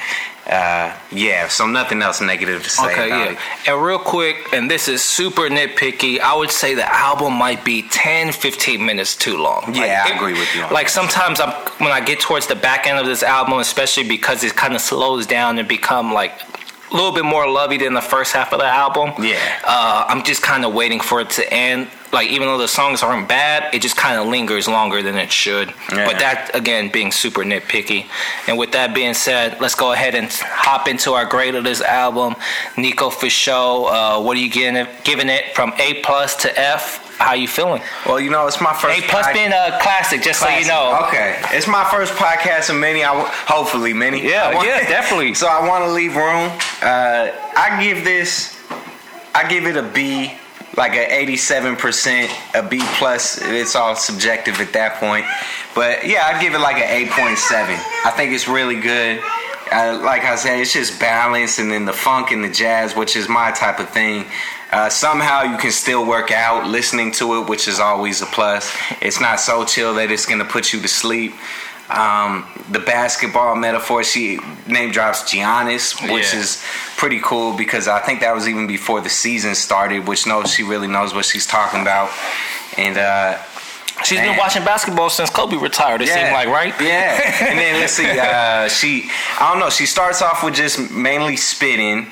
Uh, 0.46 0.92
yeah, 1.12 1.46
so 1.46 1.66
nothing 1.66 2.02
else 2.02 2.20
negative 2.20 2.64
to 2.64 2.68
say 2.70 2.84
Okay, 2.92 3.06
about 3.06 3.18
yeah. 3.18 3.32
it. 3.32 3.68
And 3.68 3.80
real 3.82 3.98
quick, 3.98 4.52
and 4.52 4.68
this 4.68 4.88
is 4.88 5.02
super 5.02 5.42
nitpicky, 5.42 6.18
I 6.18 6.34
would 6.34 6.50
say 6.50 6.74
the 6.74 6.92
album 6.92 7.34
might 7.34 7.64
be 7.64 7.82
10, 7.88 8.32
15 8.32 8.84
minutes 8.84 9.14
too 9.14 9.36
long. 9.38 9.72
Yeah, 9.72 10.02
I 10.04 10.10
it- 10.10 10.16
agree 10.16 10.32
with 10.32 10.52
you 10.56 10.64
on 10.64 10.72
Like 10.72 10.86
that. 10.86 10.92
sometimes 10.92 11.40
I'm 11.40 11.50
when 11.78 11.92
I 11.92 12.00
get 12.00 12.18
towards 12.20 12.48
the 12.48 12.56
back 12.56 12.86
end 12.88 12.98
of 12.98 13.06
this 13.06 13.22
album, 13.22 13.58
especially 13.60 14.02
because 14.08 14.42
it 14.42 14.56
kind 14.56 14.74
of 14.74 14.80
slows 14.80 15.26
down 15.26 15.58
and 15.60 15.68
become 15.68 16.12
like 16.12 16.32
a 16.90 16.94
little 16.94 17.12
bit 17.12 17.24
more 17.24 17.48
lovey 17.48 17.78
than 17.78 17.94
the 17.94 18.02
first 18.02 18.32
half 18.32 18.52
of 18.52 18.58
the 18.58 18.66
album. 18.66 19.12
Yeah. 19.24 19.36
Uh, 19.64 20.04
I'm 20.08 20.22
just 20.24 20.42
kind 20.42 20.64
of 20.64 20.74
waiting 20.74 20.98
for 21.00 21.20
it 21.20 21.30
to 21.30 21.52
end. 21.54 21.88
Like 22.12 22.28
even 22.28 22.46
though 22.46 22.58
the 22.58 22.68
songs 22.68 23.02
aren't 23.02 23.26
bad, 23.28 23.74
it 23.74 23.80
just 23.80 23.96
kind 23.96 24.20
of 24.20 24.26
lingers 24.26 24.68
longer 24.68 25.02
than 25.02 25.16
it 25.16 25.32
should. 25.32 25.68
Yeah. 25.90 26.04
But 26.06 26.18
that 26.18 26.50
again 26.54 26.90
being 26.90 27.10
super 27.10 27.40
nitpicky. 27.42 28.06
And 28.46 28.58
with 28.58 28.72
that 28.72 28.94
being 28.94 29.14
said, 29.14 29.58
let's 29.60 29.74
go 29.74 29.92
ahead 29.92 30.14
and 30.14 30.28
hop 30.30 30.88
into 30.88 31.12
our 31.12 31.24
grade 31.24 31.54
of 31.54 31.64
this 31.64 31.80
album. 31.80 32.34
Nicofasho. 32.76 33.86
Uh, 34.18 34.22
what 34.22 34.36
are 34.36 34.40
you 34.40 34.50
giving 34.50 34.76
it, 34.76 34.88
giving 35.04 35.28
it 35.28 35.54
from 35.54 35.72
A 35.78 36.02
plus 36.02 36.36
to 36.42 36.58
F? 36.58 37.00
How 37.18 37.34
you 37.34 37.46
feeling? 37.46 37.80
Well, 38.04 38.18
you 38.18 38.30
know, 38.30 38.46
it's 38.48 38.60
my 38.60 38.72
first. 38.74 38.98
A 38.98 39.02
plus 39.08 39.26
pod- 39.26 39.34
being 39.34 39.52
a 39.52 39.78
classic, 39.80 40.22
just 40.22 40.40
so 40.40 40.48
you 40.48 40.66
know. 40.66 40.98
Okay, 41.06 41.40
it's 41.52 41.68
my 41.68 41.84
first 41.84 42.12
podcast 42.14 42.68
of 42.68 42.76
many. 42.76 43.04
I 43.04 43.14
w- 43.14 43.28
hopefully 43.46 43.92
many. 43.92 44.26
Yeah, 44.28 44.52
want- 44.54 44.66
yeah, 44.66 44.80
definitely. 44.88 45.32
So 45.34 45.46
I 45.46 45.66
want 45.68 45.84
to 45.84 45.92
leave 45.92 46.16
room. 46.16 46.50
Uh, 46.82 47.30
I 47.56 47.78
give 47.82 48.02
this. 48.04 48.58
I 49.34 49.46
give 49.48 49.66
it 49.66 49.76
a 49.76 49.82
B, 49.84 50.32
like 50.76 50.94
a 50.94 51.12
eighty-seven 51.12 51.76
percent, 51.76 52.30
a 52.54 52.62
B 52.62 52.80
plus. 52.98 53.40
It's 53.42 53.76
all 53.76 53.94
subjective 53.94 54.60
at 54.60 54.72
that 54.72 54.96
point, 54.96 55.26
but 55.74 56.06
yeah, 56.06 56.26
I'd 56.26 56.40
give 56.40 56.54
it 56.54 56.60
like 56.60 56.76
an 56.76 56.88
eight 56.90 57.10
point 57.10 57.38
seven. 57.38 57.74
I 58.04 58.10
think 58.10 58.32
it's 58.32 58.48
really 58.48 58.80
good. 58.80 59.20
Like 59.70 60.24
I 60.24 60.36
said, 60.36 60.60
it's 60.60 60.72
just 60.74 61.00
balance, 61.00 61.58
and 61.58 61.70
then 61.72 61.86
the 61.86 61.94
funk 61.94 62.30
and 62.30 62.44
the 62.44 62.50
jazz, 62.50 62.94
which 62.94 63.16
is 63.16 63.28
my 63.28 63.50
type 63.52 63.80
of 63.80 63.88
thing. 63.88 64.26
Uh, 64.70 64.88
somehow 64.88 65.42
you 65.42 65.56
can 65.58 65.70
still 65.70 66.06
work 66.06 66.30
out 66.30 66.66
listening 66.66 67.12
to 67.12 67.40
it, 67.40 67.48
which 67.48 67.68
is 67.68 67.78
always 67.78 68.22
a 68.22 68.26
plus. 68.26 68.74
It's 69.00 69.20
not 69.20 69.40
so 69.40 69.64
chill 69.64 69.94
that 69.94 70.10
it's 70.10 70.26
gonna 70.26 70.44
put 70.44 70.72
you 70.72 70.80
to 70.80 70.88
sleep. 70.88 71.34
Um, 71.90 72.46
the 72.70 72.78
basketball 72.78 73.54
metaphor, 73.56 74.02
she 74.02 74.38
name 74.66 74.92
drops 74.92 75.22
Giannis, 75.22 76.00
which 76.12 76.32
Yeah. 76.32 76.40
is 76.40 76.62
pretty 76.96 77.20
cool 77.20 77.52
because 77.56 77.86
I 77.88 77.98
think 78.00 78.20
that 78.20 78.34
was 78.34 78.48
even 78.48 78.66
before 78.66 79.00
the 79.00 79.10
season 79.10 79.54
started, 79.54 80.06
which 80.06 80.26
knows 80.26 80.52
she 80.54 80.62
really 80.62 80.86
knows 80.88 81.12
what 81.14 81.24
she's 81.24 81.46
talking 81.46 81.82
about. 81.82 82.10
And 82.78 82.96
uh, 82.96 83.38
She's 84.04 84.18
been 84.18 84.36
watching 84.38 84.64
basketball 84.64 85.10
since 85.10 85.28
Kobe 85.30 85.56
retired. 85.56 86.00
It 86.02 86.08
seemed 86.08 86.32
like, 86.32 86.48
right? 86.48 86.74
Yeah. 86.80 87.20
and 87.48 87.58
then 87.58 87.80
let's 87.80 87.92
see, 87.92 88.08
uh, 88.18 88.68
she 88.68 89.10
I 89.38 89.50
don't 89.50 89.60
know, 89.60 89.70
she 89.70 89.86
starts 89.86 90.22
off 90.22 90.42
with 90.42 90.54
just 90.54 90.90
mainly 90.90 91.36
spitting, 91.36 92.06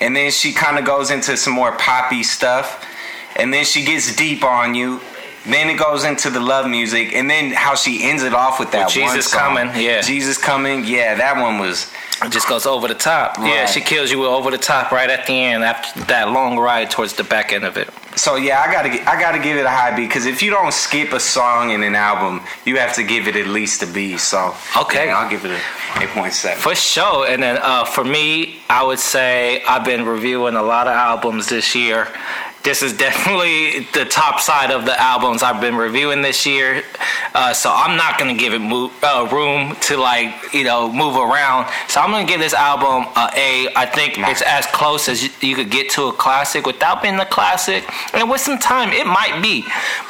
and 0.00 0.14
then 0.14 0.30
she 0.30 0.52
kind 0.52 0.78
of 0.78 0.84
goes 0.84 1.10
into 1.10 1.36
some 1.36 1.52
more 1.52 1.72
poppy 1.72 2.22
stuff, 2.22 2.86
and 3.36 3.52
then 3.52 3.64
she 3.64 3.84
gets 3.84 4.14
deep 4.14 4.44
on 4.44 4.74
you. 4.74 5.00
Then 5.46 5.68
it 5.68 5.78
goes 5.78 6.04
into 6.04 6.30
the 6.30 6.40
love 6.40 6.66
music, 6.68 7.12
and 7.14 7.28
then 7.28 7.52
how 7.52 7.74
she 7.74 8.02
ends 8.02 8.22
it 8.22 8.32
off 8.32 8.58
with 8.58 8.70
that 8.72 8.86
With 8.86 8.96
one 8.96 9.10
Jesus 9.14 9.30
song. 9.30 9.56
Coming, 9.56 9.82
yeah. 9.82 10.00
Jesus 10.00 10.38
coming, 10.38 10.84
yeah, 10.84 11.14
that 11.16 11.40
one 11.40 11.58
was 11.58 11.90
It 12.22 12.32
just 12.32 12.48
goes 12.48 12.64
over 12.64 12.88
the 12.88 12.94
top. 12.94 13.36
Yeah, 13.38 13.66
she 13.66 13.80
kills 13.82 14.10
you 14.10 14.20
with 14.20 14.28
over 14.28 14.50
the 14.50 14.56
top 14.58 14.90
right 14.90 15.10
at 15.10 15.26
the 15.26 15.32
end 15.34 15.62
after 15.62 16.00
that 16.04 16.30
long 16.30 16.58
ride 16.58 16.90
towards 16.90 17.12
the 17.14 17.24
back 17.24 17.52
end 17.52 17.64
of 17.64 17.76
it. 17.76 17.90
So 18.16 18.36
yeah, 18.36 18.62
I 18.62 18.72
gotta 18.72 18.88
I 19.10 19.20
gotta 19.20 19.38
give 19.40 19.56
it 19.58 19.66
a 19.66 19.68
high 19.70 19.94
B 19.94 20.06
because 20.06 20.24
if 20.24 20.40
you 20.42 20.50
don't 20.50 20.72
skip 20.72 21.12
a 21.12 21.20
song 21.20 21.70
in 21.70 21.82
an 21.82 21.94
album, 21.96 22.40
you 22.64 22.78
have 22.78 22.94
to 22.94 23.02
give 23.02 23.26
it 23.28 23.36
at 23.36 23.48
least 23.48 23.82
a 23.82 23.86
B. 23.86 24.16
So 24.16 24.54
Okay. 24.76 25.06
yeah, 25.06 25.18
I'll 25.18 25.28
give 25.28 25.44
it 25.44 25.50
a 25.50 25.60
eight 26.02 26.08
point 26.10 26.32
seven. 26.32 26.58
For 26.58 26.74
sure. 26.76 27.26
And 27.26 27.42
then 27.42 27.58
uh, 27.60 27.84
for 27.84 28.04
me, 28.04 28.60
I 28.70 28.82
would 28.84 29.00
say 29.00 29.62
I've 29.64 29.84
been 29.84 30.04
reviewing 30.06 30.54
a 30.54 30.62
lot 30.62 30.86
of 30.86 30.94
albums 30.94 31.48
this 31.48 31.74
year. 31.74 32.08
This 32.64 32.80
is 32.80 32.96
definitely 32.96 33.80
the 33.92 34.06
top 34.06 34.40
side 34.40 34.70
of 34.70 34.86
the 34.86 34.98
albums 34.98 35.42
I've 35.42 35.60
been 35.60 35.74
reviewing 35.74 36.22
this 36.22 36.46
year. 36.46 36.82
Uh, 37.34 37.52
so 37.52 37.70
I'm 37.70 37.94
not 37.98 38.18
gonna 38.18 38.32
give 38.32 38.54
it 38.54 38.58
mo- 38.58 38.90
uh, 39.02 39.28
room 39.30 39.76
to 39.82 39.98
like 39.98 40.54
you 40.54 40.64
know 40.64 40.90
move 40.90 41.16
around. 41.16 41.70
So 41.88 42.00
I'm 42.00 42.10
gonna 42.10 42.26
give 42.26 42.40
this 42.40 42.54
album 42.54 43.04
a 43.16 43.28
A. 43.36 43.68
I 43.76 43.84
think 43.84 44.16
it's 44.16 44.40
as 44.40 44.64
close 44.68 45.10
as 45.10 45.22
you, 45.22 45.28
you 45.46 45.54
could 45.54 45.70
get 45.70 45.90
to 45.90 46.04
a 46.04 46.12
classic 46.14 46.64
without 46.64 47.02
being 47.02 47.20
a 47.20 47.26
classic. 47.26 47.84
And 48.14 48.30
with 48.30 48.40
some 48.40 48.58
time, 48.58 48.94
it 48.94 49.06
might 49.06 49.42
be. 49.42 49.60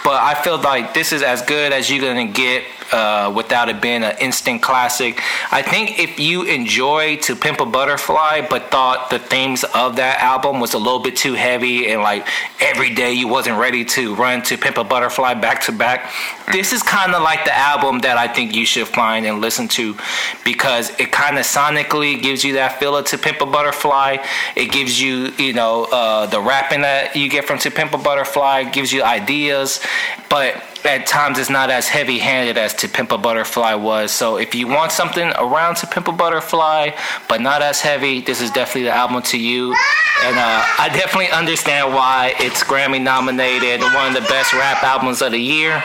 But 0.05 0.23
I 0.23 0.41
feel 0.41 0.59
like 0.59 0.95
this 0.95 1.11
is 1.13 1.23
as 1.23 1.43
good 1.43 1.73
as 1.73 1.91
you're 1.91 2.03
gonna 2.03 2.27
get 2.29 2.63
uh, 2.93 3.33
without 3.35 3.69
it 3.69 3.81
being 3.81 4.03
an 4.03 4.17
instant 4.21 4.63
classic. 4.63 5.21
I 5.51 5.63
think 5.63 5.99
if 5.99 6.19
you 6.19 6.43
enjoy 6.43 7.17
To 7.17 7.37
Pimp 7.37 7.61
a 7.61 7.67
Butterfly, 7.67 8.47
but 8.49 8.71
thought 8.71 9.11
the 9.11 9.19
themes 9.19 9.65
of 9.75 9.97
that 9.97 10.21
album 10.21 10.61
was 10.61 10.75
a 10.75 10.79
little 10.79 11.01
bit 11.01 11.17
too 11.17 11.35
heavy 11.35 11.91
and 11.91 12.03
like 12.03 12.27
every 12.61 12.95
day 12.95 13.13
you 13.13 13.29
wasn't 13.29 13.59
ready 13.59 13.85
to 13.85 14.15
run 14.15 14.43
To 14.43 14.57
Pimp 14.57 14.79
a 14.79 14.85
Butterfly 14.85 15.35
back 15.35 15.63
to 15.63 15.73
back, 15.73 16.13
this 16.53 16.73
is 16.73 16.83
kind 16.83 17.15
of 17.15 17.23
like 17.23 17.45
the 17.45 17.57
album 17.57 18.01
that 18.01 18.17
I 18.17 18.29
think 18.29 18.55
you 18.55 18.67
should 18.67 18.89
find 18.89 19.27
and 19.27 19.41
listen 19.41 19.69
to 19.69 19.97
because 20.45 20.91
it 21.01 21.13
kind 21.13 21.39
of 21.39 21.45
sonically 21.45 22.21
gives 22.21 22.45
you 22.45 22.55
that 22.55 22.79
feel 22.79 22.97
of 22.97 23.07
To 23.07 23.19
Pimp 23.19 23.41
a 23.41 23.47
Butterfly. 23.47 24.19
It 24.57 24.71
gives 24.71 25.01
you, 25.01 25.33
you 25.39 25.53
know, 25.53 25.85
uh, 25.91 26.27
the 26.27 26.41
rapping 26.41 26.83
that 26.83 27.17
you 27.17 27.29
get 27.29 27.45
from 27.47 27.59
To 27.61 27.71
Pimp 27.71 27.95
a 27.95 27.99
Butterfly, 27.99 28.65
gives 28.65 28.93
you 28.93 29.03
ideas, 29.03 29.81
but 30.29 30.63
at 30.85 31.07
times 31.07 31.39
it's 31.39 31.51
not 31.51 31.71
as 31.71 31.89
heavy 31.89 32.19
handed 32.19 32.59
as 32.59 32.75
To 32.75 32.89
Pimp 32.89 33.13
a 33.13 33.19
Butterfly 33.19 33.75
was. 33.75 34.13
So 34.13 34.37
if 34.37 34.55
you 34.55 34.69
want 34.69 34.93
something 34.93 35.33
around 35.39 35.77
To 35.77 35.87
Pimp 35.87 36.09
a 36.09 36.13
Butterfly, 36.13 36.91
but 37.29 37.41
not 37.41 37.63
as 37.63 37.81
heavy, 37.81 38.21
this 38.21 38.41
is 38.41 38.51
definitely 38.51 38.85
the 38.85 38.95
album 38.95 39.23
to 39.23 39.39
you. 39.39 39.75
And 40.23 40.37
uh, 40.37 40.65
I 40.79 40.91
definitely 40.93 41.31
understand 41.31 41.93
why 41.95 42.35
it's 42.39 42.63
Grammy 42.63 43.03
nominated, 43.03 43.81
one 43.81 44.09
of 44.09 44.15
the 44.15 44.29
best 44.29 44.53
rap 44.53 44.83
albums 44.83 45.23
of 45.23 45.33
the 45.33 45.41
year. 45.41 45.83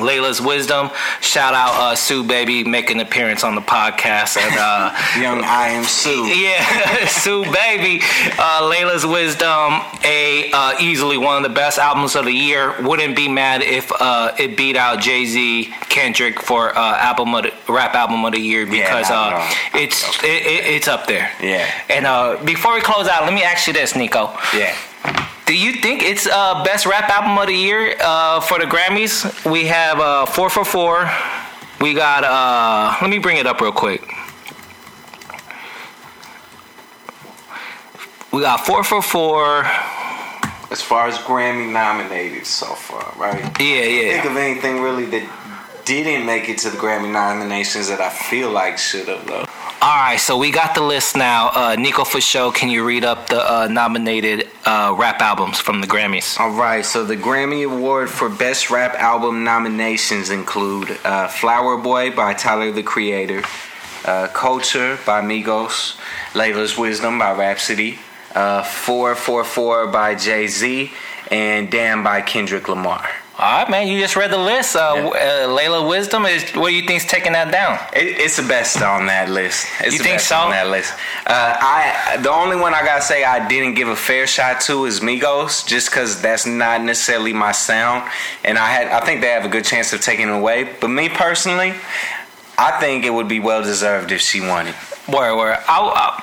Laila's 0.00 0.40
Wisdom. 0.40 0.90
Shout 1.20 1.54
out 1.54 1.74
uh, 1.74 1.94
Sue 1.94 2.24
Baby 2.24 2.64
making 2.64 3.00
an 3.00 3.06
appearance 3.06 3.44
on 3.44 3.54
the 3.54 3.60
podcast. 3.60 4.36
And 4.36 4.54
uh, 4.58 4.96
Young 5.20 5.42
I 5.44 5.68
am 5.68 5.84
Sue. 5.84 6.26
yeah, 6.26 7.06
Sue 7.06 7.44
Baby, 7.52 8.00
uh, 8.38 8.66
Laila's 8.68 9.06
Wisdom, 9.06 9.82
a 10.04 10.50
uh, 10.52 10.74
easily 10.80 11.18
one 11.18 11.36
of 11.36 11.42
the 11.42 11.54
best 11.54 11.78
albums 11.78 12.16
of 12.16 12.24
the 12.24 12.32
year. 12.32 12.74
Wouldn't 12.82 13.16
be 13.16 13.28
mad 13.28 13.62
if 13.62 13.90
uh, 14.00 14.32
it 14.38 14.56
beat 14.56 14.76
out 14.76 15.00
Jay 15.00 15.24
Z, 15.24 15.64
Kendrick 15.88 16.40
for 16.40 16.76
uh, 16.76 16.96
album 16.98 17.34
of 17.34 17.44
the, 17.44 17.52
rap 17.72 17.94
album 17.94 18.24
of 18.24 18.32
the 18.32 18.40
year 18.40 18.66
because 18.66 19.10
at 19.10 19.16
uh, 19.16 19.54
it's 19.74 20.22
it, 20.22 20.46
it, 20.46 20.66
it's 20.66 20.88
up 20.88 21.06
there. 21.06 21.30
Yeah. 21.40 21.70
And 21.88 22.06
uh, 22.06 22.42
before 22.44 22.74
we 22.74 22.80
close 22.80 23.08
out, 23.08 23.24
let 23.24 23.32
me 23.32 23.42
ask 23.42 23.66
you 23.66 23.72
this, 23.72 23.94
Nico. 23.94 24.32
Yeah. 24.54 24.76
Do 25.46 25.56
you 25.56 25.72
think 25.74 26.02
it's 26.02 26.26
uh, 26.26 26.62
best 26.64 26.86
rap 26.86 27.10
album 27.10 27.36
of 27.36 27.46
the 27.46 27.54
year 27.54 27.96
uh, 28.00 28.40
for 28.40 28.58
the 28.58 28.64
Grammys? 28.64 29.50
We 29.50 29.66
have 29.66 29.98
uh, 29.98 30.26
four 30.26 30.48
for 30.48 30.64
four. 30.64 31.10
We 31.80 31.94
got. 31.94 32.24
Uh, 32.24 32.96
let 33.02 33.10
me 33.10 33.18
bring 33.18 33.38
it 33.38 33.46
up 33.46 33.60
real 33.60 33.72
quick. 33.72 34.02
We 38.32 38.40
got 38.40 38.64
four 38.64 38.82
for 38.84 39.02
four. 39.02 39.64
As 40.70 40.80
far 40.80 41.06
as 41.06 41.18
Grammy 41.18 41.70
nominated 41.70 42.46
so 42.46 42.66
far, 42.66 43.12
right? 43.18 43.42
Yeah, 43.60 43.82
yeah. 43.82 44.12
Think 44.12 44.24
of 44.24 44.36
anything 44.38 44.80
really 44.80 45.04
that 45.06 45.28
didn't 45.84 46.24
make 46.24 46.48
it 46.48 46.56
to 46.58 46.70
the 46.70 46.78
Grammy 46.78 47.12
nominations 47.12 47.88
that 47.88 48.00
I 48.00 48.08
feel 48.08 48.50
like 48.50 48.78
should 48.78 49.08
have 49.08 49.26
though. 49.26 49.44
All 49.82 49.96
right, 49.96 50.16
so 50.16 50.38
we 50.38 50.52
got 50.52 50.76
the 50.76 50.80
list 50.80 51.16
now. 51.16 51.48
Uh, 51.48 51.74
Nicofasho. 51.74 52.54
Can 52.54 52.68
you 52.70 52.86
read 52.86 53.04
up 53.04 53.28
the 53.28 53.40
uh, 53.42 53.66
nominated 53.66 54.48
uh, 54.64 54.94
rap 54.96 55.20
albums 55.20 55.58
from 55.58 55.80
the 55.80 55.88
Grammys? 55.88 56.38
All 56.38 56.52
right, 56.52 56.84
so 56.84 57.04
the 57.04 57.16
Grammy 57.16 57.64
Award 57.66 58.08
for 58.08 58.28
Best 58.28 58.70
Rap 58.70 58.94
Album 58.94 59.42
nominations 59.42 60.30
include 60.30 60.96
uh, 61.04 61.26
Flower 61.26 61.76
Boy 61.78 62.14
by 62.14 62.32
Tyler 62.32 62.70
the 62.70 62.84
Creator, 62.84 63.42
uh, 64.04 64.28
Culture 64.28 65.00
by 65.04 65.20
Migos, 65.20 65.98
Laila's 66.32 66.78
Wisdom 66.78 67.18
by 67.18 67.32
Rapsody, 67.32 67.98
uh, 68.36 68.62
444 68.62 69.88
by 69.88 70.14
Jay 70.14 70.46
Z, 70.46 70.92
and 71.28 71.72
Damn 71.72 72.04
by 72.04 72.20
Kendrick 72.20 72.68
Lamar. 72.68 73.08
All 73.42 73.58
right, 73.58 73.68
man. 73.68 73.88
You 73.88 73.98
just 73.98 74.14
read 74.14 74.30
the 74.30 74.38
list. 74.38 74.76
Uh, 74.76 74.92
Yeah. 74.94 75.44
uh, 75.46 75.52
Laila 75.52 75.84
Wisdom 75.84 76.26
is. 76.26 76.44
What 76.54 76.68
do 76.68 76.74
you 76.76 76.86
think's 76.86 77.04
taking 77.04 77.32
that 77.32 77.50
down? 77.50 77.74
It, 77.92 78.20
it's 78.24 78.36
the 78.36 78.44
best 78.46 78.80
on 78.80 79.06
that 79.06 79.28
list. 79.28 79.66
It's 79.80 79.94
You 79.94 79.98
the 79.98 80.04
think 80.04 80.16
best 80.18 80.28
so? 80.28 80.36
on 80.36 80.50
that 80.50 80.68
list. 80.68 80.94
Uh, 81.26 81.56
I 81.60 82.18
the 82.22 82.30
only 82.30 82.54
one 82.54 82.72
I 82.72 82.82
gotta 82.84 83.02
say 83.02 83.24
I 83.24 83.48
didn't 83.48 83.74
give 83.74 83.88
a 83.88 83.96
fair 83.96 84.28
shot 84.28 84.60
to 84.62 84.84
is 84.86 85.00
Migos, 85.00 85.66
just 85.66 85.90
because 85.90 86.22
that's 86.22 86.46
not 86.46 86.82
necessarily 86.82 87.32
my 87.32 87.50
sound, 87.50 88.08
and 88.44 88.56
I 88.58 88.68
had 88.70 88.86
I 88.88 89.04
think 89.04 89.20
they 89.22 89.30
have 89.30 89.44
a 89.44 89.48
good 89.56 89.64
chance 89.64 89.92
of 89.92 90.00
taking 90.00 90.28
it 90.28 90.32
away. 90.42 90.58
But 90.80 90.88
me 90.88 91.08
personally, 91.08 91.74
I 92.56 92.70
think 92.78 93.04
it 93.04 93.10
would 93.10 93.28
be 93.28 93.40
well 93.40 93.62
deserved 93.64 94.12
if 94.12 94.20
she 94.20 94.40
won 94.40 94.68
it. 94.68 94.74
Where, 95.08 95.34
where? 95.34 95.56
I, 95.68 95.78
I, 95.80 96.22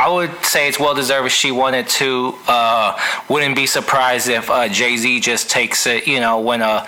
I 0.00 0.08
would 0.08 0.32
say 0.44 0.68
it's 0.68 0.78
well 0.80 0.94
deserved 0.94 1.26
if 1.26 1.32
she 1.32 1.50
wanted 1.50 1.86
to. 2.00 2.34
Uh, 2.48 2.98
wouldn't 3.28 3.54
be 3.54 3.66
surprised 3.66 4.28
if 4.28 4.48
uh, 4.50 4.68
Jay 4.68 4.96
Z 4.96 5.20
just 5.20 5.50
takes 5.50 5.86
it. 5.86 6.06
You 6.06 6.20
know, 6.20 6.40
when 6.40 6.62
a 6.62 6.86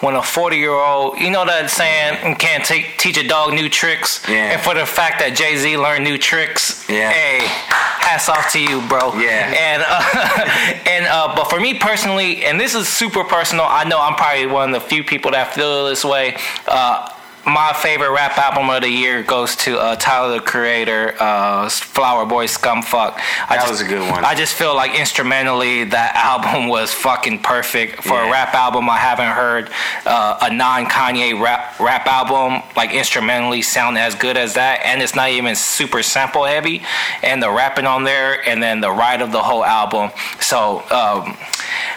when 0.00 0.14
a 0.14 0.22
forty 0.22 0.56
year 0.56 0.72
old, 0.72 1.18
you 1.18 1.30
know 1.30 1.44
that 1.44 1.68
saying, 1.70 2.36
can't 2.36 2.64
take 2.64 2.96
teach 2.98 3.18
a 3.18 3.26
dog 3.26 3.52
new 3.52 3.68
tricks. 3.68 4.22
Yeah. 4.28 4.52
And 4.52 4.60
for 4.62 4.74
the 4.74 4.86
fact 4.86 5.20
that 5.20 5.36
Jay 5.36 5.56
Z 5.56 5.76
learned 5.76 6.04
new 6.04 6.18
tricks, 6.18 6.88
Yeah. 6.88 7.10
hey, 7.12 7.40
hats 7.46 8.28
off 8.28 8.52
to 8.52 8.60
you, 8.60 8.80
bro. 8.88 9.14
Yeah. 9.18 9.52
And 9.68 9.82
uh, 9.86 10.82
and 10.94 11.06
uh, 11.06 11.34
but 11.36 11.50
for 11.50 11.60
me 11.60 11.74
personally, 11.78 12.44
and 12.44 12.58
this 12.60 12.74
is 12.74 12.88
super 12.88 13.24
personal. 13.24 13.64
I 13.68 13.84
know 13.84 14.00
I'm 14.00 14.14
probably 14.16 14.46
one 14.46 14.72
of 14.74 14.82
the 14.82 14.88
few 14.88 15.04
people 15.04 15.30
that 15.32 15.54
feel 15.54 15.86
this 15.86 16.04
way. 16.04 16.36
Uh, 16.66 17.10
my 17.46 17.72
favorite 17.72 18.10
rap 18.10 18.36
album 18.38 18.68
of 18.70 18.82
the 18.82 18.90
year 18.90 19.22
goes 19.22 19.54
to 19.54 19.78
uh, 19.78 19.94
Tyler 19.96 20.34
the 20.34 20.40
Creator, 20.40 21.14
uh, 21.20 21.68
Flower 21.68 22.26
Boy 22.26 22.46
Scumfuck. 22.46 23.20
I 23.48 23.56
That 23.56 23.60
just, 23.60 23.70
was 23.70 23.80
a 23.82 23.84
good 23.84 24.10
one. 24.10 24.24
I 24.24 24.34
just 24.34 24.54
feel 24.54 24.74
like 24.74 24.98
instrumentally 24.98 25.84
that 25.84 26.16
album 26.16 26.66
was 26.66 26.92
fucking 26.92 27.42
perfect 27.42 28.02
for 28.02 28.20
a 28.20 28.30
rap 28.30 28.52
album. 28.52 28.90
I 28.90 28.98
haven't 28.98 29.30
heard 29.30 29.70
uh, 30.04 30.38
a 30.42 30.52
non 30.52 30.86
Kanye 30.86 31.40
rap 31.40 31.78
rap 31.78 32.06
album 32.06 32.62
like 32.76 32.92
instrumentally 32.92 33.62
sound 33.62 33.96
as 33.96 34.16
good 34.16 34.36
as 34.36 34.54
that, 34.54 34.80
and 34.84 35.00
it's 35.00 35.14
not 35.14 35.30
even 35.30 35.54
super 35.54 36.02
sample 36.02 36.44
heavy, 36.44 36.82
and 37.22 37.40
the 37.40 37.50
rapping 37.50 37.86
on 37.86 38.02
there, 38.02 38.46
and 38.48 38.60
then 38.60 38.80
the 38.80 38.90
ride 38.90 39.22
of 39.22 39.30
the 39.30 39.42
whole 39.42 39.64
album. 39.64 40.10
So 40.40 40.80
um, 40.90 41.36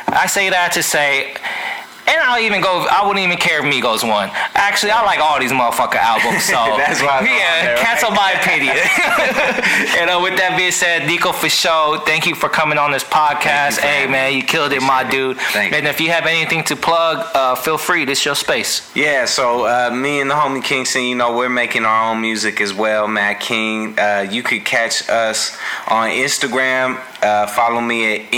I 0.07 0.27
say 0.27 0.51
that 0.51 0.73
to 0.73 0.83
say. 0.83 1.33
And 2.09 2.19
I'll 2.21 2.41
even 2.41 2.61
go. 2.61 2.87
I 2.89 3.05
wouldn't 3.05 3.23
even 3.23 3.37
care 3.37 3.59
if 3.59 3.65
Migos 3.65 4.07
won. 4.07 4.29
Actually, 4.55 4.91
I 4.91 5.03
like 5.05 5.19
all 5.19 5.39
these 5.39 5.51
motherfucker 5.51 6.01
albums. 6.01 6.43
So 6.43 6.53
That's 6.77 7.01
why 7.01 7.21
yeah, 7.21 7.63
there, 7.63 7.75
right? 7.75 7.85
cancel 7.85 8.11
my 8.11 8.31
opinion. 8.33 8.73
and 9.99 10.09
uh, 10.09 10.19
with 10.21 10.37
that 10.39 10.55
being 10.57 10.71
said, 10.71 11.03
Nicofasho. 11.03 12.03
Thank 12.05 12.25
you 12.25 12.33
for 12.33 12.49
coming 12.49 12.79
on 12.79 12.91
this 12.91 13.03
podcast. 13.03 13.79
Hey 13.79 14.07
man, 14.07 14.33
you 14.33 14.43
killed 14.43 14.71
it, 14.73 14.81
my 14.81 15.09
dude. 15.09 15.37
Thank 15.37 15.73
and 15.73 15.83
you. 15.83 15.89
if 15.89 16.01
you 16.01 16.09
have 16.09 16.25
anything 16.25 16.63
to 16.65 16.75
plug, 16.75 17.25
uh, 17.35 17.55
feel 17.55 17.77
free. 17.77 18.05
This 18.05 18.25
your 18.25 18.35
space. 18.35 18.89
Yeah, 18.95 19.25
so 19.25 19.65
uh, 19.65 19.91
me 19.93 20.19
and 20.19 20.31
the 20.31 20.35
homie 20.35 20.63
Kingston, 20.63 21.03
you 21.03 21.15
know, 21.15 21.37
we're 21.37 21.49
making 21.49 21.85
our 21.85 22.11
own 22.11 22.21
music 22.21 22.59
as 22.59 22.73
well. 22.73 23.07
Matt 23.07 23.39
King, 23.39 23.97
uh, 23.99 24.25
you 24.29 24.41
could 24.41 24.65
catch 24.65 25.07
us 25.09 25.55
on 25.87 26.09
Instagram. 26.09 26.99
Uh, 27.21 27.45
follow 27.47 27.81
me 27.81 28.15
at 28.15 28.33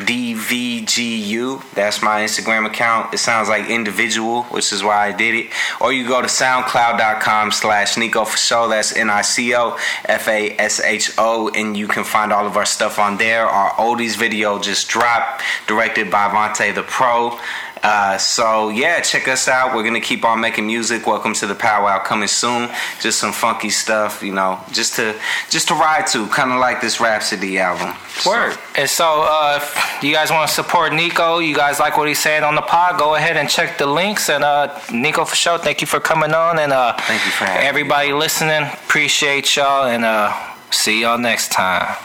ndvgu. 0.00 1.62
That's 1.74 2.02
my 2.02 2.22
Instagram 2.22 2.66
account. 2.66 3.14
It 3.14 3.18
sounds 3.18 3.48
like 3.48 3.68
individual, 3.68 4.44
which 4.44 4.72
is 4.72 4.82
why 4.82 5.08
I 5.08 5.12
did 5.12 5.34
it. 5.34 5.50
Or 5.80 5.92
you 5.92 6.06
go 6.06 6.20
to 6.20 6.28
soundcloud.com 6.28 7.52
slash 7.52 7.94
Nicofasho. 7.94 8.68
That's 8.70 8.96
N-I-C-O 8.96 9.78
F-A-S-H-O. 10.06 11.48
And 11.50 11.76
you 11.76 11.88
can 11.88 12.04
find 12.04 12.32
all 12.32 12.46
of 12.46 12.56
our 12.56 12.66
stuff 12.66 12.98
on 12.98 13.18
there. 13.18 13.46
Our 13.46 13.70
oldies 13.72 14.16
video 14.16 14.58
just 14.58 14.88
dropped, 14.88 15.42
directed 15.66 16.10
by 16.10 16.28
Vonte 16.28 16.74
the 16.74 16.82
Pro. 16.82 17.38
Uh, 17.82 18.18
so 18.18 18.68
yeah, 18.68 19.00
check 19.00 19.26
us 19.28 19.48
out. 19.48 19.74
We're 19.74 19.82
gonna 19.84 20.00
keep 20.00 20.24
on 20.24 20.40
making 20.40 20.66
music. 20.66 21.06
Welcome 21.06 21.32
to 21.34 21.46
the 21.46 21.54
powwow 21.54 21.98
coming 22.02 22.28
soon. 22.28 22.68
Just 23.00 23.18
some 23.18 23.32
funky 23.32 23.70
stuff, 23.70 24.22
you 24.22 24.32
know, 24.32 24.60
just 24.70 24.96
to 24.96 25.18
just 25.48 25.68
to 25.68 25.74
ride 25.74 26.06
to, 26.08 26.26
kind 26.28 26.52
of 26.52 26.58
like 26.60 26.80
this 26.80 27.00
Rapsody 27.00 27.58
album. 27.58 27.94
So- 28.18 28.30
Word. 28.30 28.58
And 28.76 28.88
so, 28.88 29.22
uh, 29.22 29.58
if 29.62 30.02
you 30.02 30.12
guys 30.12 30.30
want 30.30 30.48
to 30.48 30.54
support 30.54 30.92
Nico, 30.92 31.38
you 31.38 31.54
guys 31.56 31.80
like 31.80 31.96
what 31.96 32.06
he's 32.06 32.18
saying 32.20 32.44
on 32.44 32.54
the 32.54 32.62
pod, 32.62 32.98
go 32.98 33.14
ahead 33.14 33.36
and 33.38 33.48
check 33.48 33.78
the 33.78 33.86
links. 33.86 34.28
And 34.28 34.44
uh, 34.44 34.68
Nicofasho. 34.88 35.58
thank 35.60 35.80
you 35.80 35.86
for 35.86 36.00
coming 36.00 36.32
on. 36.34 36.58
And 36.58 36.72
uh, 36.72 36.94
Thank 36.98 37.24
you 37.24 37.30
for 37.32 37.44
having 37.46 37.62
me. 37.62 37.66
everybody 37.68 38.12
listening. 38.12 38.62
Appreciate 38.84 39.56
y'all. 39.56 39.86
And 39.86 40.04
uh, 40.04 40.32
see 40.70 41.00
y'all 41.00 41.18
next 41.18 41.50
time. 41.50 41.96